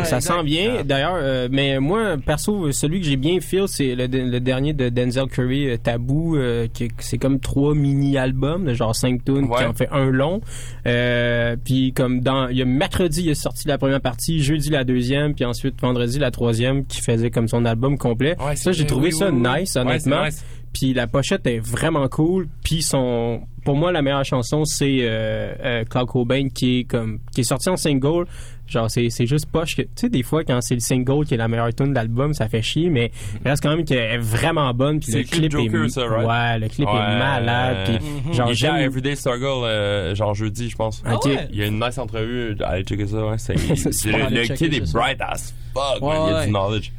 ah, 0.00 0.04
ça 0.04 0.20
sent 0.20 0.42
bien. 0.44 0.82
D'ailleurs, 0.84 1.16
euh, 1.16 1.48
mais 1.50 1.78
moi, 1.78 2.16
perso, 2.24 2.70
celui 2.72 3.00
que 3.00 3.06
j'ai 3.06 3.16
bien 3.16 3.40
feel, 3.40 3.64
c'est 3.68 3.94
le, 3.94 4.06
le 4.06 4.40
dernier 4.40 4.72
de 4.72 4.88
Denzel 4.88 5.26
Curry, 5.28 5.70
euh, 5.70 5.76
Taboo, 5.76 6.36
euh, 6.36 6.66
qui 6.72 6.88
c'est 6.98 7.18
comme 7.18 7.40
trois 7.40 7.74
mini-albums, 7.74 8.64
de 8.64 8.74
genre 8.74 8.94
cinq 8.94 9.24
tunes, 9.24 9.44
Ouais. 9.46 9.58
qui 9.58 9.64
en 9.64 9.74
fait 9.74 9.88
un 9.92 10.10
long. 10.10 10.40
Euh, 10.86 11.56
puis 11.62 11.92
comme 11.92 12.20
dans, 12.20 12.48
il 12.48 12.56
y 12.58 12.62
a 12.62 12.64
mercredi, 12.64 13.22
il 13.24 13.30
est 13.30 13.34
sorti 13.34 13.66
la 13.66 13.76
première 13.76 14.00
partie, 14.00 14.42
jeudi 14.42 14.70
la 14.70 14.84
deuxième, 14.84 15.34
puis 15.34 15.44
ensuite 15.44 15.80
vendredi 15.80 16.18
la 16.18 16.30
troisième, 16.30 16.86
qui 16.86 17.00
faisait 17.00 17.30
comme 17.30 17.48
son 17.48 17.64
album 17.64 17.98
complet. 17.98 18.36
Ouais, 18.40 18.56
ça, 18.56 18.72
j'ai 18.72 18.86
trouvé 18.86 19.08
oui, 19.08 19.12
ça 19.12 19.30
oui, 19.30 19.36
nice, 19.60 19.74
Ouais, 19.74 19.80
honnêtement. 19.82 20.24
nice. 20.24 20.44
Puis 20.72 20.92
la 20.92 21.06
pochette 21.06 21.46
est 21.46 21.58
vraiment 21.58 22.06
cool. 22.08 22.48
Puis 22.62 22.82
son, 22.82 23.40
pour 23.64 23.76
moi, 23.76 23.92
la 23.92 24.02
meilleure 24.02 24.24
chanson, 24.24 24.64
c'est 24.64 24.98
euh, 25.00 25.54
euh, 25.64 25.84
Cloud 25.84 26.06
Cobain 26.06 26.48
qui 26.50 26.80
est 26.80 26.84
comme, 26.84 27.18
qui 27.34 27.40
est 27.40 27.44
sorti 27.44 27.68
en 27.70 27.76
single. 27.76 28.26
Genre, 28.66 28.90
c'est, 28.90 29.10
c'est 29.10 29.26
juste 29.26 29.46
poche 29.46 29.76
que, 29.76 29.82
tu 29.82 29.88
sais, 29.94 30.08
des 30.08 30.22
fois, 30.22 30.42
quand 30.44 30.60
c'est 30.60 30.74
le 30.74 30.80
single 30.80 31.24
qui 31.24 31.34
est 31.34 31.36
la 31.36 31.46
meilleure 31.48 31.72
tune 31.74 31.90
de 31.90 31.94
l'album, 31.94 32.34
ça 32.34 32.48
fait 32.48 32.62
chier, 32.62 32.90
mais 32.90 33.12
il 33.44 33.48
reste 33.48 33.62
quand 33.62 33.74
même 33.76 33.84
qu'elle 33.84 33.98
est 33.98 34.18
vraiment 34.18 34.72
bonne. 34.74 34.98
Puis 35.00 35.12
le 35.12 35.22
clip 35.22 35.50
clip 35.52 35.54
est, 35.54 35.70
Joker, 35.72 35.90
ça, 35.90 36.06
right? 36.06 36.26
ouais, 36.26 36.58
le 36.58 36.68
clip 36.68 36.86
Ouais, 36.88 36.94
est 36.94 37.18
malade. 37.18 37.76
euh, 37.90 37.98
Puis 37.98 38.06
Il 38.28 38.34
genre, 38.34 38.48
à 38.48 38.52
j'aime, 38.52 38.76
Everyday 38.76 39.14
Struggle, 39.14 39.64
euh, 39.64 40.14
genre 40.14 40.34
jeudi, 40.34 40.68
je 40.68 40.76
pense. 40.76 41.02
Ok. 41.10 41.26
ouais? 41.26 41.48
Il 41.52 41.58
y 41.58 41.62
a 41.62 41.66
une 41.66 41.78
nice 41.78 41.98
entrevue. 41.98 42.56
Allez 42.64 42.82
checker 42.84 43.06
ça, 43.06 43.24
ouais. 43.26 43.38
C'est, 43.38 43.56
C'est 43.58 43.76
c'est- 43.76 43.92
super, 43.92 44.30
le, 44.30 44.40
le 44.42 44.54
kid 44.54 44.74
est 44.74 44.92
bright 44.92 45.20
as 45.20 45.54
fuck, 45.72 46.02
Ouais, 46.02 46.14
man. 46.14 46.26
Il 46.28 46.32
a 46.32 46.38
ouais. 46.38 46.46
du 46.46 46.50
knowledge. 46.52 46.92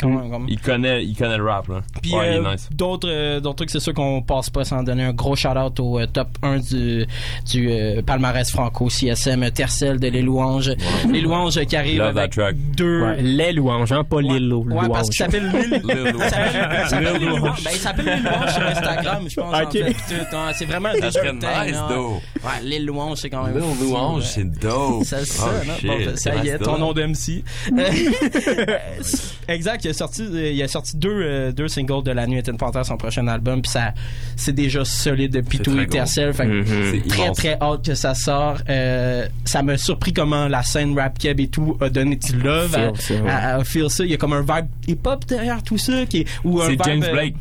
Quand 0.00 0.08
même, 0.08 0.30
quand 0.30 0.38
même. 0.40 0.48
Il 0.48 0.60
connaît, 0.60 1.04
il 1.04 1.16
connaît 1.16 1.36
le 1.38 1.44
rap, 1.44 1.68
là. 1.68 1.80
Puis 2.02 2.12
ouais, 2.14 2.38
euh, 2.38 2.50
nice. 2.52 2.68
d'autres 2.72 3.08
euh, 3.08 3.38
d'autres 3.40 3.56
trucs, 3.56 3.70
c'est 3.70 3.78
sûr 3.80 3.94
qu'on 3.94 4.22
passe 4.22 4.50
pas 4.50 4.64
sans 4.64 4.82
donner 4.82 5.04
un 5.04 5.12
gros 5.12 5.36
shout-out 5.36 5.78
au 5.78 6.00
euh, 6.00 6.06
top 6.06 6.28
1 6.42 6.58
du, 6.58 7.06
du 7.46 7.70
euh, 7.70 8.02
palmarès 8.02 8.50
franco 8.50 8.88
CSM 8.88 9.48
Tercel 9.52 10.00
de 10.00 10.08
Les 10.08 10.22
Louanges. 10.22 10.72
Les 11.10 11.20
Louanges 11.20 11.64
qui 11.64 11.76
arrivent 11.76 11.98
Love 11.98 12.18
avec 12.18 12.32
track. 12.32 12.56
deux... 12.76 13.02
ouais, 13.02 13.22
les 13.22 13.52
louanges, 13.52 13.92
hein, 13.92 14.02
pas 14.04 14.20
les 14.20 14.40
lou- 14.40 14.64
Ouais, 14.64 14.74
louanges. 14.74 14.88
parce 14.88 15.10
qu'il 15.10 15.16
s'appelle 15.24 15.48
Lil... 15.50 15.70
Lil 15.84 16.14
il 16.16 16.22
s'appelle- 16.24 16.80
il 16.82 16.88
s'appelle 16.88 17.12
Lil 17.12 17.20
Lil 17.20 17.28
Louange. 17.28 17.40
Louange. 17.40 17.64
Ben, 17.64 17.70
il 17.72 17.78
s'appelle 17.78 18.04
Lil 18.06 18.22
Louange 18.24 18.52
sur 18.52 18.66
Instagram, 18.66 19.24
je 19.28 19.34
pense. 19.40 19.54
en 19.54 19.62
Ok. 19.62 19.72
fait. 19.72 19.84
Ouais, 19.84 20.52
c'est 20.54 20.64
vraiment 20.64 20.92
déjà 20.92 21.20
un 21.20 21.36
thing, 21.38 21.64
nice, 21.66 21.72
là. 21.72 21.86
though. 21.88 22.20
Ouais, 22.42 22.62
Lil 22.64 22.86
Louange, 22.86 23.18
c'est 23.18 23.30
quand 23.30 23.44
même... 23.44 23.54
Lil 23.54 23.62
fou, 23.62 23.84
Louange, 23.84 24.22
ouais. 24.22 24.28
c'est 24.28 24.50
dope. 24.58 25.04
Ça, 25.04 25.24
ça, 25.24 25.44
Oh, 25.46 25.66
non? 25.66 25.74
shit. 25.78 25.86
Bon, 25.86 25.96
ben, 25.98 26.16
ça 26.16 26.34
y 26.36 26.48
est, 26.48 26.58
ton 26.58 26.78
nom 26.78 26.92
d'MC. 26.92 27.44
exact, 29.48 29.83
il 29.84 29.90
a 29.90 29.92
sorti, 29.94 30.24
il 30.24 30.62
a 30.62 30.68
sorti 30.68 30.96
deux, 30.96 31.08
euh, 31.10 31.52
deux 31.52 31.68
singles 31.68 32.02
de 32.02 32.10
La 32.10 32.26
Nuit 32.26 32.38
est 32.38 32.48
une 32.48 32.56
panthère, 32.56 32.84
son 32.84 32.96
prochain 32.96 33.26
album, 33.28 33.62
puis 33.62 33.70
ça, 33.70 33.92
c'est 34.36 34.52
déjà 34.52 34.84
solide 34.84 35.32
depuis 35.32 35.58
tout 35.58 35.70
Intercell. 35.78 36.32
Fait 36.34 36.46
Mhm. 36.46 36.64
C'est 36.92 37.08
très 37.08 37.22
immense. 37.24 37.36
très 37.36 37.58
hâte 37.60 37.84
que 37.84 37.94
ça 37.94 38.14
sort. 38.14 38.58
Euh, 38.68 39.26
ça 39.44 39.62
m'a 39.62 39.76
surpris 39.76 40.12
comment 40.12 40.48
la 40.48 40.62
scène 40.62 40.98
rap 40.98 41.18
keb 41.18 41.40
et 41.40 41.48
tout 41.48 41.76
a 41.80 41.88
donné 41.90 42.16
du 42.16 42.32
love 42.36 42.74
à, 42.74 42.92
Feel 42.94 43.00
ça, 43.00 43.14
ouais. 43.22 43.30
à- 43.30 43.56
à 43.56 43.64
feel 43.64 43.90
ça. 43.90 44.04
Il 44.04 44.10
y 44.10 44.14
a 44.14 44.16
comme 44.16 44.32
un 44.32 44.40
vibe 44.42 44.66
hip-hop 44.88 45.24
derrière 45.26 45.62
tout 45.62 45.78
ça, 45.78 46.06
qui 46.06 46.18
est, 46.20 46.26
ou 46.44 46.60
un 46.60 46.64
C'est 46.66 46.70
vibe, 46.72 46.82
James 46.84 47.04
euh, 47.04 47.12
Blake. 47.12 47.34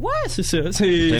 Ouais, 0.00 0.10
c'est 0.28 0.42
ça. 0.42 0.58
C'est. 0.70 1.18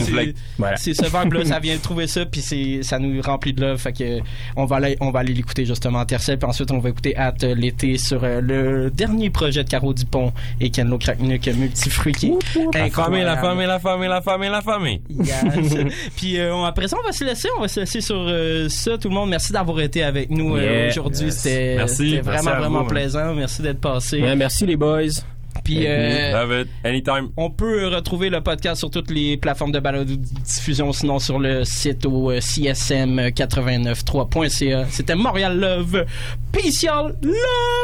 Voilà. 0.59 0.76
ce 0.76 0.91
vibe-là, 0.91 1.45
ça 1.45 1.59
vient 1.61 1.76
de 1.76 1.81
trouver 1.83 2.07
ça, 2.07 2.24
puis 2.24 2.41
c'est 2.41 2.83
ça 2.83 2.99
nous 2.99 3.20
remplit 3.20 3.53
de 3.53 3.61
love. 3.61 3.78
Fait 3.78 3.93
que 3.93 4.20
on 4.57 4.64
va 4.64 4.76
aller, 4.76 4.97
on 5.01 5.11
va 5.11 5.20
aller 5.20 5.35
l'écouter 5.35 5.64
justement 5.66 6.01
en 6.01 6.05
tercel, 6.07 6.39
puis 6.39 6.49
ensuite 6.49 6.70
on 6.70 6.78
va 6.78 6.89
écouter 6.89 7.16
At 7.16 7.35
euh, 7.43 7.55
l'été 7.55 7.99
sur 7.99 8.24
euh, 8.24 8.41
le 8.41 8.91
dernier 8.91 9.31
projet 9.31 9.64
de 9.64 9.68
Caro 9.68 9.93
Dupont 9.93 10.33
et 10.61 10.70
Kenlo 10.70 10.99
Cracknuck 10.99 11.47
Multifruit 11.47 12.12
qui 12.12 12.26
est 12.26 12.74
La 12.74 12.91
famille, 12.91 13.22
la 13.22 13.37
famille, 13.37 13.66
la 13.66 13.78
famille, 13.78 14.09
la 14.09 14.20
famille, 14.20 14.51
la 14.51 14.62
famille. 14.62 15.03
Yes. 15.11 15.45
puis 16.16 16.39
euh, 16.39 16.64
après 16.64 16.89
ça, 16.89 16.97
on 17.03 17.07
va 17.07 17.12
se 17.12 17.24
laisser, 17.24 17.49
on 17.57 17.61
va 17.61 17.68
se 17.68 17.81
laisser 17.81 18.01
sur 18.01 18.16
euh, 18.16 18.68
ça. 18.68 18.99
Tout 18.99 19.09
le 19.09 19.14
monde, 19.14 19.31
merci 19.31 19.53
d'avoir 19.53 19.81
été 19.81 20.03
avec 20.03 20.31
nous 20.31 20.57
euh, 20.57 20.89
aujourd'hui. 20.89 21.26
Yes. 21.26 21.37
C'était 21.41 21.74
Merci 21.76 22.18
vraiment 22.18 22.51
à 22.51 22.59
vraiment 22.59 22.78
vous, 22.78 22.85
man. 22.85 22.93
plaisant. 22.93 23.35
Merci 23.35 23.62
d'être 23.62 23.81
passé. 23.81 24.20
Ouais, 24.20 24.37
merci 24.37 24.66
les 24.66 24.76
boys. 24.76 25.22
Puis 25.65 25.85
euh, 25.87 26.33
Love 26.33 26.61
it. 26.63 26.69
Anytime. 26.85 27.31
on 27.37 27.51
peut 27.51 27.89
retrouver 27.89 28.31
le 28.31 28.41
podcast 28.41 28.79
sur 28.81 28.91
toutes 28.91 29.11
les 29.11 29.37
plateformes 29.37 29.73
de 29.73 29.81
balado 29.81 30.15
diffusion, 30.15 30.93
sinon 30.93 31.19
sur 31.19 31.39
le 31.39 31.65
site 31.65 32.07
au 32.07 32.31
euh, 32.31 32.39
csm893.ca. 32.39 34.87
C'était 34.91 35.15
Montréal 35.15 35.59
Love. 35.59 36.05
Peace 36.53 36.83
y'all. 36.83 37.15
Love. 37.23 37.35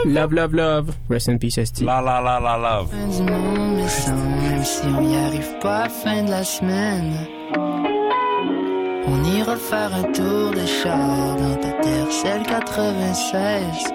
Love, 0.06 0.32
love, 0.32 0.54
love. 0.54 0.94
Rest 1.10 1.28
in 1.28 1.36
peace, 1.38 1.58
ST. 1.64 1.82
La 1.82 2.00
la 2.00 2.20
la 2.20 2.38
la 2.40 2.56
love. 2.58 2.88
fin 2.90 3.08
du 3.08 3.22
monde, 3.30 3.76
mais 3.76 3.88
sans, 3.88 4.14
même 4.14 4.64
si 4.64 4.86
on 4.86 5.00
n'y 5.02 5.16
arrive 5.16 5.58
pas 5.60 5.78
à 5.78 5.82
la 5.84 5.88
fin 5.88 6.22
de 6.22 6.30
la 6.30 6.44
semaine. 6.44 7.12
On 9.08 9.22
ira 9.24 9.54
faire 9.56 9.94
un 9.94 10.02
tour 10.12 10.50
de 10.50 10.66
char 10.66 11.36
dans 11.36 11.54
ta 11.56 11.70
terre, 11.82 12.10
celle 12.10 12.42
96. 12.42 13.92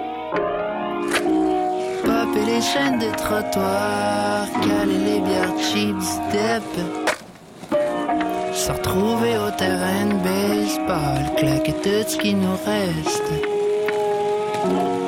Les 2.46 2.60
chaînes 2.60 2.98
des 2.98 3.12
trottoirs, 3.12 4.46
caler 4.62 4.98
les 4.98 5.20
bières 5.20 5.54
du 5.54 5.92
dip. 5.92 6.74
Se 8.52 8.72
retrouver 8.72 9.38
au 9.38 9.50
terrain 9.56 10.06
de 10.06 10.14
baseball, 10.22 11.34
claquer 11.36 11.74
tout 11.82 12.04
ce 12.08 12.16
qui 12.18 12.34
nous 12.34 12.56
reste. 12.66 13.32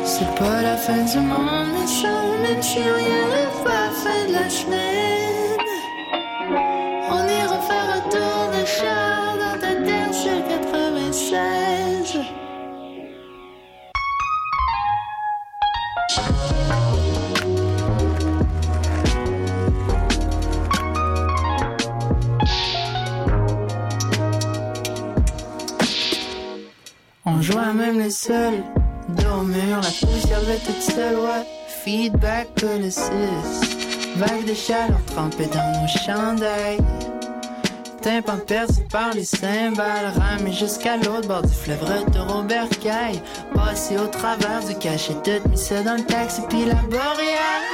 C'est 0.04 0.34
pas 0.38 0.62
la 0.62 0.76
fin 0.76 1.02
du 1.04 1.18
monde, 1.18 1.88
ça, 1.88 2.08
même 2.42 2.62
si 2.62 2.78
y 2.78 2.82
arrive 2.82 3.62
pas 3.64 3.90
fin 4.02 4.28
de 4.28 4.32
la 4.32 4.48
semaine. 4.48 5.53
On 27.26 27.40
jouait 27.40 27.72
même 27.72 27.98
les 27.98 28.10
seuls. 28.10 28.62
Mur, 29.08 29.80
la 29.82 30.06
poussière 30.06 30.40
va 30.40 30.56
toute 30.56 30.82
seule, 30.82 31.16
ouais. 31.16 31.46
Feedback 31.84 32.48
6. 32.58 33.00
Vague 34.16 34.44
de 34.46 34.54
chaleur 34.54 35.00
trempée 35.06 35.46
dans 35.46 35.80
nos 35.80 35.88
chandails. 35.88 36.78
Tympan 38.02 38.38
percé 38.46 38.86
par 38.90 39.14
les 39.14 39.24
cymbales. 39.24 40.12
Ramé 40.16 40.52
jusqu'à 40.52 40.98
l'autre 40.98 41.26
bord 41.26 41.42
du 41.42 41.52
fleuve, 41.52 41.82
retour 41.82 42.36
au 42.36 42.42
bercail. 42.42 43.22
Passé 43.54 43.96
au 43.96 44.06
travers 44.06 44.62
du 44.68 44.74
cachet, 44.76 45.14
tout 45.24 45.48
mis 45.48 45.56
ça 45.56 45.82
dans 45.82 45.94
le 45.94 46.04
taxi, 46.04 46.42
puis 46.48 46.66
la 46.66 46.74
boréale. 46.74 47.64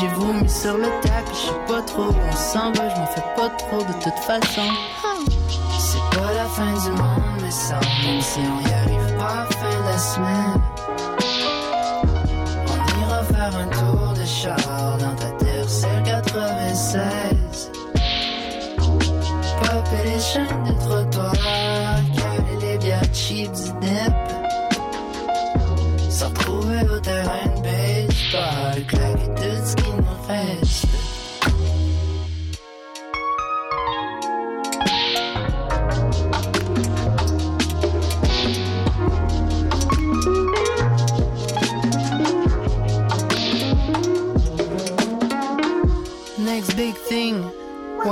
J'ai 0.00 0.08
vomi 0.08 0.48
sur 0.48 0.76
le 0.76 0.88
tapis, 1.02 1.30
je 1.32 1.48
sais 1.48 1.66
pas 1.68 1.82
trop 1.82 2.08
on 2.08 2.36
s'en 2.36 2.72
va, 2.72 2.88
je 2.88 2.96
m'en 2.96 3.06
fais 3.06 3.22
pas 3.36 3.48
trop 3.50 3.78
de 3.78 3.92
toute 4.02 4.18
façon. 4.24 4.62
C'est 5.78 6.18
pas 6.18 6.32
la 6.34 6.44
fin 6.46 6.72
du 6.72 6.96
monde, 6.96 7.31
ça, 7.52 7.78
même 8.04 8.20
si 8.20 8.40
on 8.40 8.60
y 8.68 8.72
arrive 8.72 9.16
pas 9.18 9.46
fin 9.50 9.78
de 9.80 9.84
la 9.84 9.98
semaine. 9.98 10.60
On 12.72 12.78
ira 13.00 13.22
faire 13.24 13.54
un 13.56 13.68
tour 13.68 14.14
de 14.18 14.24
char 14.24 14.96
dans 14.98 15.14
ta 15.14 15.30
terre, 15.32 15.68
c'est 15.68 16.02
96. 16.04 17.70
Popper 19.60 20.04
les 20.04 20.20
chaînes 20.20 20.64
de 20.66 20.72
trottoir, 20.80 21.34
caler 22.16 22.56
les 22.60 22.78
bières 22.78 23.12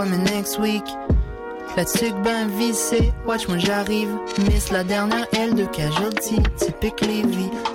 mais 0.07 0.19
next 0.19 0.59
week. 0.59 0.85
La 1.77 1.85
tuque 1.85 2.21
ben 2.25 2.49
vissée, 2.59 3.13
watch 3.27 3.47
moi 3.47 3.59
j'arrive. 3.59 4.11
Miss 4.39 4.71
la 4.71 4.83
dernière 4.83 5.27
aile 5.33 5.55
de 5.55 5.65
casualty, 5.67 6.37
typique. 6.57 7.05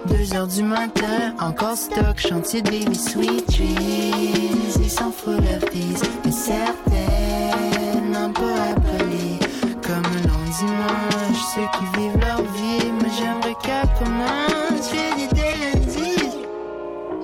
Deux 0.08 0.36
heures 0.36 0.48
du 0.48 0.64
matin, 0.64 1.34
encore 1.40 1.78
stock, 1.78 2.18
chantier 2.18 2.62
Daily 2.62 2.96
Sweet 2.96 3.46
Trees. 3.48 4.76
Ils 4.82 4.90
s'en 4.90 5.12
foutent 5.12 5.40
lefties, 5.42 5.96
mais 6.26 6.32
certaines 6.32 8.12
n'ont 8.12 8.34
pas 8.34 8.72
appris. 8.72 9.40
Comme 9.82 10.06
un 10.06 10.28
long 10.28 10.46
dimanche, 10.60 11.42
ceux 11.56 11.68
qui 11.78 12.00
vivent 12.00 12.20
leur 12.20 12.42
vie, 12.42 12.92
moi 13.00 13.10
j'aimerais 13.18 13.56
qu'elle 13.64 13.90
commence. 13.98 14.92
J'ai 14.92 15.22
l'idée 15.22 15.56
lundi. 15.62 16.16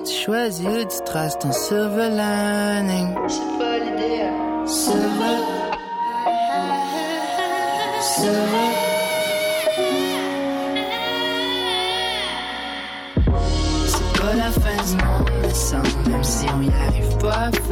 Tu 0.06 0.24
choisis 0.24 0.66
où 0.66 0.84
tu 0.84 1.04
traces 1.04 1.38
ton 1.38 1.52
silver 1.52 2.08
lining. 2.08 3.14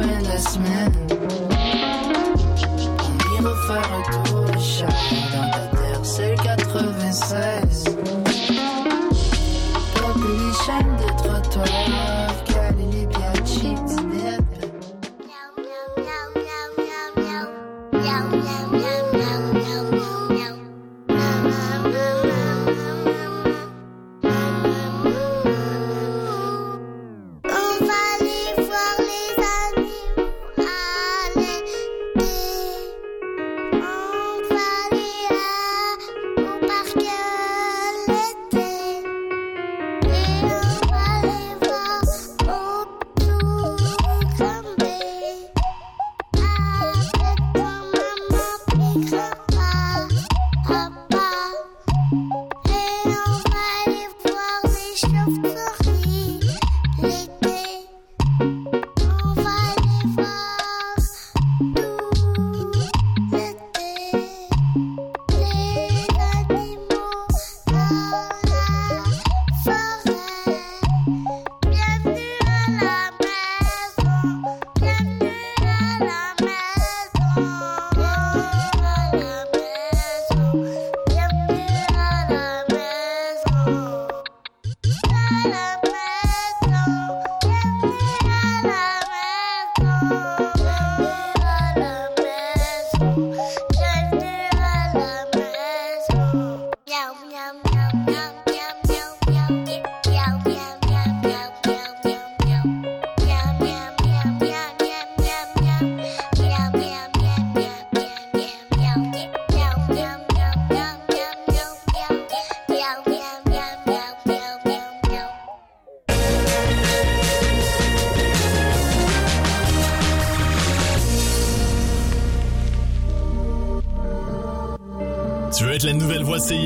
La 0.01 0.37
semaine. 0.37 0.91
On 3.03 3.41
ira 3.41 3.53
faire 3.67 3.89
un 3.93 4.01
tour 4.25 4.41
de 4.41 4.59
char 4.59 4.89
dans 5.33 5.51
ta 5.51 5.77
terre, 5.77 5.99
c'est 6.03 6.31
le 6.31 6.43
96. 6.43 7.60